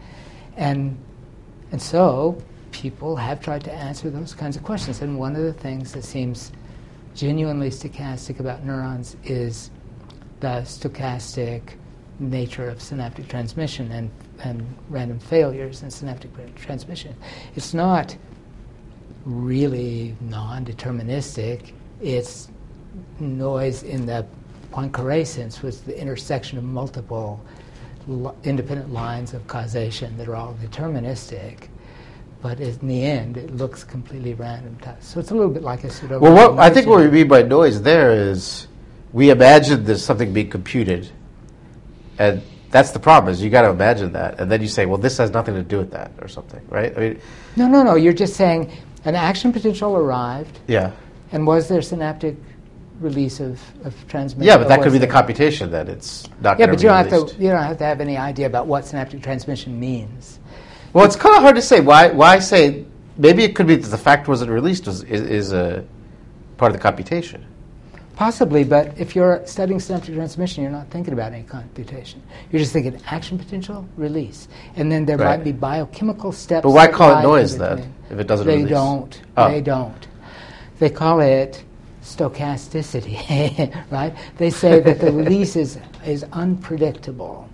And, 0.56 0.98
and 1.72 1.82
so 1.82 2.42
people 2.72 3.18
have 3.18 3.42
tried 3.42 3.66
to 3.66 3.74
answer 3.74 4.10
those 4.10 4.34
kinds 4.34 4.56
of 4.56 4.64
questions. 4.64 5.02
And 5.02 5.20
one 5.20 5.36
of 5.36 5.44
the 5.44 5.54
things 5.54 5.92
that 5.92 6.06
seems 6.06 6.54
genuinely 7.14 7.70
stochastic 7.70 8.40
about 8.40 8.64
neurons 8.64 9.18
is 9.26 9.72
the 10.40 10.62
stochastic 10.62 11.74
nature 12.20 12.70
of 12.70 12.82
synaptic 12.82 13.28
transmission 13.28 13.92
and, 13.92 14.10
and 14.40 14.66
random 14.90 15.20
failures 15.20 15.84
in 15.84 15.92
synaptic 15.92 16.32
transmission. 16.56 17.14
It's 17.58 17.74
not 17.74 18.16
really 19.26 20.16
non 20.22 20.66
deterministic, 20.66 21.74
it's 22.02 22.50
noise 23.20 23.84
in 23.84 24.06
the 24.06 24.26
Poincare 24.72 25.26
sense, 25.26 25.62
which 25.62 25.76
is 25.76 25.82
the 25.82 26.00
intersection 26.00 26.58
of 26.58 26.64
multiple 26.64 27.44
independent 28.44 28.94
lines 28.94 29.34
of 29.34 29.46
causation 29.48 30.16
that 30.18 30.28
are 30.28 30.36
all 30.36 30.54
deterministic 30.62 31.70
but 32.46 32.60
in 32.60 32.88
the 32.88 33.04
end, 33.04 33.38
it 33.38 33.56
looks 33.56 33.84
completely 33.84 34.36
random. 34.36 34.78
So 35.00 35.20
it's 35.20 35.32
a 35.32 35.34
little 35.34 35.50
bit 35.50 35.64
like 35.64 35.84
a 35.84 35.90
sort 35.90 36.12
of. 36.12 36.22
Well, 36.22 36.32
what, 36.32 36.60
I 36.60 36.70
think 36.70 36.86
what 36.86 37.00
we 37.00 37.10
mean 37.10 37.28
by 37.28 37.42
noise 37.42 37.82
there 37.82 38.12
is 38.12 38.68
we 39.14 39.32
imagine 39.32 39.84
there's 39.84 40.06
something 40.06 40.32
being 40.32 40.52
computed, 40.52 41.10
and 42.20 42.44
that's 42.70 42.92
the 42.92 43.00
problem. 43.00 43.34
Is 43.34 43.42
you 43.42 43.50
got 43.50 43.64
to 43.64 43.72
imagine 43.72 44.12
that, 44.14 44.40
and 44.40 44.52
then 44.52 44.62
you 44.62 44.68
say, 44.68 44.86
well, 44.86 45.00
this 45.00 45.18
has 45.18 45.32
nothing 45.32 45.56
to 45.56 45.64
do 45.64 45.80
with 45.80 45.90
that, 45.90 46.12
or 46.22 46.28
something, 46.28 46.64
right? 46.70 46.96
I 46.96 47.00
mean, 47.00 47.22
no, 47.56 47.68
no, 47.68 47.82
no. 47.82 47.96
You're 47.96 48.14
just 48.14 48.36
saying 48.36 48.72
an 49.06 49.16
action 49.16 49.54
potential 49.54 49.96
arrived. 49.96 50.60
Yeah. 50.68 50.92
And 51.32 51.48
was 51.48 51.68
there 51.68 51.82
synaptic 51.82 52.36
release 53.00 53.40
of, 53.40 53.62
of 53.84 53.96
transmission? 54.08 54.48
Yeah, 54.48 54.58
but 54.58 54.68
that 54.68 54.82
could 54.82 54.92
be 54.92 54.98
the 54.98 55.08
computation 55.08 55.72
that 55.72 55.90
it's 55.90 56.28
not. 56.42 56.60
Yeah, 56.60 56.68
but 56.68 56.82
you 56.82 56.90
don't 56.90 57.06
released. 57.06 57.30
have 57.30 57.38
to. 57.38 57.44
You 57.44 57.50
don't 57.50 57.64
have 57.64 57.78
to 57.78 57.84
have 57.84 58.02
any 58.02 58.18
idea 58.18 58.48
about 58.48 58.68
what 58.68 58.86
synaptic 58.86 59.24
transmission 59.24 59.80
means. 59.80 60.40
Well, 60.94 61.06
it's 61.06 61.16
kind 61.16 61.36
of 61.36 61.42
hard 61.42 61.56
to 61.56 61.62
say. 61.62 61.82
Why? 61.82 62.10
Why 62.10 62.40
say? 62.40 62.86
Maybe 63.18 63.44
it 63.44 63.56
could 63.56 63.68
be 63.68 63.76
that 63.76 63.88
the 63.88 63.98
fact 63.98 64.28
wasn't 64.28 64.52
released 64.52 64.88
was, 64.88 65.04
is, 65.04 65.22
is 65.22 65.54
a 65.54 65.86
part 66.58 66.72
of 66.72 66.78
the 66.78 66.82
computation. 66.82 67.46
Possibly, 68.18 68.64
but 68.64 68.98
if 68.98 69.16
you're 69.16 69.42
studying 69.46 69.80
synaptic 69.80 70.16
transmission, 70.16 70.64
you're 70.64 70.72
not 70.72 70.90
thinking 70.90 71.14
about 71.14 71.34
any 71.34 71.44
computation. 71.44 72.22
You're 72.50 72.60
just 72.62 72.72
thinking 72.72 72.98
action 73.08 73.38
potential, 73.38 73.88
release, 73.98 74.48
and 74.78 74.90
then 74.90 75.06
there 75.06 75.18
Right. 75.18 75.38
might 75.38 75.44
be 75.44 75.52
biochemical 75.52 76.32
steps. 76.32 76.64
But 76.64 76.72
why 76.72 76.88
call 76.88 77.20
it 77.20 77.24
noise 77.24 77.58
then 77.58 77.94
if 78.10 78.20
it 78.20 78.28
doesn't 78.28 78.48
They 78.48 78.58
release? 78.58 78.70
don't. 78.72 79.22
Oh. 79.38 79.50
They 79.50 79.62
don't. 79.62 80.08
They 80.80 80.90
call 80.90 81.20
it 81.22 81.64
stochasticity, 82.04 83.18
right? 83.92 84.14
They 84.38 84.50
say 84.50 84.80
that 84.80 85.00
the 85.00 85.12
release 85.12 85.56
is, 85.56 85.80
is 86.06 86.24
unpredictable. 86.34 87.50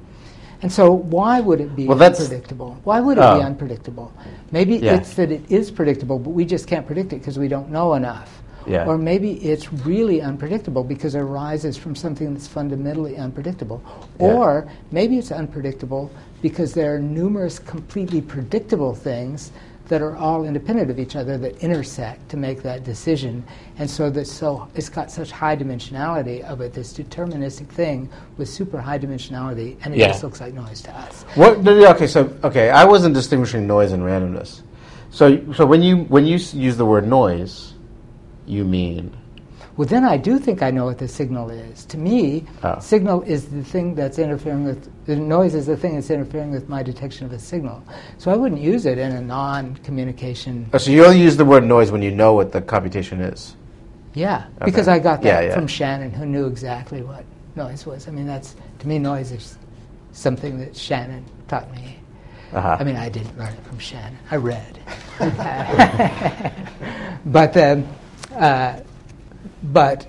And 0.62 0.72
so, 0.72 0.92
why 0.92 1.40
would 1.40 1.60
it 1.60 1.76
be 1.76 1.88
Well, 1.88 1.98
that's- 1.98 2.22
unpredictable? 2.22 2.78
Why 2.84 3.00
would 3.00 3.18
it 3.18 3.22
Oh. 3.22 3.38
be 3.38 3.44
ah. 3.44 3.48
unpredictable? 3.48 4.12
Maybe 4.52 4.76
Yeah. 4.78 4.96
it's 4.96 5.16
that 5.16 5.32
it 5.32 5.42
is 5.50 5.72
predictable, 5.72 6.20
but 6.20 6.32
we 6.32 6.46
just 6.46 6.68
can't 6.68 6.86
predict 6.86 7.14
it 7.14 7.18
because 7.20 7.40
we 7.40 7.48
don't 7.48 7.72
know 7.72 7.96
enough. 7.96 8.44
Yeah. 8.68 8.86
Or 8.86 8.96
maybe 8.98 9.34
it's 9.44 9.74
really 9.74 10.22
unpredictable 10.22 10.84
because 10.84 11.16
it 11.16 11.20
arises 11.22 11.78
from 11.78 11.96
something 11.96 12.32
that's 12.34 12.48
fundamentally 12.48 13.18
unpredictable. 13.18 13.82
Yeah. 14.20 14.28
Or 14.28 14.68
maybe 14.92 15.18
it's 15.18 15.32
unpredictable 15.32 16.12
because 16.44 16.74
there 16.74 16.94
are 16.94 17.00
numerous 17.00 17.58
completely 17.58 18.22
predictable 18.22 18.94
things 18.94 19.52
that 19.92 20.02
are 20.02 20.16
all 20.16 20.46
independent 20.46 20.90
of 20.90 20.98
each 21.00 21.18
other 21.18 21.38
that 21.38 21.62
intersect 21.62 22.30
to 22.30 22.38
make 22.38 22.64
that 22.64 22.86
decision. 22.86 23.44
And 23.78 23.90
so 23.90 24.10
that 24.12 24.26
so 24.26 24.70
it's 24.74 24.88
got 24.88 25.12
such 25.12 25.32
high 25.32 25.58
dimensionality 25.58 26.42
of 26.44 26.62
it, 26.62 26.72
this 26.72 26.94
deterministic 26.94 27.68
thing 27.68 28.10
with 28.38 28.48
super 28.48 28.80
high 28.80 28.98
dimensionality, 28.98 29.76
and 29.84 29.94
it 29.94 29.98
Yeah. 30.00 30.08
just 30.08 30.24
looks 30.24 30.40
like 30.40 30.54
noise 30.54 30.82
to 30.84 30.98
us. 30.98 31.24
What? 31.36 31.62
no, 31.62 31.78
no, 31.78 31.90
Okay, 31.90 32.08
so 32.08 32.34
okay, 32.42 32.70
I 32.70 32.86
wasn't 32.86 33.14
distinguishing 33.14 33.68
noise 33.68 33.92
and 33.92 34.02
randomness. 34.02 34.62
So, 35.10 35.52
so 35.52 35.66
when 35.66 35.82
you 35.82 36.06
when 36.06 36.26
you 36.26 36.38
use 36.54 36.78
the 36.78 36.86
word 36.86 37.06
noise, 37.06 37.74
you 38.46 38.64
mean 38.64 39.12
Well, 39.78 39.88
then 39.88 40.04
I 40.04 40.18
do 40.18 40.38
think 40.38 40.62
I 40.62 40.70
know 40.70 40.86
what 40.86 40.98
the 40.98 41.08
signal 41.08 41.50
is. 41.50 41.86
To 41.86 41.98
me, 41.98 42.46
Oh. 42.64 42.78
signal 42.80 43.22
is 43.24 43.48
the 43.48 43.64
thing 43.64 43.96
that's 43.96 44.20
interfering 44.20 44.66
with, 44.66 44.90
the 45.06 45.16
noise 45.16 45.56
is 45.56 45.66
the 45.66 45.78
thing 45.78 45.96
that's 45.96 46.10
interfering 46.10 46.52
with 46.52 46.68
my 46.68 46.84
detection 46.84 47.26
of 47.26 47.32
a 47.32 47.40
signal. 47.40 47.82
So 48.18 48.32
I 48.32 48.36
wouldn't 48.36 48.60
use 48.62 48.86
it 48.86 48.98
in 48.98 49.12
a 49.14 49.22
non 49.22 49.76
communication. 49.78 50.70
oh, 50.74 50.78
so 50.78 50.92
you 50.92 51.06
only 51.06 51.22
use 51.22 51.38
the 51.38 51.46
word 51.46 51.64
noise 51.64 51.90
when 51.92 52.02
you 52.02 52.12
know 52.12 52.34
what 52.34 52.52
the 52.52 52.62
computation 52.62 53.22
is. 53.22 53.56
Yeah, 54.14 54.44
Okay. 54.58 54.66
because 54.66 54.90
I 54.90 55.00
got 55.00 55.24
Yeah, 55.24 55.40
that 55.40 55.48
yeah. 55.48 55.54
from 55.54 55.68
Shannon, 55.68 56.12
who 56.12 56.26
knew 56.26 56.46
exactly 56.48 57.02
what 57.02 57.24
noise 57.56 57.86
was. 57.86 58.10
I 58.10 58.12
mean, 58.12 58.28
that's, 58.28 58.56
to 58.80 58.88
me, 58.88 59.00
noise 59.00 59.32
is 59.32 59.58
something 60.12 60.60
that 60.60 60.76
Shannon 60.76 61.24
taught 61.48 61.72
me. 61.74 61.98
Uh-huh. 62.54 62.76
I 62.78 62.84
mean, 62.84 62.98
I 62.98 63.08
didn't 63.08 63.38
learn 63.40 63.54
it 63.54 63.64
from 63.66 63.80
Shannon. 63.80 64.20
I 64.30 64.36
read. 64.36 64.80
but 67.26 67.56
um, 67.56 67.88
uh, 68.36 68.82
but 69.64 70.08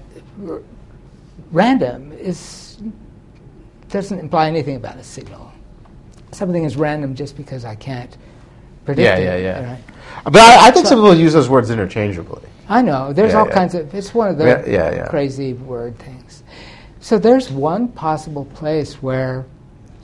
r- 0.48 0.62
random 1.50 2.12
is 2.12 2.78
doesn't 3.88 4.18
imply 4.18 4.48
anything 4.48 4.76
about 4.76 4.96
a 4.96 5.04
signal. 5.04 5.52
Something 6.32 6.64
is 6.64 6.76
random 6.76 7.14
just 7.14 7.36
because 7.36 7.64
I 7.64 7.74
can't 7.74 8.16
predict 8.86 9.04
Yeah, 9.04 9.16
it. 9.16 9.42
yeah, 9.42 9.60
yeah. 9.60 9.72
right? 9.72 9.84
But 10.24 10.36
I, 10.36 10.68
I 10.68 10.70
think 10.70 10.86
some 10.86 10.98
people 10.98 11.14
use 11.14 11.34
those 11.34 11.48
words 11.50 11.70
interchangeably. 11.70 12.48
I 12.68 12.80
know. 12.80 13.12
There's 13.12 13.32
Yeah, 13.32 13.40
all 13.40 13.48
yeah. 13.48 13.54
kinds 13.54 13.74
of. 13.74 13.94
It's 13.94 14.14
one 14.14 14.28
of 14.30 14.38
the 14.38 14.64
yeah. 14.66 15.06
crazy 15.08 15.52
word 15.52 15.98
things. 15.98 16.42
So 17.00 17.18
there's 17.18 17.50
one 17.50 17.88
possible 17.88 18.44
place 18.46 19.02
where 19.02 19.44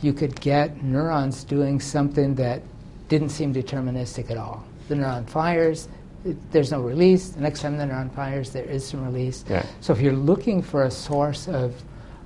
you 0.03 0.13
could 0.13 0.39
get 0.41 0.83
neurons 0.83 1.45
doing 1.45 1.81
something 1.81 2.35
that 2.37 2.63
didn't 3.09 3.31
seem 3.31 3.55
deterministic 3.55 4.31
at 4.31 4.37
all. 4.37 4.65
The 4.89 4.97
neuron 4.97 5.29
fires. 5.29 5.89
It, 6.25 6.37
there's 6.53 6.73
no 6.73 6.81
release. 6.81 7.31
The 7.31 7.41
next 7.41 7.61
time 7.63 7.77
the 7.77 7.85
neuron 7.85 8.13
fires, 8.15 8.51
there 8.51 8.65
is 8.65 8.87
some 8.87 9.05
release. 9.05 9.45
Yeah. 9.49 9.65
So 9.81 9.93
if 9.93 10.01
you're 10.01 10.13
looking 10.13 10.63
for 10.63 10.85
a 10.85 10.91
source 10.91 11.49
of 11.49 11.75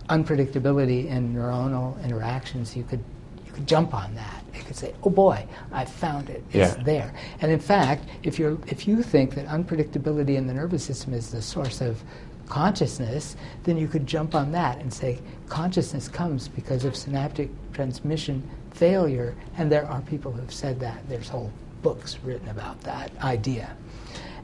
unpredictability 0.08 1.06
in 1.06 1.34
neuronal 1.34 2.02
interactions, 2.04 2.76
you 2.76 2.84
could 2.84 3.02
you 3.46 3.52
could 3.52 3.66
jump 3.66 3.92
on 3.94 4.14
that. 4.14 4.44
You 4.54 4.62
could 4.62 4.76
say, 4.76 4.94
"Oh 5.02 5.10
boy, 5.10 5.46
I 5.72 5.84
found 5.84 6.30
it. 6.30 6.42
It's 6.52 6.76
Yeah. 6.76 6.82
there." 6.84 7.12
And 7.40 7.52
in 7.52 7.58
fact, 7.60 8.04
if 8.22 8.38
you're 8.38 8.58
if 8.66 8.88
you 8.88 9.02
think 9.02 9.34
that 9.34 9.46
unpredictability 9.46 10.36
in 10.36 10.46
the 10.46 10.54
nervous 10.54 10.82
system 10.84 11.12
is 11.14 11.30
the 11.30 11.42
source 11.42 11.80
of 11.80 12.02
consciousness, 12.48 13.36
then 13.64 13.76
you 13.76 13.88
could 13.88 14.06
jump 14.06 14.34
on 14.34 14.52
that 14.52 14.78
and 14.80 14.92
say 14.92 15.18
consciousness 15.48 16.08
comes 16.08 16.48
because 16.48 16.84
of 16.84 16.96
synaptic 16.96 17.50
transmission 17.72 18.42
failure, 18.72 19.34
and 19.58 19.70
there 19.70 19.86
are 19.86 20.00
people 20.02 20.32
who've 20.32 20.52
said 20.52 20.80
that. 20.80 21.06
There's 21.08 21.28
whole 21.28 21.52
books 21.82 22.18
written 22.24 22.48
about 22.48 22.80
that 22.82 23.10
idea. 23.22 23.74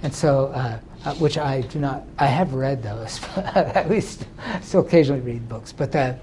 And 0.02 0.14
so, 0.14 0.46
uh, 0.48 0.78
uh, 1.04 1.14
which 1.14 1.38
I 1.38 1.62
do 1.62 1.78
not, 1.78 2.04
I 2.18 2.26
have 2.26 2.54
read 2.54 2.82
those, 2.82 3.20
at 3.36 3.88
least 3.90 4.26
still 4.62 4.80
occasionally 4.80 5.20
read 5.20 5.48
books, 5.48 5.72
but 5.72 5.90
that, 5.92 6.20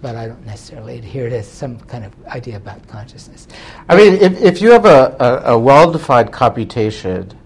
but 0.00 0.16
I 0.16 0.28
don't 0.28 0.44
necessarily 0.46 0.98
adhere 0.98 1.28
to 1.28 1.42
some 1.42 1.78
kind 1.80 2.04
of 2.04 2.12
idea 2.26 2.56
about 2.56 2.86
consciousness. 2.88 3.48
I 3.88 3.96
mean, 3.96 4.14
if, 4.14 4.40
if 4.40 4.62
you 4.62 4.70
have 4.70 4.84
a, 4.86 5.16
a, 5.20 5.52
a 5.54 5.58
well-defined 5.58 6.32
computation 6.32 7.36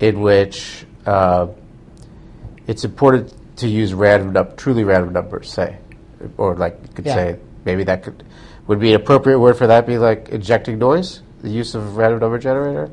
in 0.00 0.20
which 0.20 0.86
uh, 1.06 1.48
it's 2.66 2.84
important 2.84 3.32
to 3.56 3.68
use 3.68 3.94
random, 3.94 4.32
num- 4.32 4.56
truly 4.56 4.84
random 4.84 5.12
numbers, 5.12 5.50
say, 5.50 5.78
or 6.36 6.54
like 6.54 6.78
you 6.82 6.88
could 6.94 7.06
Yeah. 7.06 7.14
say, 7.14 7.38
maybe 7.64 7.84
that 7.84 8.02
could 8.02 8.24
would 8.66 8.78
be 8.80 8.90
an 8.92 9.00
appropriate 9.00 9.38
word 9.38 9.56
for 9.56 9.66
that. 9.66 9.86
Be 9.86 9.96
like 9.96 10.28
injecting 10.28 10.78
noise, 10.78 11.22
the 11.40 11.48
use 11.48 11.74
of 11.74 11.96
random 11.96 12.20
number 12.20 12.38
generator. 12.38 12.90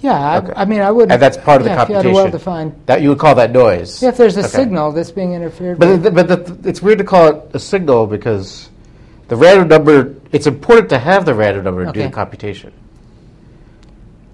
Yeah, 0.00 0.12
I, 0.18 0.38
Okay. 0.38 0.52
I 0.56 0.64
mean, 0.64 0.80
I 0.80 0.90
would. 0.90 1.12
And 1.12 1.20
that's 1.20 1.36
part 1.36 1.60
of 1.60 1.64
the 1.64 1.70
yeah, 1.70 1.82
If 1.82 1.88
you 1.90 1.94
had 1.94 2.06
a 2.06 2.08
computation. 2.08 2.14
well-defined. 2.14 2.72
That 2.86 3.02
you 3.02 3.10
would 3.10 3.18
call 3.18 3.34
that 3.34 3.52
noise. 3.52 4.02
Yeah, 4.02 4.08
if 4.08 4.16
there's 4.16 4.36
a 4.36 4.40
Okay. 4.40 4.48
signal 4.48 4.92
that's 4.92 5.10
being 5.10 5.34
interfered 5.34 5.78
But 5.78 5.88
with. 5.88 6.02
the, 6.04 6.10
but 6.10 6.28
the, 6.28 6.68
it's 6.68 6.80
weird 6.80 6.98
to 6.98 7.04
call 7.04 7.26
it 7.28 7.50
a 7.52 7.58
signal 7.58 8.06
because 8.06 8.70
the 9.28 9.36
random 9.36 9.68
number. 9.68 10.14
It's 10.32 10.46
important 10.46 10.88
to 10.90 10.98
have 10.98 11.24
the 11.26 11.34
random 11.34 11.64
number 11.64 11.84
to 11.84 11.92
do 11.92 12.02
the 12.02 12.08
computation. 12.10 12.72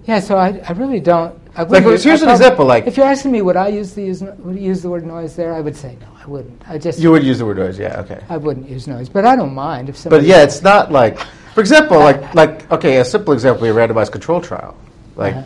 Yeah, 0.05 0.19
so 0.21 0.37
I, 0.37 0.61
I 0.67 0.71
really 0.71 0.99
don't. 1.01 1.37
I 1.55 1.63
Like, 1.63 1.83
here's 1.83 2.05
I 2.05 2.11
an 2.13 2.19
prob- 2.19 2.31
example, 2.35 2.65
like- 2.65 2.87
if 2.87 2.95
you're 2.97 3.05
asking 3.05 3.31
me, 3.31 3.41
would 3.41 3.57
I 3.57 3.67
use 3.67 3.93
the 3.93 4.03
use, 4.03 4.21
would 4.21 4.57
use 4.57 4.81
the 4.81 4.89
word 4.89 5.05
noise 5.05 5.35
there? 5.35 5.53
I 5.53 5.59
would 5.59 5.75
say 5.75 5.97
no. 5.99 6.07
I 6.23 6.25
wouldn't. 6.27 6.61
I 6.69 6.77
just 6.77 6.99
You 6.99 7.11
would 7.11 7.23
use 7.23 7.39
the 7.39 7.45
word 7.45 7.57
noise, 7.57 7.77
yeah, 7.79 7.99
okay. 8.01 8.21
I 8.29 8.37
wouldn't 8.37 8.69
use 8.69 8.87
noise, 8.87 9.09
but 9.09 9.25
I 9.25 9.35
don't 9.35 9.53
mind 9.53 9.89
if 9.89 9.97
somebody. 9.97 10.21
But 10.23 10.27
yeah, 10.29 10.43
it's 10.43 10.61
not 10.61 10.91
like, 10.91 11.19
for 11.53 11.59
example, 11.61 11.97
like 11.99 12.33
like 12.35 12.71
okay, 12.71 12.97
a 12.97 13.05
simple 13.05 13.33
example: 13.33 13.65
a 13.65 13.73
randomized 13.73 14.11
control 14.11 14.39
trial. 14.39 14.75
Like, 15.15 15.35
Uh-huh. 15.35 15.45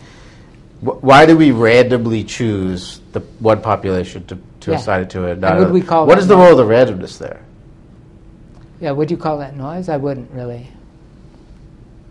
Wh- 0.81 1.03
why 1.03 1.25
do 1.25 1.37
we 1.37 1.51
randomly 1.51 2.23
choose 2.23 2.99
the 3.13 3.19
one 3.39 3.61
population 3.61 4.25
to, 4.27 4.37
to 4.61 4.71
Yeah. 4.71 4.77
assign 4.77 5.01
it 5.03 5.09
to 5.11 5.25
it? 5.25 5.43
And 5.43 5.59
would 5.59 5.71
we 5.71 5.81
call 5.81 6.05
what 6.05 6.17
is 6.17 6.27
the 6.27 6.35
noise? 6.35 6.51
role 6.51 6.59
of 6.59 6.67
the 6.67 6.73
randomness 6.73 7.17
there? 7.17 7.41
Yeah, 8.79 8.91
would 8.91 9.11
you 9.11 9.17
call 9.17 9.37
that 9.39 9.55
noise? 9.55 9.89
I 9.89 9.97
wouldn't 9.97 10.31
really. 10.31 10.67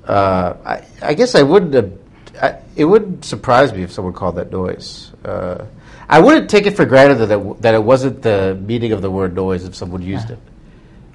Uh, 0.06 0.54
I, 0.64 0.84
I 1.02 1.14
guess 1.14 1.34
I 1.34 1.42
wouldn't. 1.42 1.74
Have, 1.74 1.92
I, 2.40 2.56
it 2.76 2.84
wouldn't 2.84 3.24
surprise 3.24 3.72
me 3.72 3.82
if 3.82 3.92
someone 3.92 4.14
called 4.14 4.36
that 4.36 4.50
noise. 4.50 5.12
Uh, 5.24 5.64
I 6.08 6.20
wouldn't 6.20 6.48
take 6.50 6.66
it 6.66 6.76
for 6.76 6.84
granted 6.84 7.16
that 7.16 7.30
it, 7.38 7.62
that 7.62 7.74
it 7.74 7.82
wasn't 7.82 8.22
the 8.22 8.58
meaning 8.66 8.92
of 8.92 9.02
the 9.02 9.10
word 9.10 9.34
noise 9.34 9.64
if 9.64 9.74
someone 9.74 10.02
used 10.02 10.30
Uh. 10.30 10.34
it. 10.34 10.38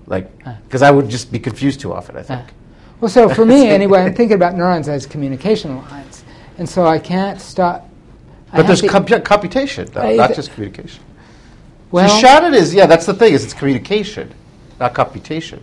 Like, 0.07 0.31
Uh. 0.45 0.53
because 0.65 0.81
I 0.81 0.91
would 0.91 1.09
just 1.09 1.31
be 1.31 1.39
confused 1.39 1.79
too 1.79 1.93
often. 1.93 2.15
I 2.17 2.21
think. 2.21 2.43
Well, 3.01 3.09
so 3.09 3.27
for 3.27 3.45
me 3.45 3.67
anyway, 3.79 4.01
I'm 4.01 4.13
thinking 4.13 4.35
about 4.35 4.55
neurons 4.55 4.87
as 4.87 5.05
communication 5.05 5.77
lines, 5.77 6.04
and 6.57 6.67
so 6.67 6.85
I 6.85 6.99
can't 6.99 7.39
stop. 7.39 7.89
But 8.51 8.67
there's 8.67 8.81
compu- 8.81 9.23
computation, 9.23 9.87
though, 9.91 10.15
not 10.15 10.33
just 10.33 10.53
communication. 10.53 11.03
well, 11.91 12.07
so 12.09 12.19
shouted 12.19 12.53
is 12.53 12.73
yeah, 12.73 12.85
that's 12.85 13.05
the 13.05 13.13
thing 13.13 13.33
is 13.33 13.43
it's 13.43 13.53
communication, 13.53 14.33
not 14.79 14.93
computation. 14.93 15.61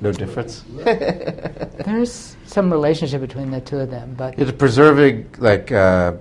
No 0.00 0.10
difference. 0.10 0.64
there's 0.74 2.36
some 2.44 2.72
relationship 2.72 3.20
between 3.20 3.52
the 3.52 3.60
two 3.60 3.78
of 3.78 3.90
them, 3.90 4.14
but 4.18 4.36
It's 4.36 4.50
preserving 4.50 5.30
like 5.38 5.70
uh, 5.70 6.14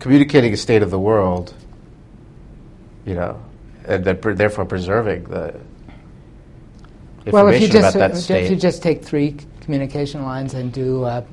communicating 0.00 0.52
a 0.52 0.56
state 0.56 0.82
of 0.82 0.90
the 0.90 0.98
world. 0.98 1.54
You 3.06 3.14
know, 3.14 3.40
and 3.86 4.04
then 4.04 4.18
pre- 4.18 4.34
therefore 4.34 4.64
preserving 4.64 5.24
the 5.24 5.54
information 7.26 7.32
well, 7.32 7.48
if 7.48 7.62
you 7.62 7.68
just 7.68 7.96
that 7.96 8.30
if 8.30 8.50
you 8.50 8.56
just 8.56 8.82
take 8.82 9.04
three 9.04 9.36
communication 9.60 10.24
lines 10.24 10.54
and 10.54 10.72
do 10.72 11.04
uh, 11.04 11.24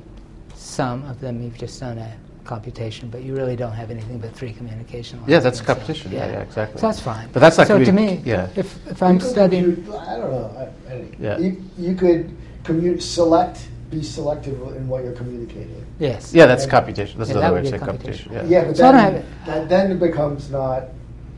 some 0.58 1.04
of 1.04 1.20
them, 1.20 1.42
you've 1.42 1.56
just 1.56 1.78
done 1.80 1.98
a 1.98 2.12
computation, 2.44 3.08
but 3.10 3.22
you 3.22 3.34
really 3.36 3.56
don't 3.56 3.72
have 3.72 3.90
anything 3.90 4.18
but 4.18 4.32
three 4.34 4.52
communication 4.52 5.18
lines. 5.20 5.30
yeah, 5.30 5.38
that's 5.38 5.60
computation. 5.60 6.10
competition. 6.10 6.30
Yeah, 6.32 6.38
yeah, 6.38 6.42
exactly. 6.42 6.80
So 6.80 6.86
that's 6.88 7.00
fine. 7.00 7.28
But 7.32 7.40
that's 7.40 7.58
not 7.58 7.66
so 7.68 7.78
to 7.84 7.92
me. 7.92 8.20
yeah. 8.24 8.48
If 8.56 8.86
if 8.88 9.02
I'm 9.02 9.14
You 9.16 9.20
studying, 9.20 9.74
compute- 9.76 9.94
I 9.94 10.16
don't 10.16 10.30
know. 10.30 10.70
I, 10.88 10.92
I, 10.92 11.04
Yeah. 11.20 11.38
you, 11.38 11.62
you 11.76 11.94
could 11.94 12.34
commute, 12.64 13.02
select, 13.02 13.68
be 13.90 14.02
selective 14.02 14.54
in 14.76 14.88
what 14.88 15.04
you're 15.04 15.12
communicating. 15.12 15.84
yes. 15.98 16.34
yeah, 16.34 16.46
that's 16.46 16.66
computation. 16.66 17.18
That's 17.18 17.30
Yeah, 17.30 17.34
that 17.34 17.40
another 17.40 17.54
way 17.56 17.60
would 17.62 17.70
to 17.72 17.78
say 17.78 17.84
computation. 17.84 18.24
computation. 18.30 18.50
Yeah. 18.50 18.60
Yeah, 18.62 18.66
but 18.68 18.76
So 18.76 18.88
I 18.88 18.92
don't 18.92 18.96
then, 19.00 19.12
have 19.12 19.22
it. 19.22 19.46
that, 19.46 19.68
then 19.68 19.90
it 19.92 20.00
becomes 20.00 20.50
not 20.50 20.82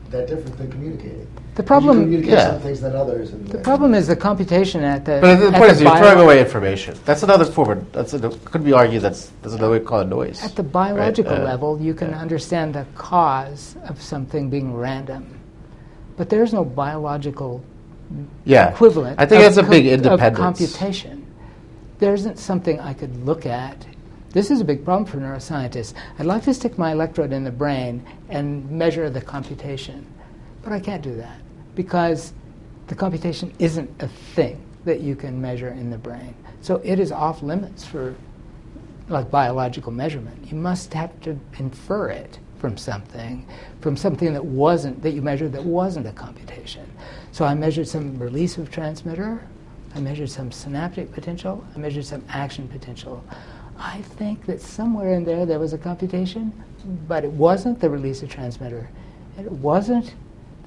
that 0.09 0.27
different 0.27 0.57
than 0.57 0.71
communicating. 0.71 1.27
The 1.55 1.63
You 1.63 1.67
problem. 1.67 2.01
communicate 2.03 2.31
Yeah. 2.33 2.51
some 2.51 2.61
things 2.61 2.81
than 2.81 2.95
others. 2.95 3.33
And 3.33 3.47
The 3.47 3.57
problem 3.57 3.93
is 3.93 4.07
the 4.07 4.15
computation 4.15 4.83
at 4.83 5.03
the. 5.05 5.19
But 5.21 5.35
the 5.39 5.47
at 5.47 5.53
point 5.55 5.71
is, 5.71 5.81
you're 5.81 5.97
throwing 5.97 6.19
away 6.19 6.39
information. 6.39 6.95
That's 7.05 7.23
another 7.23 7.43
form 7.45 7.71
of. 7.71 7.91
That's 7.91 8.13
a, 8.13 8.19
could 8.45 8.63
be 8.63 8.71
argued 8.73 9.01
that's 9.01 9.31
that's 9.41 9.55
another 9.55 9.71
way 9.73 9.79
to 9.79 9.85
call 9.85 9.99
it 10.01 10.07
noise. 10.07 10.41
At 10.43 10.55
the 10.55 10.63
biological 10.63 11.33
Right, 11.33 11.41
uh, 11.41 11.45
level, 11.45 11.79
you 11.81 11.93
can 11.93 12.11
yeah. 12.11 12.21
understand 12.21 12.73
the 12.75 12.85
cause 12.95 13.75
of 13.89 14.01
something 14.01 14.49
being 14.49 14.73
random, 14.73 15.25
but 16.17 16.29
there's 16.29 16.53
no 16.53 16.63
biological 16.63 17.61
yeah, 18.45 18.69
equivalent. 18.71 19.19
I 19.19 19.25
think 19.25 19.41
that's 19.41 19.57
a 19.57 19.61
com- 19.61 19.69
big 19.71 19.87
of 19.87 19.93
independence. 19.93 20.37
computation. 20.37 21.25
There 21.99 22.13
isn't 22.13 22.39
something 22.39 22.79
I 22.79 22.93
could 22.93 23.25
look 23.25 23.45
at. 23.45 23.85
This 24.31 24.49
is 24.51 24.61
a 24.61 24.65
big 24.65 24.85
problem 24.85 25.05
for 25.05 25.17
neuroscientists. 25.17 25.93
I'd 26.17 26.25
like 26.25 26.43
to 26.43 26.53
stick 26.53 26.77
my 26.77 26.93
electrode 26.93 27.33
in 27.33 27.43
the 27.43 27.51
brain 27.51 28.01
and 28.29 28.69
measure 28.71 29.09
the 29.09 29.21
computation, 29.21 30.05
but 30.63 30.73
I 30.73 30.79
can't 30.79 31.01
do 31.01 31.15
that 31.15 31.39
because 31.75 32.33
the 32.87 32.95
computation 32.95 33.53
isn't 33.59 33.89
a 34.01 34.07
thing 34.07 34.61
that 34.85 35.01
you 35.01 35.15
can 35.15 35.39
measure 35.39 35.69
in 35.69 35.89
the 35.89 35.97
brain. 35.97 36.35
So 36.61 36.81
it 36.83 36.99
is 36.99 37.11
off 37.11 37.41
limits 37.41 37.85
for 37.85 38.15
like 39.09 39.29
biological 39.29 39.91
measurement. 39.91 40.45
You 40.49 40.57
must 40.57 40.93
have 40.93 41.19
to 41.21 41.37
infer 41.57 42.09
it 42.09 42.39
from 42.57 42.77
something, 42.77 43.45
from 43.81 43.97
something 43.97 44.33
that 44.33 44.45
wasn't 44.45 45.01
that 45.01 45.11
you 45.11 45.21
measured 45.21 45.51
that 45.53 45.63
wasn't 45.63 46.05
a 46.07 46.11
computation. 46.11 46.89
So 47.31 47.45
I 47.45 47.55
measured 47.55 47.87
some 47.87 48.17
release 48.19 48.57
of 48.57 48.69
transmitter, 48.69 49.41
I 49.95 49.99
measured 49.99 50.29
some 50.29 50.51
synaptic 50.51 51.11
potential, 51.11 51.65
I 51.75 51.79
measured 51.79 52.05
some 52.05 52.23
action 52.29 52.67
potential. 52.67 53.23
I 53.77 54.01
think 54.01 54.45
that 54.45 54.61
somewhere 54.61 55.13
in 55.15 55.25
there 55.25 55.45
there 55.45 55.59
was 55.59 55.73
a 55.73 55.77
computation, 55.77 56.53
but 57.07 57.23
it 57.23 57.31
wasn't 57.31 57.79
the 57.79 57.89
release 57.89 58.21
of 58.21 58.29
transmitter, 58.29 58.89
it 59.39 59.51
wasn't 59.51 60.13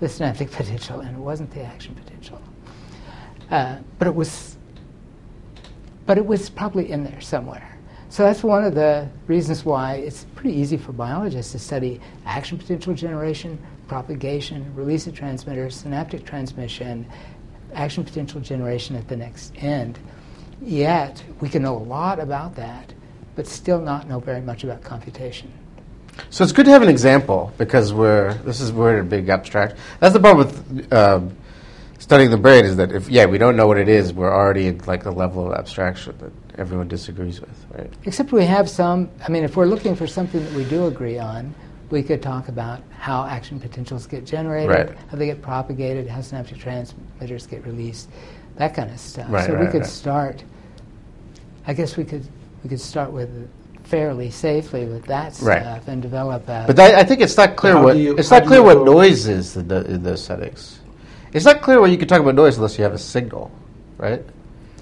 the 0.00 0.08
synaptic 0.08 0.50
potential, 0.50 1.00
and 1.00 1.16
it 1.16 1.20
wasn't 1.20 1.50
the 1.52 1.62
action 1.62 1.94
potential. 1.94 2.40
Uh, 3.50 3.78
but 3.98 4.08
it 4.08 4.14
was 4.14 4.56
but 6.06 6.18
it 6.18 6.26
was 6.26 6.50
probably 6.50 6.90
in 6.90 7.02
there 7.02 7.20
somewhere. 7.20 7.78
So 8.10 8.22
that's 8.22 8.44
one 8.44 8.62
of 8.62 8.74
the 8.74 9.08
reasons 9.26 9.64
why 9.64 9.94
it's 9.94 10.26
pretty 10.34 10.56
easy 10.56 10.76
for 10.76 10.92
biologists 10.92 11.52
to 11.52 11.58
study 11.58 12.00
action 12.26 12.58
potential 12.58 12.94
generation, 12.94 13.58
propagation, 13.88 14.72
release 14.74 15.06
of 15.06 15.14
transmitters, 15.14 15.74
synaptic 15.74 16.24
transmission, 16.24 17.06
action 17.74 18.04
potential 18.04 18.40
generation 18.40 18.94
at 18.96 19.08
the 19.08 19.16
next 19.16 19.52
end. 19.56 19.98
Yet 20.62 21.24
we 21.40 21.48
can 21.48 21.62
know 21.62 21.76
a 21.76 21.78
lot 21.78 22.20
about 22.20 22.54
that, 22.56 22.92
but 23.34 23.46
still 23.46 23.80
not 23.80 24.08
know 24.08 24.20
very 24.20 24.40
much 24.40 24.62
about 24.62 24.82
computation. 24.82 25.52
So 26.30 26.44
it's 26.44 26.52
good 26.52 26.64
to 26.66 26.70
have 26.70 26.82
an 26.82 26.88
example 26.88 27.52
because 27.58 27.92
we're 27.92 28.34
this 28.44 28.60
is 28.60 28.72
we're 28.72 28.94
in 28.94 29.00
a 29.00 29.08
big 29.08 29.28
abstract. 29.28 29.76
That's 30.00 30.12
the 30.14 30.20
problem 30.20 30.46
with 30.46 30.92
um, 30.92 31.36
studying 31.98 32.30
the 32.30 32.36
brain 32.36 32.64
is 32.64 32.76
that 32.76 32.92
if 32.92 33.08
yeah 33.08 33.26
we 33.26 33.38
don't 33.38 33.56
know 33.56 33.66
what 33.66 33.78
it 33.78 33.88
is, 33.88 34.12
we're 34.12 34.32
already 34.32 34.66
in 34.68 34.78
like 34.86 35.04
a 35.06 35.10
level 35.10 35.50
of 35.50 35.58
abstraction 35.58 36.16
that 36.18 36.32
everyone 36.58 36.88
disagrees 36.88 37.40
with, 37.40 37.66
right? 37.76 37.90
Except 38.04 38.32
we 38.32 38.44
have 38.44 38.68
some, 38.68 39.10
I 39.26 39.28
mean, 39.30 39.44
if 39.44 39.56
we're 39.56 39.66
looking 39.66 39.96
for 39.96 40.06
something 40.06 40.42
that 40.44 40.52
we 40.54 40.64
do 40.64 40.86
agree 40.86 41.18
on, 41.18 41.54
we 41.90 42.02
could 42.02 42.22
talk 42.22 42.48
about 42.48 42.82
how 42.98 43.24
action 43.26 43.60
potentials 43.60 44.06
get 44.06 44.24
generated, 44.24 44.70
Right. 44.70 44.98
how 45.10 45.16
they 45.16 45.26
get 45.26 45.42
propagated, 45.42 46.08
how 46.08 46.20
synaptic 46.20 46.58
transmitters 46.58 47.46
get 47.46 47.64
released, 47.66 48.08
that 48.56 48.74
kind 48.74 48.90
of 48.90 48.98
stuff. 48.98 49.26
Right, 49.30 49.46
so 49.46 49.58
we 49.58 49.66
could 49.66 49.82
right. 49.82 49.86
start, 49.86 50.44
I 51.66 51.74
guess 51.74 51.96
we 51.96 52.04
could, 52.04 52.26
we 52.62 52.70
could 52.70 52.80
start 52.80 53.12
with 53.12 53.48
fairly 53.84 54.30
safely 54.30 54.86
with 54.86 55.04
that 55.06 55.34
stuff 55.34 55.46
Right. 55.48 55.80
and 55.86 56.02
develop 56.02 56.46
that. 56.46 56.66
But 56.66 56.76
that, 56.76 56.94
I 56.94 57.04
think 57.04 57.20
it's 57.20 57.36
not 57.36 57.54
clear 57.56 57.74
How 57.74 57.84
what 57.84 57.96
you- 57.96 58.16
it's 58.16 58.30
not 58.30 58.44
clear 58.46 58.62
what 58.62 58.84
noise 58.84 59.26
is 59.28 59.56
in, 59.56 59.68
the, 59.68 59.84
in 59.84 60.02
those 60.02 60.22
settings. 60.24 60.80
It's 61.32 61.44
not 61.44 61.60
clear 61.62 61.80
what 61.80 61.90
you 61.90 61.96
can 61.98 62.08
talk 62.08 62.20
about 62.20 62.34
noise 62.34 62.56
unless 62.56 62.78
you 62.78 62.84
have 62.84 62.94
a 62.94 62.98
signal, 62.98 63.50
right? 63.98 64.22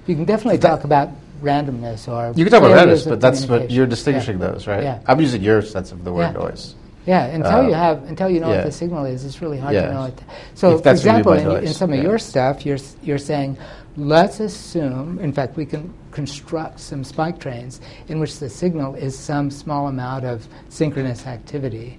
you 0.07 0.17
can 0.17 0.25
definitely 0.25 0.57
that- 0.59 0.69
talk 0.69 0.85
about 0.85 1.11
randomness 1.43 2.09
or. 2.09 2.33
You 2.37 2.45
can 2.45 2.53
talk 2.53 2.63
about 2.63 2.77
randomness, 2.89 3.09
but 3.09 3.21
that's 3.21 3.47
what 3.47 3.71
you're 3.71 3.87
distinguishing 3.87 4.39
Yeah. 4.41 4.51
those, 4.51 4.67
right? 4.67 4.83
Yeah. 4.83 4.99
I'm 5.07 5.21
using 5.21 5.43
your 5.43 5.63
sense 5.63 5.93
of 5.93 6.05
the 6.05 6.13
word 6.13 6.33
Yeah. 6.35 6.41
noise. 6.43 6.75
Yeah, 7.07 7.25
until 7.27 7.57
Uh, 7.57 7.63
you 7.69 7.75
have, 7.75 8.05
until 8.09 8.29
you 8.31 8.39
know 8.41 8.49
yeah. 8.51 8.57
what 8.59 8.67
the 8.67 8.73
signal 8.73 9.05
is, 9.07 9.25
it's 9.25 9.43
really 9.43 9.59
hard 9.59 9.75
Yeah. 9.75 9.87
to 9.87 9.95
know 9.95 10.05
it. 10.05 10.21
So, 10.55 10.71
If 10.71 10.77
for 10.79 10.83
that's 10.85 11.01
what 11.01 11.07
you 11.07 11.13
mean 11.13 11.21
example, 11.37 11.57
in, 11.57 11.65
in 11.67 11.73
some 11.73 11.91
of 11.93 11.97
yeah. 11.97 12.03
your 12.05 12.19
stuff, 12.19 12.65
you're 12.65 12.79
you're 13.03 13.19
saying, 13.19 13.57
let's 13.97 14.41
assume. 14.41 15.19
In 15.19 15.33
fact, 15.33 15.57
we 15.57 15.67
can 15.67 15.93
construct 16.11 16.81
some 16.81 17.05
spike 17.05 17.39
trains 17.39 17.81
in 18.09 18.21
which 18.21 18.39
the 18.39 18.49
signal 18.49 18.95
is 18.95 19.19
some 19.19 19.51
small 19.51 19.89
amount 19.89 20.25
of 20.25 20.47
synchronous 20.69 21.27
activity, 21.27 21.99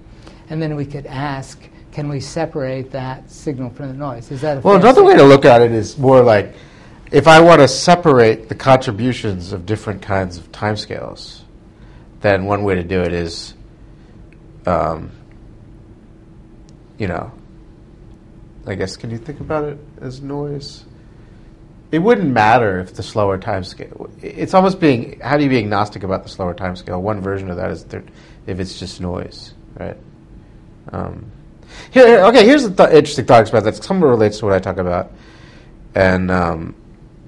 and 0.49 0.61
then 0.61 0.75
we 0.75 0.85
could 0.85 1.05
ask, 1.05 1.61
can 1.91 2.09
we 2.09 2.19
separate 2.19 2.91
that 2.91 3.29
signal 3.29 3.69
from 3.69 3.89
the 3.89 3.93
noise? 3.93 4.31
Is 4.31 4.41
that 4.41 4.57
a 4.57 4.61
Well, 4.61 4.75
another 4.75 5.03
way 5.03 5.15
to 5.15 5.23
look 5.23 5.45
at 5.45 5.61
it 5.61 5.71
is 5.71 5.97
more 5.97 6.21
like 6.21 6.53
if 7.11 7.27
I 7.27 7.39
want 7.39 7.61
to 7.61 7.67
separate 7.67 8.49
the 8.49 8.55
contributions 8.55 9.53
of 9.53 9.67
different 9.67 10.01
kinds 10.01 10.37
of 10.37 10.51
timescales, 10.51 11.41
then 12.21 12.45
one 12.45 12.63
way 12.63 12.73
to 12.73 12.83
do 12.83 13.01
it 13.01 13.13
is, 13.13 13.53
um, 14.65 15.11
you 16.97 17.07
know, 17.07 17.31
I 18.65 18.73
guess, 18.73 18.97
can 18.97 19.11
you 19.11 19.19
think 19.19 19.41
about 19.41 19.65
it 19.65 19.77
as 20.01 20.21
noise? 20.21 20.85
It 21.93 21.99
wouldn't 21.99 22.31
matter 22.31 22.79
if 22.79 22.95
the 22.95 23.03
slower 23.03 23.37
time 23.37 23.63
scale. 23.63 24.09
It's 24.23 24.55
almost 24.55 24.79
being, 24.79 25.19
how 25.19 25.37
do 25.37 25.43
you 25.43 25.49
be 25.49 25.59
agnostic 25.59 26.01
about 26.01 26.23
the 26.23 26.29
slower 26.29 26.55
time 26.55 26.75
scale? 26.75 26.99
One 26.99 27.21
version 27.21 27.51
of 27.51 27.57
that 27.57 27.69
is 27.69 27.83
there, 27.85 28.03
if 28.47 28.59
it's 28.59 28.79
just 28.79 28.99
noise, 28.99 29.53
right? 29.79 29.95
Um, 30.91 31.31
here, 31.91 32.21
okay, 32.25 32.45
here's 32.45 32.63
the 32.67 32.75
th- 32.75 32.97
interesting 32.97 33.25
thought 33.25 33.41
experiment 33.41 33.75
that 33.75 33.83
somewhat 33.83 34.07
relates 34.07 34.39
to 34.39 34.45
what 34.45 34.55
I 34.55 34.59
talk 34.59 34.77
about, 34.77 35.11
and 35.93 36.31
um, 36.31 36.75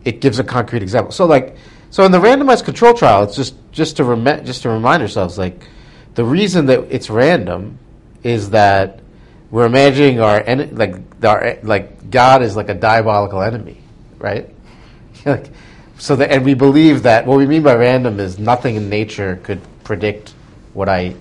it 0.03 0.19
gives 0.19 0.39
a 0.39 0.43
concrete 0.43 0.81
example. 0.81 1.11
So, 1.11 1.25
like, 1.27 1.57
So 1.91 2.03
in 2.03 2.11
the 2.11 2.19
randomized 2.19 2.65
control 2.65 2.93
trial, 2.93 3.23
it's 3.23 3.35
just 3.35 3.55
just 3.71 3.97
to 3.97 4.03
rem- 4.03 4.45
just 4.45 4.63
to 4.63 4.69
remind 4.69 5.01
ourselves, 5.01 5.37
like 5.37 5.67
the 6.15 6.25
reason 6.25 6.65
that 6.65 6.87
it's 6.89 7.09
random 7.09 7.79
is 8.23 8.49
that 8.49 8.99
we're 9.51 9.65
imagining 9.65 10.19
our 10.19 10.41
en- 10.41 10.75
like 10.75 10.95
our 11.23 11.57
like 11.63 12.09
God 12.09 12.41
is 12.41 12.55
like 12.55 12.69
a 12.69 12.73
diabolical 12.73 13.41
enemy, 13.41 13.77
right? 14.17 14.49
like, 15.31 15.49
so 15.97 16.15
that 16.17 16.31
and 16.31 16.45
we 16.45 16.53
believe 16.53 17.03
that 17.03 17.25
what 17.25 17.37
we 17.37 17.45
mean 17.45 17.63
by 17.63 17.75
random 17.75 18.19
is 18.19 18.37
nothing 18.37 18.75
in 18.75 18.89
nature 18.89 19.39
could 19.43 19.61
predict 19.83 20.33
what 20.73 20.89
I 20.89 21.15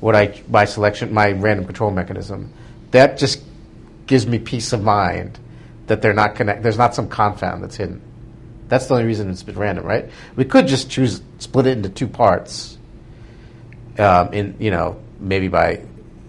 what 0.00 0.16
I 0.16 0.42
my 0.48 0.64
selection 0.64 1.12
my 1.12 1.32
random 1.32 1.66
control 1.66 1.90
mechanism. 1.90 2.52
That 2.90 3.18
just 3.18 3.42
gives 4.06 4.26
me 4.26 4.38
peace 4.38 4.72
of 4.72 4.82
mind 4.82 5.38
that 5.86 6.02
they're 6.02 6.14
not 6.14 6.34
connect. 6.34 6.62
There's 6.62 6.78
not 6.78 6.94
some 6.94 7.08
confound 7.08 7.62
that's 7.62 7.76
hidden. 7.76 8.00
That's 8.68 8.86
the 8.86 8.94
only 8.94 9.06
reason 9.06 9.30
it's 9.30 9.42
been 9.42 9.58
random, 9.58 9.84
right? 9.84 10.10
We 10.34 10.44
could 10.44 10.66
just 10.66 10.90
choose 10.90 11.22
split 11.38 11.66
it 11.66 11.76
into 11.76 11.88
two 11.88 12.08
parts. 12.08 12.78
Um, 13.98 14.32
in 14.32 14.56
you 14.58 14.70
know 14.70 15.00
maybe 15.20 15.48
by 15.48 15.82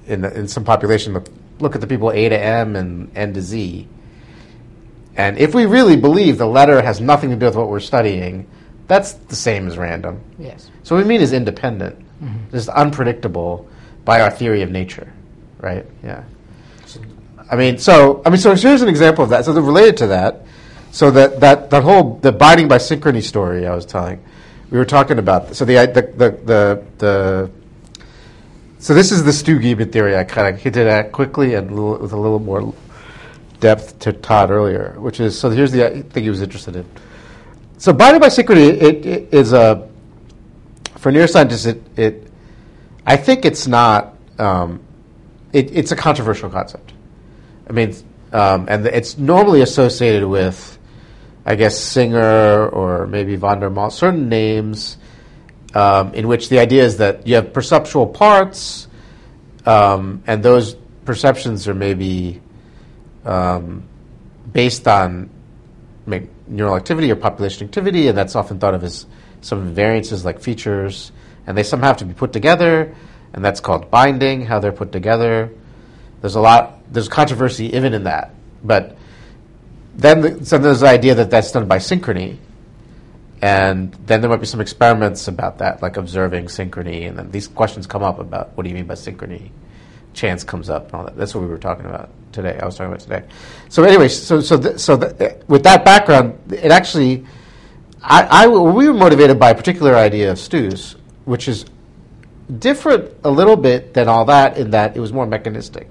in 0.06 0.22
the, 0.22 0.34
in 0.34 0.48
some 0.48 0.64
population 0.64 1.14
look, 1.14 1.28
look 1.60 1.76
at 1.76 1.82
the 1.82 1.88
people 1.88 2.12
A 2.12 2.30
to 2.30 2.40
M 2.40 2.76
and 2.76 3.16
N 3.16 3.34
to 3.34 3.42
Z. 3.42 3.88
And 5.18 5.38
if 5.40 5.56
we 5.56 5.66
really 5.66 5.98
believe 5.98 6.38
the 6.38 6.48
letter 6.48 6.82
has 6.82 7.02
nothing 7.02 7.32
to 7.32 7.36
do 7.36 7.48
with 7.48 7.56
what 7.56 7.70
we're 7.70 7.80
studying, 7.80 8.48
that's 8.88 9.14
the 9.14 9.36
same 9.36 9.68
as 9.68 9.78
random. 9.78 10.22
Yes. 10.38 10.70
So 10.84 10.96
what 10.96 11.04
we 11.04 11.08
mean 11.10 11.22
is 11.22 11.34
independent, 11.34 12.00
mm-hmm. 12.22 12.52
just 12.52 12.70
unpredictable 12.70 13.68
by 14.06 14.22
our 14.22 14.30
theory 14.30 14.62
of 14.62 14.72
nature, 14.72 15.12
right? 15.60 15.86
Yeah. 16.04 16.24
I 17.50 17.56
mean, 17.56 17.78
so 17.78 18.22
I 18.26 18.30
mean, 18.30 18.40
so 18.40 18.56
here's 18.56 18.82
an 18.82 18.90
example 18.90 19.24
of 19.24 19.30
that. 19.32 19.46
So 19.46 19.54
related 19.60 19.98
to 19.98 20.08
that, 20.08 20.46
so 20.92 21.12
that 21.12 21.40
that 21.40 21.70
that 21.70 21.84
whole 21.84 22.20
the 22.20 22.32
binding 22.32 22.68
by 22.68 22.78
synchrony 22.78 23.24
story 23.24 23.66
I 23.66 23.74
was 23.74 23.86
telling, 23.86 24.24
we 24.70 24.78
were 24.78 24.86
talking 24.86 25.18
about. 25.18 25.56
So 25.56 25.66
the 25.66 25.76
the 25.88 26.02
the 26.02 26.32
the, 26.46 26.84
the 26.98 27.52
so 28.80 28.94
this 28.94 29.12
is 29.12 29.24
the 29.24 29.34
Stu 29.34 29.60
Geman 29.60 29.92
theory. 29.92 30.18
I 30.18 30.24
kind 30.24 30.54
of 30.54 30.62
hinted 30.62 30.88
at 30.88 31.12
quickly 31.12 31.54
and 31.56 31.72
with 31.72 32.12
a 32.12 32.18
little 32.18 32.40
more 32.40 32.74
depth 33.60 34.00
to 34.00 34.14
Todd 34.14 34.52
earlier, 34.52 34.96
which 34.98 35.20
is 35.20 35.38
so. 35.38 35.50
Here's 35.50 35.72
the 35.72 36.04
thing 36.10 36.24
he 36.24 36.30
was 36.30 36.42
interested 36.42 36.76
in. 36.76 36.86
So 37.78 37.94
binding 37.94 38.22
by 38.22 38.28
synchrony 38.28 38.82
it, 38.82 39.06
it 39.06 39.34
is 39.34 39.54
a 39.54 39.90
for 40.98 41.12
neuroscientists. 41.12 41.68
It, 41.68 42.00
it 42.00 42.32
I 43.06 43.18
think 43.18 43.46
it's 43.46 43.68
not. 43.68 44.16
Um, 44.38 44.82
it, 45.54 45.76
it's 45.76 45.92
a 45.92 45.96
controversial 45.96 46.50
concept. 46.50 46.94
I 47.70 47.74
mean, 47.74 47.96
um, 48.32 48.68
and 48.70 48.86
it's 48.86 49.18
normally 49.18 49.62
associated 49.62 50.28
with, 50.28 50.78
I 51.46 51.56
guess, 51.56 51.80
Singer 51.80 52.68
or 52.68 53.08
maybe 53.08 53.36
von 53.36 53.60
der 53.60 53.70
Maal, 53.70 53.90
certain 53.92 54.30
names 54.30 54.98
um, 55.74 56.14
in 56.14 56.28
which 56.28 56.50
the 56.50 56.60
idea 56.60 56.84
is 56.84 56.98
that 56.98 57.28
you 57.28 57.36
have 57.36 57.54
perceptual 57.54 58.08
parts, 58.08 58.88
um, 59.66 60.24
and 60.28 60.42
those 60.42 60.76
perceptions 61.06 61.68
are 61.68 61.74
maybe 61.74 62.42
um, 63.28 63.84
based 64.52 64.88
on 64.88 65.30
neural 66.48 66.76
activity 66.76 67.12
or 67.12 67.16
population 67.16 67.68
activity, 67.68 68.08
and 68.08 68.18
that's 68.18 68.36
often 68.36 68.58
thought 68.58 68.74
of 68.74 68.84
as 68.84 69.06
some 69.42 69.74
variances 69.74 70.24
like 70.26 70.40
features, 70.40 71.12
and 71.46 71.58
they 71.58 71.64
somehow 71.64 71.88
have 71.88 71.98
to 71.98 72.06
be 72.06 72.14
put 72.14 72.34
together, 72.34 72.96
and 73.34 73.44
that's 73.44 73.60
called 73.60 73.92
binding, 73.92 74.46
how 74.46 74.60
they're 74.60 74.72
put 74.72 74.92
together. 74.92 75.52
There's 76.22 76.36
a 76.36 76.40
lot, 76.40 76.82
there's 76.92 77.10
controversy 77.10 77.76
even 77.76 77.94
in 77.94 78.06
that, 78.06 78.34
but 78.64 78.98
then 79.96 80.22
the, 80.22 80.46
so 80.46 80.58
there's 80.58 80.80
the 80.80 80.88
idea 80.88 81.16
that 81.16 81.30
that's 81.30 81.52
done 81.52 81.68
by 81.68 81.78
synchrony, 81.78 82.38
and 83.42 83.94
then 84.06 84.22
there 84.22 84.30
might 84.30 84.40
be 84.40 84.48
some 84.48 84.62
experiments 84.62 85.28
about 85.28 85.58
that, 85.58 85.82
like 85.82 85.98
observing 85.98 86.46
synchrony, 86.46 87.08
and 87.08 87.20
then 87.20 87.30
these 87.32 87.48
questions 87.48 87.86
come 87.86 88.04
up 88.04 88.20
about 88.20 88.56
what 88.56 88.64
do 88.64 88.70
you 88.70 88.76
mean 88.76 88.88
by 88.88 88.96
synchrony? 88.96 89.52
Chance 90.14 90.46
comes 90.46 90.70
up, 90.70 90.86
and 90.86 90.94
all 90.96 91.04
that. 91.04 91.18
That's 91.18 91.36
what 91.36 91.42
we 91.42 91.48
were 91.48 91.60
talking 91.60 91.86
about 91.86 92.10
today. 92.38 92.58
I 92.62 92.66
was 92.66 92.76
talking 92.76 92.94
about 92.94 93.02
today. 93.02 93.24
So, 93.70 93.84
anyway, 93.84 94.08
so 94.08 94.40
so 94.40 94.58
th- 94.58 94.80
so 94.80 94.98
th- 94.98 95.36
with 95.48 95.64
that 95.64 95.84
background, 95.84 96.40
it 96.54 96.72
actually, 96.72 97.26
I, 98.02 98.46
I 98.46 98.48
we 98.48 98.88
were 98.88 98.94
motivated 98.94 99.38
by 99.40 99.50
a 99.50 99.56
particular 99.56 99.96
idea 99.96 100.32
of 100.32 100.40
Stu's, 100.40 100.96
which 101.26 101.48
is 101.48 101.66
different 102.60 103.14
a 103.24 103.30
little 103.30 103.58
bit 103.58 103.94
than 103.94 104.08
all 104.08 104.26
that 104.26 104.58
in 104.58 104.72
that 104.72 104.96
it 104.96 105.00
was 105.00 105.12
more 105.12 105.26
mechanistic. 105.26 105.90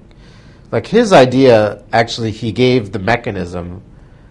Like 0.73 0.87
his 0.87 1.13
idea, 1.13 1.85
actually, 1.93 2.31
he 2.31 2.53
gave 2.53 2.93
the 2.93 2.99
mechanism 2.99 3.83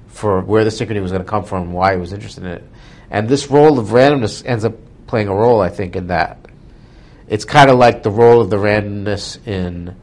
for 0.07 0.41
where 0.41 0.63
the 0.63 0.69
synchrony 0.69 1.01
was 1.01 1.11
going 1.11 1.23
to 1.23 1.29
come 1.29 1.43
from, 1.43 1.71
why 1.71 1.93
he 1.93 1.99
was 1.99 2.13
interested 2.13 2.43
in 2.45 2.51
it. 2.51 2.63
And 3.11 3.27
this 3.27 3.51
role 3.51 3.77
of 3.77 3.87
randomness 3.89 4.43
ends 4.45 4.65
up 4.65 4.73
playing 5.07 5.27
a 5.27 5.35
role, 5.35 5.61
I 5.61 5.69
think, 5.69 5.95
in 5.95 6.07
that. 6.07 6.39
It's 7.27 7.45
kind 7.45 7.69
of 7.69 7.77
like 7.77 8.03
the 8.03 8.11
role 8.11 8.41
of 8.41 8.49
the 8.49 8.57
randomness 8.57 9.45
in 9.47 9.95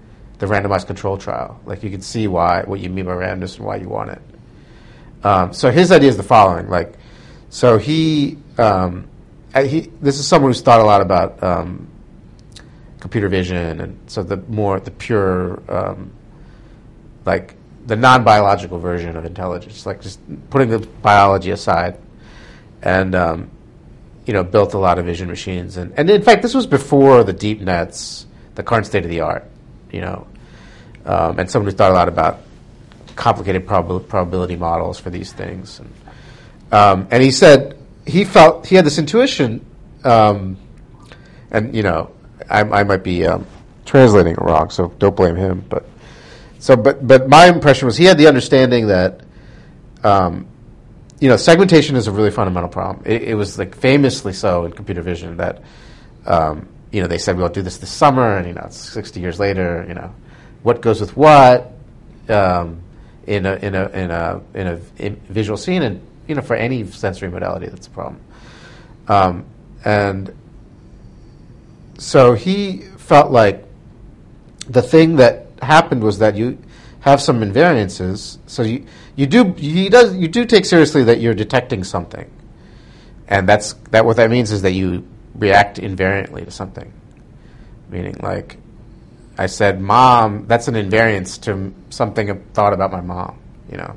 the 0.42 0.48
randomized 0.48 0.88
control 0.88 1.16
trial. 1.16 1.60
Like 1.64 1.84
you 1.84 1.90
can 1.90 2.00
see 2.00 2.26
why 2.26 2.62
what 2.64 2.80
you 2.80 2.90
mean 2.90 3.04
by 3.04 3.12
randomness 3.12 3.58
and 3.58 3.64
why 3.64 3.76
you 3.76 3.88
want 3.88 4.10
it. 4.10 4.22
Um, 5.22 5.52
so 5.52 5.70
his 5.70 5.92
idea 5.92 6.08
is 6.08 6.16
the 6.16 6.24
following: 6.24 6.68
like, 6.68 6.94
so 7.48 7.78
he, 7.78 8.38
um, 8.58 9.08
he, 9.54 9.92
this 10.00 10.18
is 10.18 10.26
someone 10.26 10.50
who's 10.50 10.60
thought 10.60 10.80
a 10.80 10.84
lot 10.84 11.00
about 11.00 11.40
um, 11.44 11.86
computer 12.98 13.28
vision, 13.28 13.80
and 13.80 14.10
so 14.10 14.24
the 14.24 14.36
more 14.36 14.80
the 14.80 14.90
pure, 14.90 15.62
um, 15.72 16.10
like 17.24 17.54
the 17.86 17.94
non-biological 17.94 18.80
version 18.80 19.16
of 19.16 19.24
intelligence, 19.24 19.86
like 19.86 20.00
just 20.00 20.18
putting 20.50 20.70
the 20.70 20.80
biology 20.80 21.52
aside, 21.52 21.98
and 22.82 23.14
um, 23.14 23.48
you 24.26 24.32
know, 24.32 24.42
built 24.42 24.74
a 24.74 24.78
lot 24.78 24.98
of 24.98 25.06
vision 25.06 25.28
machines, 25.28 25.76
and 25.76 25.94
and 25.96 26.10
in 26.10 26.22
fact, 26.22 26.42
this 26.42 26.52
was 26.52 26.66
before 26.66 27.22
the 27.22 27.32
deep 27.32 27.60
nets, 27.60 28.26
the 28.56 28.64
current 28.64 28.86
state 28.86 29.04
of 29.04 29.10
the 29.10 29.20
art, 29.20 29.48
you 29.92 30.00
know, 30.00 30.26
um, 31.04 31.38
and 31.38 31.50
someone 31.50 31.70
who 31.70 31.76
thought 31.76 31.90
a 31.90 31.94
lot 31.94 32.08
about 32.08 32.40
complicated 33.16 33.66
prob- 33.66 34.08
probability 34.08 34.56
models 34.56 34.98
for 34.98 35.10
these 35.10 35.32
things, 35.32 35.80
and 35.80 35.92
um, 36.72 37.08
and 37.10 37.22
he 37.22 37.30
said 37.30 37.78
he 38.06 38.24
felt 38.24 38.66
he 38.66 38.76
had 38.76 38.84
this 38.84 38.98
intuition, 38.98 39.64
um, 40.04 40.56
and 41.50 41.74
you 41.74 41.82
know, 41.82 42.12
I, 42.48 42.60
I 42.60 42.84
might 42.84 43.04
be 43.04 43.26
um, 43.26 43.46
translating 43.84 44.32
it 44.32 44.40
wrong, 44.40 44.70
so 44.70 44.88
don't 44.98 45.16
blame 45.16 45.36
him, 45.36 45.64
but 45.68 45.86
so 46.58 46.76
but 46.76 47.06
but 47.06 47.28
my 47.28 47.46
impression 47.46 47.86
was 47.86 47.96
he 47.96 48.04
had 48.04 48.18
the 48.18 48.26
understanding 48.26 48.88
that. 48.88 49.20
Um, 50.04 50.48
you 51.20 51.28
know, 51.28 51.36
segmentation 51.36 51.94
is 51.94 52.08
a 52.08 52.10
really 52.10 52.32
fundamental 52.32 52.68
problem. 52.68 53.04
It, 53.06 53.22
it, 53.22 53.34
was 53.36 53.56
like 53.56 53.76
famously 53.76 54.32
so 54.32 54.64
in 54.64 54.72
computer 54.72 55.02
vision 55.02 55.36
that, 55.36 55.62
um, 56.26 56.68
you 56.90 57.00
know, 57.00 57.06
they 57.06 57.18
said 57.18 57.36
we'll 57.36 57.48
do 57.48 57.62
this 57.62 57.76
this 57.76 57.90
summer, 57.90 58.36
and 58.38 58.48
you 58.48 58.54
know, 58.54 58.62
it's 58.64 58.76
60 58.76 59.20
years 59.20 59.38
later. 59.38 59.84
You 59.86 59.94
know, 59.94 60.12
what 60.62 60.80
goes 60.80 61.00
with 61.00 61.16
what 61.16 61.72
um, 62.28 62.80
in 63.26 63.46
a 63.46 63.54
in 63.56 63.74
a 63.74 63.88
in 63.88 64.10
a 64.10 64.40
in 64.54 64.66
a 64.66 64.76
visual 65.32 65.56
scene, 65.56 65.82
and 65.82 66.00
you 66.26 66.34
know, 66.34 66.42
for 66.42 66.56
any 66.56 66.86
sensory 66.86 67.30
modality, 67.30 67.66
that's 67.66 67.86
a 67.86 67.90
problem. 67.90 68.20
Um, 69.08 69.44
and 69.84 70.34
so 71.98 72.34
he 72.34 72.78
felt 72.96 73.30
like 73.30 73.64
the 74.68 74.82
thing 74.82 75.16
that 75.16 75.46
happened 75.60 76.02
was 76.02 76.18
that 76.18 76.36
you 76.36 76.58
have 77.00 77.20
some 77.20 77.40
invariances. 77.40 78.38
So 78.46 78.62
you 78.62 78.86
you 79.16 79.26
do 79.26 79.52
he 79.52 79.88
does 79.88 80.14
you 80.16 80.28
do 80.28 80.44
take 80.44 80.64
seriously 80.64 81.04
that 81.04 81.20
you're 81.20 81.34
detecting 81.34 81.84
something, 81.84 82.30
and 83.28 83.48
that's 83.48 83.74
that. 83.90 84.04
What 84.04 84.16
that 84.16 84.30
means 84.30 84.52
is 84.52 84.62
that 84.62 84.72
you 84.72 85.06
react 85.34 85.78
invariantly 85.78 86.44
to 86.44 86.50
something, 86.50 86.92
meaning 87.88 88.16
like 88.22 88.58
I 89.38 89.46
said, 89.46 89.80
"Mom." 89.80 90.46
That's 90.46 90.68
an 90.68 90.74
invariance 90.74 91.40
to 91.42 91.72
something 91.90 92.30
I 92.30 92.34
thought 92.52 92.72
about 92.72 92.92
my 92.92 93.00
mom. 93.00 93.38
You 93.70 93.78
know, 93.78 93.96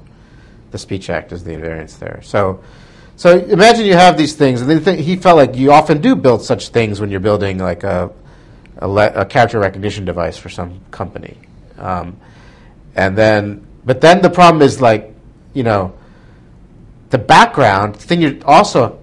the 0.71 0.77
speech 0.77 1.09
act 1.09 1.31
is 1.31 1.43
the 1.43 1.51
invariance 1.51 1.99
there. 1.99 2.21
So. 2.23 2.63
So 3.17 3.37
imagine 3.37 3.85
you 3.85 3.93
have 3.93 4.17
these 4.17 4.35
things, 4.35 4.61
and 4.61 4.83
th- 4.83 4.99
he 4.99 5.15
felt 5.15 5.37
like 5.37 5.55
you 5.55 5.71
often 5.71 6.01
do 6.01 6.17
build 6.17 6.43
such 6.43 6.67
things 6.67 6.99
when 6.99 7.09
you're 7.09 7.21
building 7.21 7.59
like 7.59 7.85
a 7.85 8.11
a, 8.79 8.87
le- 8.89 9.13
a 9.13 9.25
character 9.25 9.57
recognition 9.57 10.03
device 10.03 10.37
for 10.37 10.49
some 10.49 10.81
company, 10.91 11.37
um, 11.77 12.17
and 12.93 13.17
then 13.17 13.65
but 13.85 14.01
then 14.01 14.21
the 14.21 14.29
problem 14.29 14.61
is 14.61 14.81
like, 14.81 15.13
you 15.53 15.63
know, 15.63 15.95
the 17.11 17.17
background 17.17 17.95
thing 17.95 18.21
you 18.21 18.41
also 18.45 18.99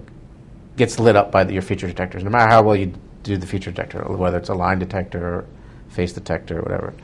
gets 0.77 0.99
lit 0.99 1.17
up 1.17 1.31
by 1.31 1.45
the, 1.45 1.53
your 1.53 1.63
feature 1.63 1.87
detectors, 1.87 2.25
no 2.25 2.31
matter 2.31 2.51
how 2.51 2.63
well 2.63 2.77
you 2.77 2.93
do 3.23 3.37
the 3.37 3.47
feature 3.47 3.71
detector, 3.71 4.03
whether 4.03 4.37
it's 4.37 4.49
a 4.49 4.55
line 4.55 4.79
detector 4.79 5.25
or 5.25 5.47
face 5.93 6.13
detector 6.13 6.59
or 6.59 6.63
whatever. 6.63 6.95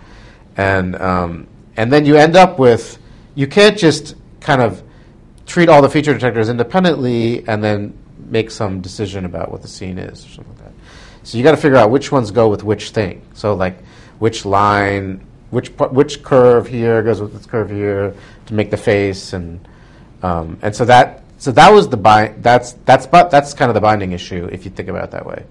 And 0.56 0.96
um, 0.96 1.46
and 1.76 1.92
then 1.92 2.04
you 2.04 2.16
end 2.16 2.36
up 2.36 2.58
with 2.58 2.98
you 3.34 3.46
can't 3.46 3.78
just 3.78 4.16
kind 4.40 4.60
of 4.60 4.82
treat 5.46 5.68
all 5.68 5.80
the 5.80 5.88
feature 5.88 6.12
detectors 6.12 6.48
independently 6.48 7.46
and 7.48 7.62
then 7.62 7.96
make 8.18 8.50
some 8.50 8.80
decision 8.80 9.24
about 9.24 9.50
what 9.50 9.62
the 9.62 9.68
scene 9.68 9.98
is 9.98 10.24
or 10.24 10.28
something 10.28 10.54
like 10.56 10.64
that. 10.64 10.72
So 11.22 11.38
you 11.38 11.44
got 11.44 11.52
to 11.52 11.56
figure 11.56 11.78
out 11.78 11.90
which 11.90 12.10
ones 12.10 12.30
go 12.30 12.48
with 12.48 12.64
which 12.64 12.90
thing. 12.90 13.22
So 13.34 13.54
like 13.54 13.78
which 14.18 14.44
line 14.44 15.24
which 15.50 15.68
which 15.68 16.22
curve 16.22 16.66
here 16.66 17.02
goes 17.02 17.20
with 17.20 17.32
this 17.32 17.46
curve 17.46 17.70
here 17.70 18.14
to 18.46 18.54
make 18.54 18.70
the 18.70 18.76
face, 18.76 19.32
and 19.32 19.66
um, 20.22 20.58
and 20.60 20.74
so 20.74 20.84
that 20.84 21.22
So 21.38 21.52
that 21.52 21.72
was 21.72 21.88
the 21.88 21.96
bind. 21.96 22.42
That's 22.42 22.72
that's 22.84 23.06
but 23.06 23.30
that's 23.30 23.54
kind 23.54 23.70
of 23.70 23.74
the 23.74 23.80
binding 23.80 24.12
issue 24.12 24.48
if 24.50 24.64
you 24.64 24.70
think 24.72 24.88
about 24.88 25.04
it 25.04 25.10
that 25.12 25.24
way. 25.24 25.44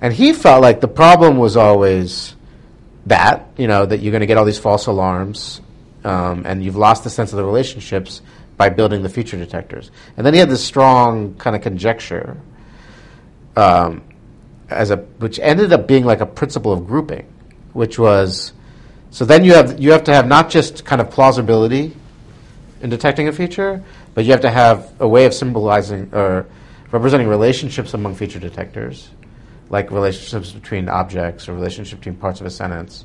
And 0.00 0.12
he 0.12 0.32
felt 0.32 0.62
like 0.62 0.80
the 0.80 0.88
problem 0.88 1.36
was 1.36 1.56
always 1.56 2.35
that 3.06 3.48
you 3.56 3.66
know 3.66 3.86
that 3.86 4.00
you're 4.00 4.12
going 4.12 4.20
to 4.20 4.26
get 4.26 4.36
all 4.36 4.44
these 4.44 4.58
false 4.58 4.86
alarms, 4.86 5.60
um, 6.04 6.44
and 6.44 6.64
you've 6.64 6.76
lost 6.76 7.04
the 7.04 7.10
sense 7.10 7.32
of 7.32 7.36
the 7.36 7.44
relationships 7.44 8.20
by 8.56 8.68
building 8.68 9.02
the 9.02 9.08
feature 9.08 9.36
detectors. 9.36 9.90
And 10.16 10.26
then 10.26 10.34
he 10.34 10.40
had 10.40 10.48
this 10.48 10.64
strong 10.64 11.34
kind 11.36 11.54
of 11.54 11.62
conjecture, 11.62 12.36
um, 13.54 14.02
as 14.68 14.90
a 14.90 14.96
which 14.96 15.38
ended 15.38 15.72
up 15.72 15.86
being 15.86 16.04
like 16.04 16.20
a 16.20 16.26
principle 16.26 16.72
of 16.72 16.86
grouping, 16.86 17.26
which 17.72 17.98
was 17.98 18.52
so 19.10 19.24
then 19.24 19.44
you 19.44 19.54
have 19.54 19.80
you 19.80 19.92
have 19.92 20.04
to 20.04 20.14
have 20.14 20.26
not 20.26 20.50
just 20.50 20.84
kind 20.84 21.00
of 21.00 21.10
plausibility 21.10 21.94
in 22.82 22.90
detecting 22.90 23.28
a 23.28 23.32
feature, 23.32 23.82
but 24.14 24.24
you 24.24 24.32
have 24.32 24.42
to 24.42 24.50
have 24.50 24.92
a 25.00 25.08
way 25.08 25.24
of 25.26 25.32
symbolizing 25.32 26.10
or 26.12 26.46
representing 26.90 27.28
relationships 27.28 27.94
among 27.94 28.14
feature 28.14 28.38
detectors, 28.38 29.08
like 29.68 29.90
relationships 29.90 30.52
between 30.52 30.88
objects 30.88 31.48
or 31.48 31.54
relationship 31.54 31.98
between 31.98 32.16
parts 32.16 32.40
of 32.40 32.46
a 32.46 32.50
sentence 32.50 33.04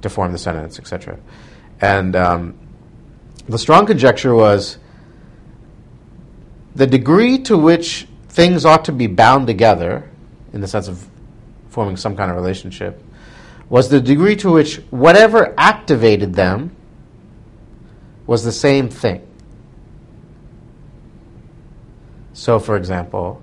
to 0.00 0.08
form 0.08 0.32
the 0.32 0.38
sentence, 0.38 0.78
etc. 0.78 1.18
And 1.80 2.16
um, 2.16 2.58
the 3.48 3.58
strong 3.58 3.86
conjecture 3.86 4.34
was 4.34 4.78
the 6.74 6.86
degree 6.86 7.38
to 7.38 7.58
which 7.58 8.06
things 8.28 8.64
ought 8.64 8.84
to 8.86 8.92
be 8.92 9.06
bound 9.06 9.46
together, 9.46 10.08
in 10.52 10.60
the 10.60 10.68
sense 10.68 10.88
of 10.88 11.06
forming 11.68 11.96
some 11.96 12.16
kind 12.16 12.30
of 12.30 12.36
relationship, 12.36 13.02
was 13.68 13.88
the 13.88 14.00
degree 14.00 14.36
to 14.36 14.50
which 14.50 14.76
whatever 14.90 15.54
activated 15.58 16.34
them 16.34 16.74
was 18.26 18.44
the 18.44 18.52
same 18.52 18.88
thing. 18.88 19.26
So, 22.32 22.58
for 22.58 22.76
example, 22.76 23.41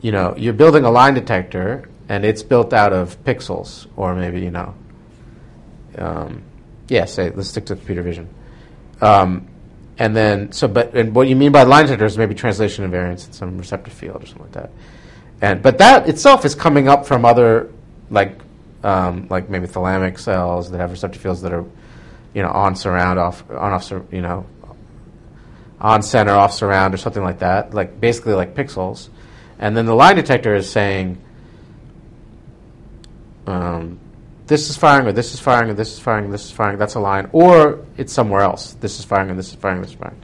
you 0.00 0.12
know, 0.12 0.34
you're 0.36 0.52
building 0.52 0.84
a 0.84 0.90
line 0.90 1.14
detector 1.14 1.88
and 2.08 2.24
it's 2.24 2.42
built 2.42 2.72
out 2.72 2.92
of 2.92 3.22
pixels, 3.24 3.86
or 3.96 4.14
maybe, 4.14 4.40
you 4.40 4.50
know, 4.50 4.74
um, 5.98 6.42
yeah, 6.88 7.04
say, 7.04 7.30
let's 7.30 7.48
stick 7.48 7.66
to 7.66 7.76
computer 7.76 8.02
vision. 8.02 8.28
Um, 9.00 9.48
and 9.98 10.16
then, 10.16 10.52
so, 10.52 10.68
but, 10.68 10.94
and 10.94 11.14
what 11.14 11.28
you 11.28 11.36
mean 11.36 11.52
by 11.52 11.64
line 11.64 11.84
detector 11.84 12.06
is 12.06 12.16
maybe 12.16 12.34
translation 12.34 12.88
invariance 12.90 13.26
in 13.26 13.32
some 13.32 13.58
receptor 13.58 13.90
field 13.90 14.22
or 14.22 14.26
something 14.26 14.44
like 14.44 14.52
that. 14.52 14.70
And, 15.40 15.62
but 15.62 15.78
that 15.78 16.08
itself 16.08 16.44
is 16.44 16.54
coming 16.54 16.88
up 16.88 17.06
from 17.06 17.24
other, 17.24 17.70
like, 18.10 18.38
um, 18.82 19.26
like 19.28 19.50
maybe 19.50 19.66
thalamic 19.66 20.18
cells 20.18 20.70
that 20.70 20.78
have 20.78 20.90
receptor 20.90 21.18
fields 21.18 21.42
that 21.42 21.52
are, 21.52 21.64
you 22.34 22.42
know, 22.42 22.50
on 22.50 22.76
surround, 22.76 23.18
off, 23.18 23.48
on 23.50 23.72
off, 23.72 23.90
you 23.90 24.22
know, 24.22 24.46
on 25.80 26.02
center, 26.02 26.32
off 26.32 26.52
surround, 26.52 26.94
or 26.94 26.96
something 26.96 27.22
like 27.22 27.40
that, 27.40 27.74
like 27.74 28.00
basically 28.00 28.34
like 28.34 28.54
pixels. 28.54 29.08
And 29.58 29.76
then 29.76 29.86
the 29.86 29.94
line 29.94 30.16
detector 30.16 30.54
is 30.54 30.70
saying, 30.70 31.18
um, 33.46 33.98
this 34.46 34.70
is 34.70 34.76
firing, 34.76 35.06
or 35.06 35.12
this 35.12 35.34
is 35.34 35.40
firing, 35.40 35.70
or 35.70 35.74
this 35.74 35.92
is 35.92 35.98
firing, 35.98 36.30
this 36.30 36.44
is 36.44 36.50
firing. 36.50 36.78
That's 36.78 36.94
a 36.94 37.00
line, 37.00 37.28
or 37.32 37.84
it's 37.96 38.12
somewhere 38.12 38.42
else. 38.42 38.74
This 38.74 38.98
is 38.98 39.04
firing, 39.04 39.30
and 39.30 39.38
this 39.38 39.48
is 39.48 39.54
firing, 39.54 39.80
this 39.80 39.90
is 39.90 39.96
firing. 39.96 40.20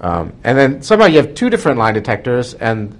Um, 0.00 0.32
and 0.44 0.56
then 0.56 0.82
somehow 0.82 1.06
you 1.06 1.16
have 1.16 1.34
two 1.34 1.50
different 1.50 1.78
line 1.78 1.94
detectors, 1.94 2.54
and 2.54 2.96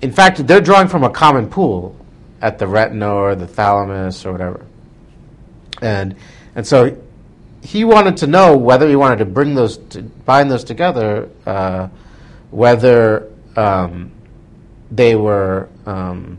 in 0.00 0.12
fact, 0.12 0.46
they're 0.46 0.60
drawing 0.60 0.88
from 0.88 1.04
a 1.04 1.10
common 1.10 1.48
pool 1.48 1.96
at 2.40 2.58
the 2.58 2.66
retina 2.66 3.14
or 3.14 3.34
the 3.34 3.46
thalamus 3.46 4.26
or 4.26 4.32
whatever. 4.32 4.66
And 5.80 6.16
and 6.54 6.66
so 6.66 7.00
he 7.62 7.84
wanted 7.84 8.16
to 8.18 8.26
know 8.26 8.56
whether 8.56 8.88
he 8.88 8.96
wanted 8.96 9.18
to 9.18 9.24
bring 9.24 9.54
those, 9.54 9.78
to 9.78 10.02
bind 10.02 10.50
those 10.50 10.64
together, 10.64 11.28
uh, 11.46 11.88
whether 12.50 13.30
um, 13.56 14.10
they 14.90 15.16
were, 15.16 15.68
um, 15.86 16.38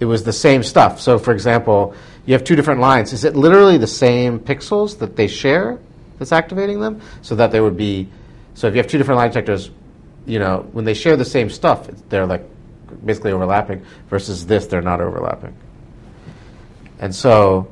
it 0.00 0.04
was 0.04 0.24
the 0.24 0.32
same 0.32 0.62
stuff. 0.62 1.00
So, 1.00 1.18
for 1.18 1.32
example, 1.32 1.94
you 2.26 2.34
have 2.34 2.44
two 2.44 2.56
different 2.56 2.80
lines. 2.80 3.12
Is 3.12 3.24
it 3.24 3.36
literally 3.36 3.78
the 3.78 3.86
same 3.86 4.38
pixels 4.38 4.98
that 4.98 5.16
they 5.16 5.28
share 5.28 5.78
that's 6.18 6.32
activating 6.32 6.80
them? 6.80 7.00
So 7.22 7.34
that 7.36 7.52
there 7.52 7.62
would 7.62 7.76
be, 7.76 8.08
so 8.54 8.66
if 8.66 8.74
you 8.74 8.78
have 8.78 8.86
two 8.86 8.98
different 8.98 9.18
line 9.18 9.30
detectors, 9.30 9.70
you 10.26 10.38
know, 10.38 10.68
when 10.72 10.84
they 10.84 10.94
share 10.94 11.16
the 11.16 11.24
same 11.24 11.50
stuff, 11.50 11.88
they're 12.08 12.26
like 12.26 12.44
basically 13.04 13.32
overlapping, 13.32 13.84
versus 14.08 14.46
this, 14.46 14.66
they're 14.66 14.82
not 14.82 15.00
overlapping. 15.00 15.54
And 16.98 17.14
so, 17.14 17.70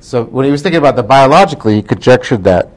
so 0.00 0.24
when 0.24 0.44
he 0.44 0.50
was 0.50 0.62
thinking 0.62 0.78
about 0.78 0.96
the 0.96 1.02
biologically, 1.02 1.76
he 1.76 1.82
conjectured 1.82 2.44
that 2.44 2.70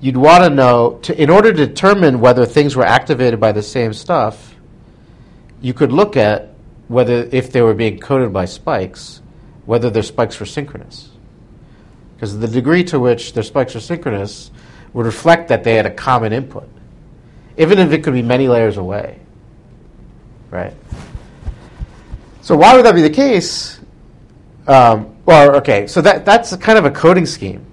you'd 0.00 0.16
want 0.16 0.44
to 0.44 0.50
know, 0.50 1.00
in 1.16 1.30
order 1.30 1.52
to 1.52 1.66
determine 1.66 2.20
whether 2.20 2.44
things 2.44 2.76
were 2.76 2.84
activated 2.84 3.40
by 3.40 3.52
the 3.52 3.62
same 3.62 3.92
stuff, 3.92 4.54
you 5.60 5.72
could 5.72 5.92
look 5.92 6.16
at 6.16 6.54
whether, 6.88 7.28
if 7.32 7.50
they 7.50 7.62
were 7.62 7.74
being 7.74 7.98
coded 7.98 8.32
by 8.32 8.44
spikes, 8.44 9.22
whether 9.64 9.90
their 9.90 10.02
spikes 10.02 10.38
were 10.38 10.46
synchronous. 10.46 11.10
Because 12.14 12.38
the 12.38 12.48
degree 12.48 12.84
to 12.84 13.00
which 13.00 13.32
their 13.32 13.42
spikes 13.42 13.74
are 13.74 13.80
synchronous 13.80 14.50
would 14.92 15.06
reflect 15.06 15.48
that 15.48 15.64
they 15.64 15.74
had 15.74 15.86
a 15.86 15.90
common 15.90 16.32
input, 16.32 16.68
even 17.56 17.78
if 17.78 17.92
it 17.92 18.04
could 18.04 18.14
be 18.14 18.22
many 18.22 18.48
layers 18.48 18.76
away. 18.76 19.18
Right? 20.50 20.74
So 22.42 22.56
why 22.56 22.76
would 22.76 22.84
that 22.86 22.94
be 22.94 23.02
the 23.02 23.10
case? 23.10 23.80
Um, 24.66 25.16
well, 25.26 25.56
okay, 25.56 25.86
so 25.88 26.00
that 26.00 26.24
that's 26.24 26.54
kind 26.56 26.78
of 26.78 26.84
a 26.84 26.90
coding 26.90 27.26
scheme. 27.26 27.66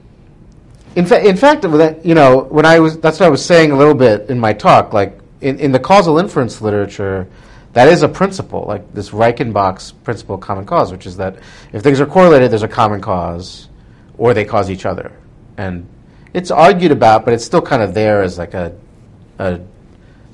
In, 0.95 1.05
fa- 1.05 1.27
in 1.27 1.37
fact, 1.37 1.63
you 1.63 2.13
know, 2.13 2.43
when 2.43 2.65
I 2.65 2.79
was 2.79 2.99
that's 2.99 3.19
what 3.19 3.25
I 3.25 3.29
was 3.29 3.43
saying 3.43 3.71
a 3.71 3.77
little 3.77 3.95
bit 3.95 4.29
in 4.29 4.39
my 4.39 4.53
talk. 4.53 4.93
Like 4.93 5.19
in, 5.41 5.59
in 5.59 5.71
the 5.71 5.79
causal 5.79 6.19
inference 6.19 6.61
literature, 6.61 7.27
that 7.73 7.87
is 7.87 8.03
a 8.03 8.07
principle, 8.07 8.65
like 8.67 8.93
this 8.93 9.09
Reichenbach's 9.09 9.91
principle 9.91 10.35
of 10.35 10.41
common 10.41 10.65
cause, 10.65 10.91
which 10.91 11.07
is 11.07 11.17
that 11.17 11.37
if 11.71 11.81
things 11.81 11.99
are 11.99 12.05
correlated, 12.05 12.51
there's 12.51 12.63
a 12.63 12.67
common 12.67 13.01
cause, 13.01 13.69
or 14.17 14.33
they 14.35 14.45
cause 14.45 14.69
each 14.69 14.85
other, 14.85 15.11
and 15.57 15.87
it's 16.33 16.51
argued 16.51 16.91
about, 16.91 17.25
but 17.25 17.33
it's 17.33 17.43
still 17.45 17.61
kind 17.61 17.81
of 17.81 17.95
there 17.95 18.21
as 18.21 18.37
like 18.37 18.53
a 18.53 18.75
a, 19.39 19.59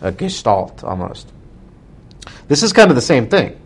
a 0.01 0.11
gestalt 0.11 0.83
almost. 0.83 1.31
This 2.49 2.63
is 2.63 2.73
kind 2.73 2.89
of 2.89 2.95
the 2.95 3.01
same 3.01 3.29
thing. 3.29 3.59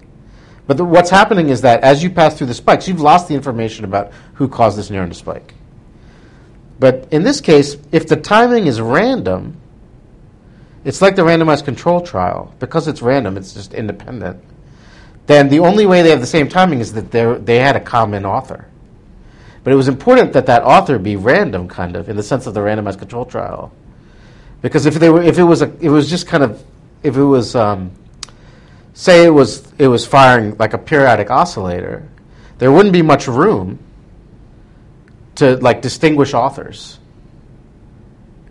But 0.67 0.77
the, 0.77 0.85
what's 0.85 1.09
happening 1.09 1.49
is 1.49 1.61
that 1.61 1.81
as 1.81 2.03
you 2.03 2.09
pass 2.09 2.37
through 2.37 2.47
the 2.47 2.53
spikes, 2.53 2.87
you've 2.87 3.01
lost 3.01 3.27
the 3.27 3.33
information 3.33 3.83
about 3.83 4.11
who 4.35 4.47
caused 4.47 4.77
this 4.77 4.89
neuron 4.89 5.09
to 5.09 5.15
spike. 5.15 5.55
But 6.79 7.07
in 7.11 7.23
this 7.23 7.41
case, 7.41 7.77
if 7.91 8.07
the 8.07 8.15
timing 8.15 8.67
is 8.67 8.81
random, 8.81 9.57
it's 10.83 11.01
like 11.01 11.15
the 11.15 11.21
randomized 11.21 11.65
control 11.65 12.01
trial. 12.01 12.53
Because 12.59 12.87
it's 12.87 13.01
random, 13.01 13.37
it's 13.37 13.53
just 13.53 13.73
independent. 13.73 14.43
Then 15.27 15.49
the 15.49 15.59
only 15.59 15.85
way 15.85 16.01
they 16.01 16.09
have 16.09 16.19
the 16.19 16.27
same 16.27 16.49
timing 16.49 16.79
is 16.79 16.93
that 16.93 17.11
they 17.45 17.59
had 17.59 17.75
a 17.75 17.79
common 17.79 18.25
author. 18.25 18.67
But 19.63 19.71
it 19.71 19.77
was 19.77 19.87
important 19.87 20.33
that 20.33 20.47
that 20.47 20.63
author 20.63 20.99
be 20.99 21.15
random, 21.15 21.69
kind 21.69 21.95
of, 21.95 22.09
in 22.09 22.17
the 22.17 22.23
sense 22.23 22.47
of 22.47 22.53
the 22.53 22.59
randomized 22.59 22.99
control 22.99 23.23
trial. 23.23 23.71
Because 24.61 24.85
if 24.85 24.95
they 24.95 25.09
were, 25.09 25.21
if 25.21 25.37
it 25.37 25.43
was 25.43 25.61
a, 25.61 25.71
it 25.79 25.89
was 25.89 26.09
just 26.09 26.27
kind 26.27 26.43
of, 26.43 26.61
if 27.01 27.15
it 27.15 27.23
was 27.23 27.55
um, 27.55 27.91
say 28.93 29.25
it 29.25 29.29
was 29.29 29.71
it 29.77 29.87
was 29.87 30.05
firing 30.05 30.55
like 30.57 30.73
a 30.73 30.77
periodic 30.77 31.29
oscillator, 31.29 32.07
there 32.57 32.71
wouldn't 32.71 32.93
be 32.93 33.01
much 33.01 33.27
room 33.27 33.79
to 35.35 35.57
like 35.57 35.81
distinguish 35.81 36.33
authors. 36.33 36.99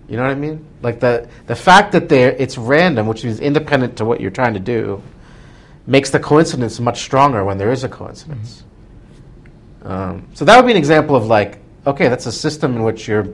You 0.09 0.17
know 0.17 0.23
what 0.23 0.33
I 0.33 0.37
mean? 0.37 0.67
Like 0.83 1.01
the 1.01 1.29
the 1.47 1.57
fact 1.57 1.93
that 1.93 2.09
they 2.09 2.25
it's 2.25 2.59
random, 2.59 3.07
which 3.07 3.25
is 3.25 3.41
independent 3.41 3.97
to 3.99 4.05
what 4.05 4.21
you're 4.21 4.31
trying 4.31 4.55
to 4.55 4.61
do, 4.61 5.03
makes 5.87 6.11
the 6.11 6.21
coincidence 6.21 6.81
much 6.81 7.01
stronger 7.01 7.45
when 7.45 7.59
there 7.59 7.73
is 7.73 7.85
a 7.85 7.89
coincidence. 7.89 8.65
Mm-hmm. 9.81 9.89
Um, 9.89 10.29
so 10.35 10.45
that 10.45 10.57
would 10.57 10.67
be 10.67 10.73
an 10.73 10.79
example 10.79 11.17
of 11.17 11.27
like, 11.27 11.61
okay, 11.87 12.09
that's 12.09 12.27
a 12.27 12.33
system 12.33 12.77
in 12.77 12.83
which 12.83 13.09
you're 13.09 13.29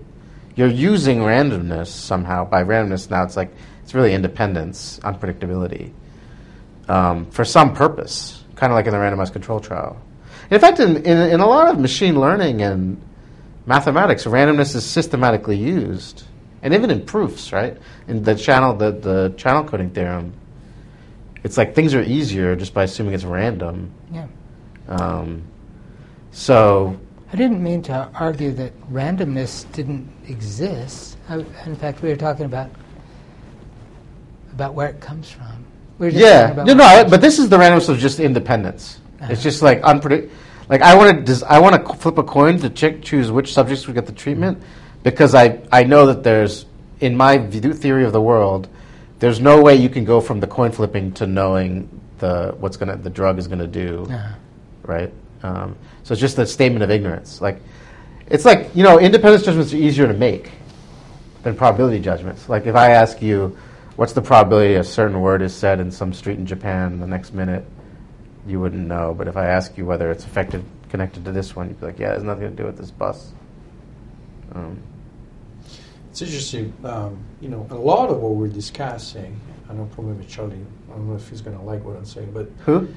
you're 0.55 0.69
using 0.69 1.19
randomness 1.19 1.89
somehow. 1.89 2.45
By 2.45 2.63
randomness, 2.65 3.11
now 3.11 3.25
it's 3.25 3.37
like 3.37 3.51
it's 3.83 3.95
really 3.95 4.15
independence, 4.15 5.01
unpredictability 5.03 5.93
um, 6.89 7.27
for 7.31 7.45
some 7.45 7.75
purpose, 7.75 8.43
kind 8.57 8.73
of 8.73 8.75
like 8.75 8.87
in 8.87 8.93
the 8.93 8.99
randomized 8.99 9.33
control 9.33 9.61
trial. 9.61 10.01
In 10.51 10.61
fact, 10.61 10.81
in, 10.81 10.97
in, 10.99 11.19
in, 11.31 11.41
a 11.41 11.47
lot 11.47 11.69
of 11.69 11.79
machine 11.79 12.19
learning 12.19 12.63
and 12.63 13.01
mathematics, 13.69 14.25
randomness 14.25 14.75
is 14.75 14.85
systematically 14.85 15.57
used, 15.57 16.25
and 16.63 16.75
even 16.75 16.91
in 16.91 17.05
proofs, 17.05 17.53
right? 17.53 17.77
In 18.09 18.23
the 18.23 18.35
channel, 18.35 18.75
the, 18.75 18.91
the 18.91 19.35
channel 19.37 19.63
coding 19.65 19.91
theorem, 19.91 20.33
it's 21.45 21.57
like 21.57 21.75
things 21.75 21.95
are 21.95 22.03
easier 22.03 22.57
just 22.57 22.75
by 22.75 22.85
assuming 22.85 23.15
it's 23.15 23.25
random. 23.25 23.93
Yeah. 24.11 24.27
Um, 24.89 25.45
so. 26.33 26.99
I 27.33 27.37
didn't 27.37 27.63
mean 27.63 27.83
to 27.83 28.11
argue 28.15 28.53
that 28.53 28.73
randomness 28.91 29.71
didn't 29.73 30.11
exist. 30.27 31.19
I, 31.29 31.45
in 31.67 31.77
fact, 31.77 32.03
we 32.03 32.09
were 32.09 32.17
talking 32.17 32.47
about 32.47 32.71
about 34.53 34.75
where 34.75 34.89
it 34.89 35.01
comes 35.01 35.31
from 35.31 35.65
yeah, 36.01 36.53
no, 36.57 36.75
no, 36.75 37.07
but 37.09 37.21
this 37.21 37.39
is 37.39 37.49
the 37.49 37.57
randomness 37.57 37.89
of 37.89 37.99
just 37.99 38.21
independence. 38.21 39.01
Uh-huh. 39.21 39.33
It's 39.33 39.43
just 39.43 39.63
like 39.63 39.81
unpredict. 39.83 40.31
Like 40.69 40.83
I 40.83 40.95
want 40.97 41.27
to, 41.27 41.45
I 41.49 41.59
want 41.61 41.87
to 41.87 41.95
flip 41.95 42.19
a 42.19 42.23
coin 42.23 42.59
to 42.59 42.71
ch- 42.71 43.03
choose 43.03 43.31
which 43.31 43.53
subjects 43.53 43.87
would 43.87 43.95
get 43.95 44.07
the 44.07 44.13
treatment, 44.13 44.63
because 45.03 45.35
I, 45.35 45.61
I 45.73 45.85
know 45.85 46.07
that 46.07 46.23
there's, 46.23 46.67
in 47.01 47.17
my 47.17 47.39
view, 47.39 47.73
theory 47.73 48.05
of 48.05 48.13
the 48.13 48.21
world, 48.21 48.69
there's 49.19 49.41
no 49.41 49.63
way 49.63 49.77
you 49.77 49.89
can 49.89 50.05
go 50.05 50.21
from 50.21 50.41
the 50.41 50.47
coin 50.47 50.71
flipping 50.71 51.13
to 51.13 51.27
knowing 51.27 51.89
the 52.19 52.55
what's 52.59 52.77
gonna 52.77 52.97
the 52.97 53.11
drug 53.11 53.39
is 53.39 53.49
gonna 53.49 53.67
do, 53.67 54.07
Yeah. 54.09 54.35
right? 54.83 55.13
Um, 55.43 55.77
so 56.03 56.13
it's 56.13 56.21
just 56.21 56.39
a 56.39 56.47
statement 56.47 56.83
of 56.83 56.91
ignorance. 56.91 57.41
Like 57.41 57.61
it's 58.27 58.45
like 58.45 58.71
you 58.75 58.83
know, 58.83 58.99
independence 58.99 59.45
judgments 59.45 59.73
are 59.73 59.77
easier 59.77 60.07
to 60.07 60.13
make 60.15 60.51
than 61.45 61.57
probability 61.57 62.01
judgments. 62.01 62.49
Like 62.49 62.67
if 62.67 62.75
I 62.75 62.91
ask 62.91 63.23
you, 63.23 63.57
what's 63.97 64.13
the 64.13 64.23
probability 64.23 64.75
a 64.75 64.85
certain 64.85 65.21
word 65.21 65.41
is 65.43 65.55
said 65.55 65.81
in 65.81 65.91
some 65.91 66.13
street 66.13 66.39
in 66.39 66.47
Japan 66.47 66.99
the 67.01 67.07
next 67.07 67.33
minute, 67.33 67.65
you 68.47 68.61
wouldn't 68.61 68.87
know. 68.87 69.15
But 69.17 69.29
if 69.29 69.37
I 69.37 69.47
ask 69.47 69.77
you 69.77 69.85
whether 69.87 70.11
it's 70.11 70.25
affected 70.25 70.65
connected 70.89 71.25
to 71.25 71.33
this 71.33 71.55
one, 71.55 71.69
you'd 71.69 71.81
be 71.81 71.87
like, 71.87 71.99
yeah, 71.99 72.11
it 72.11 72.15
has 72.15 72.23
nothing 72.23 72.49
to 72.49 72.51
do 72.51 72.65
with 72.65 72.79
this 72.79 72.91
bus. 72.91 73.33
Um, 74.55 74.81
It's 76.11 76.23
interesting, 76.23 76.73
um, 76.85 77.19
you 77.41 77.49
know, 77.49 77.67
a 77.71 77.75
lot 77.75 78.09
of 78.11 78.19
what 78.21 78.33
we're 78.33 78.49
discussing, 78.49 79.39
I 79.67 79.69
don't 79.69 79.79
know 79.79 79.89
probably 79.95 80.25
Charlie, 80.25 80.65
I 80.89 80.93
don't 80.93 81.09
know 81.09 81.17
if 81.17 81.29
he's 81.29 81.43
going 81.43 81.57
to 81.57 81.63
like 81.63 81.85
what 81.85 81.97
I'm 81.97 82.07
saying, 82.07 82.33
but 82.33 82.51
who? 82.65 82.89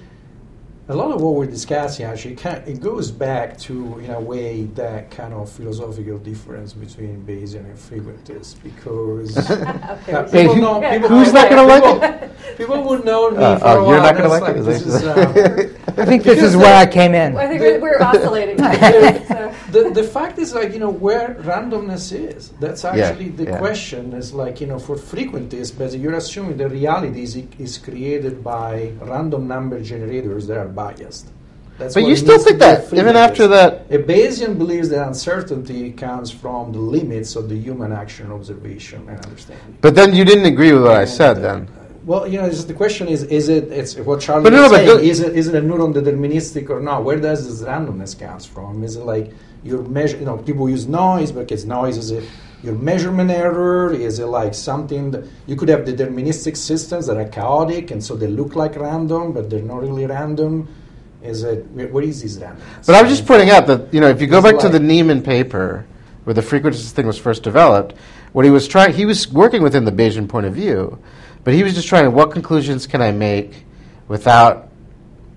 A 0.90 0.96
lot 0.96 1.12
of 1.12 1.22
what 1.22 1.36
we're 1.36 1.46
discussing 1.46 2.06
actually 2.06 2.36
kind 2.36 2.68
it 2.68 2.82
goes 2.82 3.12
back 3.12 3.58
to 3.58 4.00
in 4.00 4.10
a 4.12 4.20
way 4.20 4.64
that 4.76 5.10
kind 5.12 5.34
of 5.34 5.50
philosophical 5.50 6.18
difference 6.18 6.74
between 6.74 7.24
Bayesian 7.26 7.64
and 7.66 7.78
frequentist 7.78 8.62
because 8.64 9.38
Okay, 9.52 10.14
uh, 10.14 10.24
people 10.24 10.56
who- 10.56 10.62
know 10.62 10.82
people 10.90 11.10
who's 11.10 11.32
not 11.34 11.50
gonna 11.50 11.64
like 11.64 11.84
people, 11.84 12.58
people 12.58 12.84
would 12.90 13.06
know 13.06 13.32
me 13.32 13.38
Uh, 13.38 13.58
for 13.60 13.66
oh, 13.68 13.72
a 13.72 13.76
you're 13.76 14.02
while. 14.02 14.04
not 14.04 14.18
gonna 14.18 14.30
That's 14.30 14.42
like 14.42 14.56
it? 14.58 14.64
this 14.64 14.82
Is 14.86 14.96
is, 14.96 15.04
uh, 15.04 15.78
I 16.02 16.06
think 16.06 16.24
this 16.24 16.42
is 16.42 16.56
where 16.58 16.76
I 16.76 16.86
came 16.86 17.14
in. 17.14 17.36
I 17.38 17.48
think 17.48 17.60
we're, 17.62 17.80
we're 17.82 18.02
oscillating. 18.02 18.58
so. 19.28 19.54
the, 19.72 19.92
the 19.94 20.04
fact 20.04 20.40
is 20.40 20.54
like 20.54 20.74
you 20.74 20.80
know 20.80 20.90
where 20.90 21.36
randomness 21.52 22.12
is 22.12 22.50
that's 22.60 22.84
Yeah, 22.84 22.92
actually 23.10 23.30
the 23.30 23.44
yeah. 23.46 23.58
question 23.60 24.14
is 24.14 24.34
like 24.34 24.60
you 24.62 24.68
know 24.68 24.80
for 24.80 24.96
frequentists 24.96 25.72
but 25.78 25.94
you're 25.94 26.16
assuming 26.16 26.58
the 26.58 26.68
reality 26.70 27.22
is, 27.24 27.36
is 27.60 27.78
created 27.78 28.44
by 28.44 28.92
random 29.02 29.48
number 29.48 29.80
generators 29.82 30.48
that 30.48 30.58
are 30.58 30.71
biased 30.76 31.28
that's 31.78 31.96
But 31.96 32.04
you 32.04 32.16
still 32.16 32.38
think 32.38 32.60
that 32.60 32.94
even 32.94 33.16
after 33.16 33.48
that, 33.48 33.88
a 33.90 33.98
Bayesian 33.98 34.58
believes 34.58 34.90
that 34.90 35.08
uncertainty 35.08 35.92
comes 35.92 36.30
from 36.30 36.72
the 36.72 36.80
limits 36.80 37.36
of 37.36 37.50
the 37.50 37.56
human 37.58 37.92
action 37.92 38.32
observation 38.32 39.08
and 39.10 39.18
understanding 39.26 39.78
but 39.82 39.96
then 39.96 40.14
you 40.14 40.24
didn't 40.24 40.46
agree 40.46 40.74
with 40.74 40.84
what 40.84 40.98
I 40.98 41.06
said. 41.06 41.38
uh, 41.38 41.42
Then 41.42 41.68
well, 42.04 42.28
you 42.28 42.42
know, 42.42 42.50
the 42.50 42.74
question 42.74 43.08
is: 43.08 43.24
Is 43.24 43.48
it? 43.48 43.66
It's 43.72 43.96
what 43.96 44.22
Charlie 44.22 44.44
But 44.44 44.54
no, 44.54 44.64
was 44.64 44.72
but 44.72 44.86
saying. 44.86 45.06
is 45.08 45.20
it? 45.20 45.36
Is 45.36 45.48
it 45.48 45.56
a 45.56 45.62
neuron 45.62 45.94
deterministic 45.94 46.70
or 46.70 46.80
not? 46.80 47.04
Where 47.04 47.20
does 47.20 47.46
this 47.48 47.68
randomness 47.68 48.18
comes 48.18 48.46
from? 48.46 48.84
Is 48.84 48.96
it 48.96 49.06
like 49.06 49.32
your 49.64 49.84
measure? 49.84 50.18
You 50.18 50.26
know, 50.26 50.38
people 50.38 50.68
use 50.68 50.88
noise 50.88 51.32
because 51.32 51.64
noise 51.66 51.98
is 51.98 52.10
it 52.12 52.24
your 52.64 52.76
measurement 52.76 53.32
error? 53.32 53.94
Is 53.94 54.20
it 54.20 54.26
like 54.26 54.54
something 54.54 55.12
that 55.12 55.26
you 55.48 55.56
could 55.56 55.70
have 55.70 55.82
deterministic 55.82 56.56
systems 56.58 57.08
that 57.08 57.18
are 57.18 57.28
chaotic 57.28 57.92
and 57.92 58.04
so 58.04 58.16
they 58.16 58.28
look 58.28 58.56
like 58.56 58.76
random, 58.76 59.32
but 59.32 59.50
they're 59.50 59.62
not 59.62 59.82
really 59.82 60.06
random? 60.06 60.68
Is 61.24 61.44
it? 61.44 61.66
What 61.68 62.04
is 62.04 62.22
this 62.22 62.38
randomness? 62.38 62.86
But 62.86 62.96
I 62.96 63.02
was 63.02 63.12
just 63.12 63.28
pointing 63.28 63.50
out 63.50 63.68
that 63.68 63.94
you 63.94 64.00
know 64.00 64.10
if 64.10 64.22
you 64.22 64.28
go 64.28 64.42
back 64.42 64.58
to 64.60 64.70
the 64.70 64.80
like- 64.80 64.88
Neyman 64.88 65.24
paper, 65.24 65.86
where 66.24 66.34
the 66.34 66.42
frequentist 66.42 66.92
thing 66.92 67.06
was 67.06 67.18
first 67.18 67.44
developed, 67.44 67.96
what 68.32 68.46
he 68.46 68.52
was 68.52 68.68
trying, 68.68 68.94
he 68.94 69.06
was 69.06 69.32
working 69.32 69.62
within 69.62 69.86
the 69.86 69.92
Bayesian 69.92 70.28
point 70.28 70.46
of 70.46 70.54
view, 70.54 70.98
but 71.44 71.54
he 71.54 71.64
was 71.64 71.76
just 71.76 71.88
trying 71.88 72.12
what 72.14 72.32
conclusions 72.32 72.88
can 72.88 73.02
I 73.02 73.12
make 73.12 73.66
without 74.08 74.70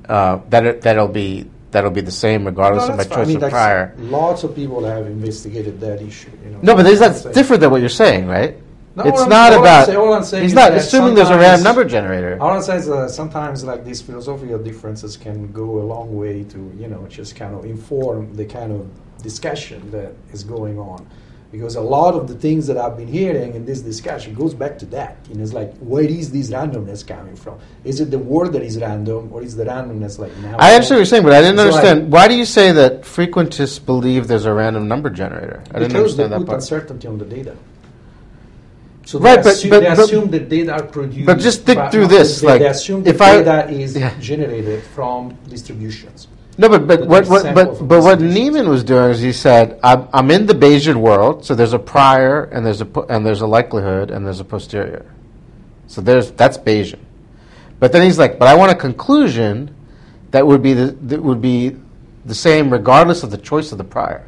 uh, 0.08 0.40
that 0.50 0.66
it, 0.66 0.82
that'll 0.82 1.08
be 1.08 1.50
that'll 1.74 1.90
be 1.90 2.00
the 2.00 2.10
same 2.10 2.46
regardless 2.46 2.86
No, 2.86 2.92
of 2.92 2.98
my 2.98 3.04
choice 3.04 3.26
I 3.28 3.34
mean, 3.34 3.42
of 3.42 3.50
prior. 3.50 3.94
Lots 3.98 4.44
of 4.44 4.54
people 4.54 4.82
have 4.84 5.06
investigated 5.06 5.78
that 5.80 6.00
issue. 6.00 6.30
You 6.44 6.52
know, 6.52 6.60
No, 6.62 6.74
but 6.74 6.86
is 6.86 7.00
That's 7.00 7.22
that 7.22 7.34
different 7.34 7.60
than 7.60 7.70
what 7.70 7.80
you're 7.80 7.90
saying, 7.90 8.26
right? 8.26 8.56
No, 8.96 9.02
it's 9.04 9.26
not 9.26 9.52
all 9.52 9.60
about. 9.60 9.86
say- 9.86 9.96
all 9.96 10.40
he's 10.40 10.54
not 10.54 10.72
assuming 10.72 11.14
there's 11.16 11.28
a 11.28 11.36
random 11.36 11.64
number 11.64 11.84
generator. 11.84 12.38
All 12.40 12.50
I'm 12.50 12.62
saying 12.62 12.80
is 12.80 12.86
that 12.86 13.10
sometimes 13.10 13.64
like 13.64 13.84
these 13.84 14.00
philosophical 14.00 14.58
differences 14.58 15.16
can 15.16 15.50
go 15.52 15.80
a 15.80 15.84
long 15.94 16.16
way 16.16 16.44
to 16.44 16.58
you 16.78 16.86
know 16.86 17.04
just 17.08 17.34
kind 17.34 17.54
of 17.56 17.64
inform 17.64 18.32
the 18.34 18.44
kind 18.44 18.70
of 18.72 18.86
discussion 19.20 19.90
that 19.90 20.12
is 20.32 20.44
going 20.44 20.78
on. 20.78 21.04
Because 21.54 21.76
a 21.76 21.80
lot 21.80 22.14
of 22.14 22.26
the 22.26 22.34
things 22.34 22.66
that 22.66 22.76
I've 22.76 22.96
been 22.96 23.06
hearing 23.06 23.54
in 23.54 23.64
this 23.64 23.80
discussion 23.80 24.34
goes 24.34 24.54
back 24.54 24.76
to 24.80 24.86
that. 24.86 25.18
You 25.28 25.36
know, 25.36 25.44
it's 25.44 25.52
like 25.52 25.72
where 25.78 26.02
is 26.02 26.32
this 26.32 26.50
randomness 26.50 27.06
coming 27.06 27.36
from? 27.36 27.60
Is 27.84 28.00
it 28.00 28.10
the 28.10 28.18
word 28.18 28.52
that 28.54 28.62
is 28.62 28.76
random, 28.80 29.30
or 29.32 29.40
is 29.40 29.54
the 29.54 29.64
randomness 29.64 30.18
like 30.18 30.36
now? 30.38 30.56
I 30.58 30.74
understand 30.74 30.96
what 30.96 30.98
you're 30.98 31.06
saying, 31.06 31.22
but 31.22 31.32
I 31.32 31.40
didn't 31.42 31.58
like- 31.58 31.66
understand. 31.68 32.10
Why 32.12 32.26
do 32.26 32.34
you 32.34 32.44
say 32.44 32.72
that 32.72 33.02
frequentists 33.02 33.78
believe 33.92 34.26
there's 34.26 34.46
a 34.46 34.52
random 34.52 34.88
number 34.88 35.10
generator? 35.10 35.62
I 35.70 35.78
didn't 35.78 35.92
because 35.92 36.16
they 36.16 36.24
understand 36.24 36.32
that 36.32 36.38
put 36.38 36.46
part. 36.48 36.56
uncertainty 36.62 37.06
on 37.06 37.18
the 37.18 37.24
data. 37.24 37.54
So 39.06 39.20
Right, 39.20 39.36
they, 39.36 39.42
but- 39.42 39.52
assume, 39.52 39.70
but- 39.70 39.80
they 39.80 39.88
but- 39.90 39.98
assume 40.00 40.30
the 40.30 40.40
data 40.40 40.72
are 40.72 40.82
produced. 40.82 41.26
but 41.26 41.38
just 41.38 41.62
think 41.62 41.78
through 41.92 42.08
this, 42.08 42.40
They, 42.40 42.46
like, 42.48 42.60
they 42.62 42.68
assume 42.68 43.06
if 43.06 43.20
I- 43.22 43.42
data 43.42 43.70
is 43.70 43.96
Yeah. 43.96 44.10
generated 44.18 44.82
from 44.94 45.34
distributions. 45.48 46.26
No, 46.56 46.68
but 46.68 46.86
but 46.86 47.06
what, 47.06 47.26
what 47.26 47.54
but 47.54 47.88
but 47.88 48.02
what. 48.02 48.18
Neyman 48.20 48.68
was 48.68 48.84
doing 48.84 49.10
is 49.10 49.20
he 49.20 49.32
said, 49.32 49.78
I'm, 49.82 50.06
"I'm 50.12 50.30
in 50.30 50.46
the 50.46 50.54
Bayesian 50.54 50.96
world, 50.96 51.44
so 51.44 51.54
there's 51.54 51.72
a 51.72 51.78
prior 51.80 52.44
and 52.44 52.64
there's 52.64 52.80
a 52.80 52.86
and 53.08 53.26
there's 53.26 53.40
a 53.40 53.46
likelihood 53.46 54.10
and 54.12 54.24
there's 54.24 54.38
a 54.40 54.44
posterior, 54.44 55.04
so 55.88 56.00
there's 56.00 56.30
that's 56.32 56.56
Bayesian." 56.56 57.00
But 57.80 57.90
then 57.92 58.02
he's 58.02 58.18
like, 58.20 58.38
"But 58.38 58.46
I 58.46 58.54
want 58.54 58.70
a 58.70 58.76
conclusion 58.76 59.74
that 60.30 60.46
would 60.46 60.62
be 60.62 60.74
the 60.74 60.92
that 61.02 61.20
would 61.22 61.42
be 61.42 61.76
the 62.24 62.34
same 62.36 62.70
regardless 62.70 63.24
of 63.24 63.30
the 63.32 63.38
choice 63.38 63.72
of 63.72 63.78
the 63.78 63.84
prior." 63.84 64.24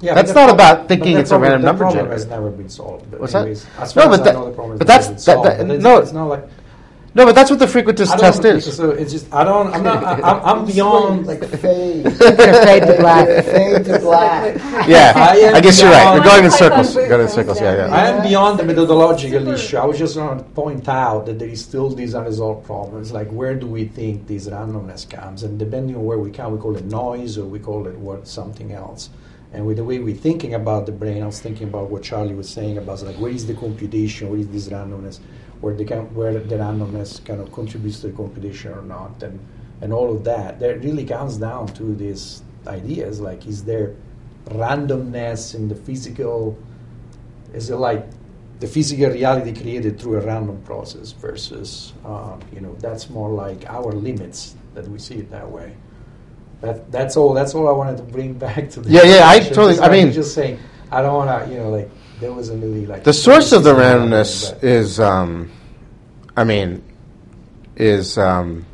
Yeah, 0.00 0.14
That's 0.14 0.28
not 0.34 0.48
problem- 0.48 0.54
about 0.56 0.88
thinking 0.88 1.14
the 1.14 1.20
it's 1.20 1.30
a 1.30 1.34
problem- 1.38 1.50
random 1.52 1.60
the 1.62 1.66
number 1.66 1.84
problem 1.84 1.98
generator. 2.06 2.14
has 2.22 2.26
never 2.26 2.50
been 2.50 2.68
solved. 2.70 3.12
What's 3.14 3.32
that? 3.34 3.40
anyways, 3.40 3.66
No, 3.94 4.08
but 4.08 4.24
that- 4.24 4.34
the 4.34 4.50
problem 4.50 4.78
but 4.78 4.86
that's- 4.86 5.24
that- 5.26 5.42
that- 5.44 5.66
no. 5.66 5.98
it's 5.98 6.12
not 6.12 6.24
like 6.24 6.48
No, 7.12 7.26
but 7.26 7.34
that's 7.34 7.50
what 7.50 7.58
the 7.58 7.66
frequentist 7.66 8.16
test 8.18 8.44
is. 8.44 8.76
So 8.76 8.90
it's 8.90 9.10
just 9.10 9.32
I 9.34 9.42
don't. 9.42 9.74
I'm 9.74 9.82
not. 9.82 10.04
I, 10.04 10.12
I'm, 10.20 10.60
I'm 10.60 10.64
beyond. 10.74 11.26
like 11.26 11.44
fade, 11.44 12.04
Fade 12.16 12.82
to 12.84 12.96
black. 13.00 13.44
fade 13.44 13.84
to 13.86 13.98
black. 13.98 14.56
Yeah, 14.88 15.12
I 15.16 15.52
I 15.56 15.60
guess 15.60 15.80
you're 15.80 15.90
right. 15.90 16.02
beyond- 16.02 16.18
We're 16.20 16.24
going 16.24 16.44
in 16.44 16.50
circles. 16.52 16.94
boot 16.94 17.00
We're 17.02 17.08
going 17.08 17.20
in 17.22 17.28
circles. 17.28 17.60
Yeah, 17.60 17.74
yeah. 17.74 17.86
yeah. 17.88 17.94
I 17.94 18.06
am 18.10 18.22
beyond 18.22 18.58
the 18.60 18.64
methodological 18.64 19.48
issue. 19.48 19.76
I 19.76 19.84
was 19.86 19.98
just 19.98 20.14
going 20.14 20.38
to 20.38 20.44
point 20.44 20.88
out 20.88 21.26
that 21.26 21.38
there 21.40 21.48
is 21.48 21.60
still 21.64 21.88
these 21.90 22.14
unresolved 22.14 22.64
problems. 22.64 23.10
Like, 23.12 23.28
where 23.30 23.54
do 23.56 23.66
we 23.66 23.86
think 23.86 24.26
this 24.28 24.46
randomness 24.48 25.08
comes? 25.10 25.42
And 25.42 25.58
depending 25.58 25.96
on 25.96 26.04
where 26.04 26.18
we 26.18 26.30
come, 26.30 26.52
we 26.52 26.58
call 26.58 26.76
it 26.76 26.84
noise 26.84 27.36
or 27.38 27.44
we 27.44 27.58
call 27.58 27.86
it 27.88 27.96
what 27.98 28.28
something 28.28 28.72
else. 28.72 29.10
And 29.52 29.66
with 29.66 29.78
the 29.78 29.84
way 29.84 29.98
we're 29.98 30.14
thinking 30.14 30.54
about 30.54 30.86
the 30.86 30.92
brain, 30.92 31.24
I 31.24 31.26
was 31.26 31.40
thinking 31.40 31.66
about 31.68 31.90
what 31.90 32.04
Charlie 32.04 32.34
was 32.36 32.48
saying 32.48 32.78
about 32.78 33.02
like 33.02 33.16
where 33.16 33.32
is 33.32 33.46
the 33.48 33.54
computation, 33.54 34.30
where 34.30 34.38
is 34.38 34.48
this 34.48 34.68
randomness, 34.68 35.18
where 35.60 35.74
the 35.74 35.84
where 36.14 36.32
the 36.34 36.56
randomness 36.56 37.24
kind 37.24 37.40
of 37.40 37.52
contributes 37.52 38.00
to 38.00 38.08
the 38.08 38.16
competition 38.16 38.72
or 38.72 38.82
not, 38.82 39.22
and 39.22 39.38
and 39.82 39.92
all 39.92 40.10
of 40.14 40.24
that. 40.24 40.58
That 40.60 40.82
really 40.84 41.04
comes 41.04 41.36
down 41.36 41.68
to 41.74 41.94
these 41.94 42.42
ideas 42.66 43.20
like 43.20 43.46
is 43.46 43.64
there 43.64 43.94
randomness 44.48 45.54
in 45.54 45.68
the 45.68 45.74
physical 45.74 46.58
is 47.54 47.70
it 47.70 47.76
like 47.76 48.06
the 48.60 48.66
physical 48.66 49.08
reality 49.10 49.52
created 49.58 49.98
through 49.98 50.16
a 50.18 50.20
random 50.20 50.60
process 50.62 51.12
versus 51.12 51.94
uh, 52.04 52.36
you 52.52 52.60
know 52.60 52.74
that's 52.80 53.08
more 53.10 53.30
like 53.30 53.64
our 53.68 53.92
limits 53.92 54.54
that 54.74 54.86
we 54.88 54.98
see 54.98 55.14
it 55.16 55.30
that 55.30 55.48
way 55.50 55.74
that 56.60 56.90
that's 56.92 57.16
all 57.16 57.32
that's 57.32 57.54
all 57.54 57.68
i 57.68 57.72
wanted 57.72 57.96
to 57.96 58.02
bring 58.02 58.34
back 58.46 58.68
to 58.70 58.80
the 58.80 58.90
Yeah, 58.90 59.02
yeah, 59.04 59.28
I 59.28 59.40
totally- 59.40 59.80
I 59.80 59.88
mean- 59.90 60.12
just 60.12 60.34
saying 60.34 60.58
i 60.92 61.00
don't 61.00 61.14
want 61.14 61.30
to 61.46 61.50
you 61.52 61.58
know 61.58 61.70
like 61.70 61.90
there 62.20 62.32
wasn't 62.32 62.62
really 62.62 62.86
like 62.86 63.04
The 63.04 63.12
source 63.12 63.52
of 63.52 63.64
the 63.64 63.72
but- 63.74 63.80
randomness 63.82 64.62
is, 64.62 65.00
um, 65.00 65.50
I 66.36 66.44
mean, 66.44 66.82
is, 67.76 68.18
um, 68.18 68.66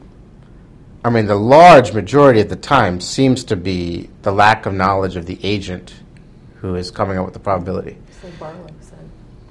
I 1.04 1.10
mean, 1.10 1.26
the 1.26 1.36
large 1.36 1.92
majority 1.92 2.40
at 2.40 2.48
the 2.48 2.56
time 2.56 3.00
seems 3.00 3.44
to 3.44 3.56
be 3.56 4.10
the 4.22 4.32
lack 4.32 4.66
of 4.66 4.74
knowledge 4.74 5.14
of 5.16 5.26
the 5.26 5.38
agent 5.44 5.94
who 6.56 6.74
is 6.74 6.90
coming 6.90 7.16
up 7.18 7.24
with 7.24 7.34
the 7.34 7.40
probability. 7.40 7.96
So 8.20 8.28
Barlow 8.40 8.66
said, 8.80 8.98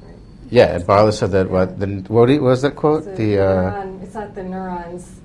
right? 0.03 0.15
Yeah, 0.49 0.75
and 0.75 0.85
Barlow 0.85 1.11
said 1.11 1.31
that. 1.31 1.49
What 1.49 1.79
the 1.79 1.87
what 2.09 2.27
was 2.41 2.61
that 2.63 2.75
quote? 2.75 3.05
So 3.05 3.15
The 3.15 3.39
uh, 3.39 3.71
neuron, 3.71 4.03
it's 4.03 4.13
not 4.15 4.35
the 4.35 4.43
neurons' 4.43 5.21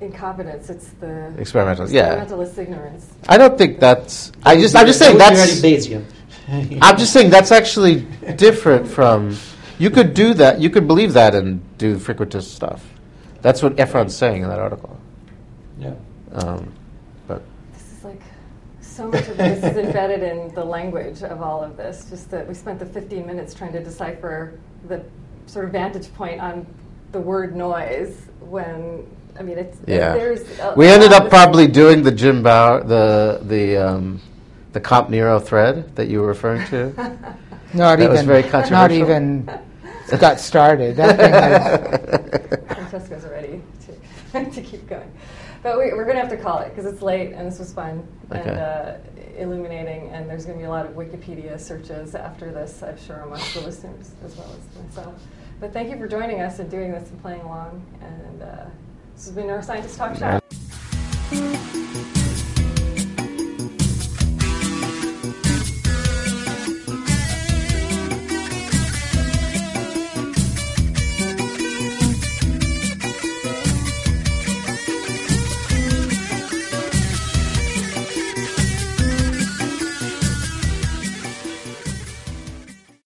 incompetence; 0.00 0.70
it's 0.70 0.88
the 1.00 1.34
experimental. 1.38 1.90
Yeah, 1.90 2.12
experimentalist 2.22 2.58
ignorance. 2.58 3.10
I 3.28 3.36
don't 3.38 3.58
think 3.58 3.80
that's. 3.80 4.30
I 4.44 4.54
just 4.60 4.76
I'm 4.76 4.86
just 4.86 5.00
saying 5.00 5.18
That 5.18 5.34
that's. 5.34 5.54
would 5.56 5.62
be 5.62 5.76
very 5.76 5.82
Bayesian. 6.02 6.04
I'm 6.82 6.96
just 6.96 7.12
saying 7.12 7.30
that's 7.30 7.52
actually 7.52 8.06
different 8.36 8.86
from. 8.86 9.36
You 9.78 9.90
could 9.90 10.14
do 10.14 10.32
that. 10.34 10.60
You 10.60 10.70
could 10.70 10.86
believe 10.86 11.12
that 11.14 11.34
and 11.34 11.60
do 11.78 11.96
frequentist 11.96 12.54
stuff. 12.54 12.84
That's 13.42 13.62
what 13.62 13.76
Efron's 13.76 14.16
saying 14.16 14.42
in 14.42 14.48
that 14.48 14.58
article. 14.58 14.98
yeah 15.78 15.94
Um, 16.32 16.72
but 17.26 17.42
This 17.72 17.92
is 17.92 18.04
like 18.04 18.22
so 18.80 19.08
much 19.08 19.28
of 19.28 19.36
this 19.36 19.62
is 19.62 19.76
embedded 19.76 20.22
in 20.22 20.54
the 20.54 20.64
language 20.64 21.22
of 21.22 21.42
all 21.42 21.62
of 21.62 21.76
this. 21.76 22.06
Just 22.08 22.30
that 22.30 22.46
we 22.48 22.54
spent 22.54 22.78
the 22.78 22.86
15 22.86 23.26
minutes 23.26 23.52
trying 23.54 23.72
to 23.72 23.82
decipher 23.82 24.58
the 24.88 25.04
sort 25.46 25.64
of 25.66 25.72
vantage 25.72 26.12
point 26.14 26.40
on 26.40 26.66
the 27.12 27.20
word 27.20 27.54
noise 27.54 28.26
when 28.40 29.06
I 29.38 29.42
mean 29.42 29.58
it's 29.58 29.78
Yeah. 29.86 30.14
there's 30.14 30.42
a 30.58 30.74
we 30.76 30.86
ended 30.88 31.12
up 31.12 31.28
probably 31.28 31.66
doing 31.66 32.02
the 32.02 32.12
Jim 32.12 32.42
Bauer, 32.42 32.82
the 32.82 33.40
the 33.42 33.76
um, 33.76 34.20
the 34.76 34.80
Comp 34.80 35.08
Neuro 35.08 35.40
thread 35.40 35.96
that 35.96 36.08
you 36.08 36.20
were 36.20 36.26
referring 36.26 36.66
to. 36.66 36.92
Not 37.72 37.96
That 37.96 38.00
even, 38.00 38.10
was 38.10 38.26
very 38.26 38.42
controversial. 38.42 38.76
Not 38.76 38.90
even 38.90 39.50
got 40.20 40.38
started. 40.38 40.96
That 40.96 41.16
thing 41.16 41.32
has, 41.32 42.66
Francesco's 42.90 43.24
ready 43.24 43.62
to, 44.32 44.50
to 44.50 44.60
keep 44.60 44.86
going. 44.86 45.10
But 45.62 45.78
we, 45.78 45.94
we're 45.94 46.04
going 46.04 46.16
to 46.16 46.20
have 46.20 46.28
to 46.28 46.36
call 46.36 46.58
it 46.58 46.74
because 46.74 46.84
it's 46.84 47.00
late 47.00 47.32
and 47.32 47.50
this 47.50 47.58
was 47.58 47.72
fun 47.72 48.06
Okay. 48.30 48.40
and 48.40 48.50
uh, 48.50 48.96
illuminating. 49.38 50.10
And 50.10 50.28
there's 50.28 50.44
going 50.44 50.58
to 50.58 50.62
be 50.62 50.66
a 50.66 50.70
lot 50.70 50.84
of 50.84 50.92
Wikipedia 50.92 51.58
searches 51.58 52.14
after 52.14 52.52
this, 52.52 52.82
I'm 52.82 52.98
sure, 52.98 53.20
amongst 53.20 53.54
the 53.54 53.62
listeners 53.62 54.10
as 54.26 54.36
well 54.36 54.52
as 54.52 54.84
myself. 54.84 55.14
But 55.58 55.72
thank 55.72 55.88
you 55.88 55.96
for 55.96 56.06
joining 56.06 56.42
us 56.42 56.58
and 56.58 56.70
doing 56.70 56.92
this 56.92 57.08
and 57.08 57.22
playing 57.22 57.40
along. 57.40 57.82
And 58.02 58.42
uh, 58.42 58.66
this 59.14 59.24
has 59.24 59.34
been 59.34 59.46
Neuroscientist 59.46 59.96
Talk 59.96 60.16
Shop. 60.18 61.85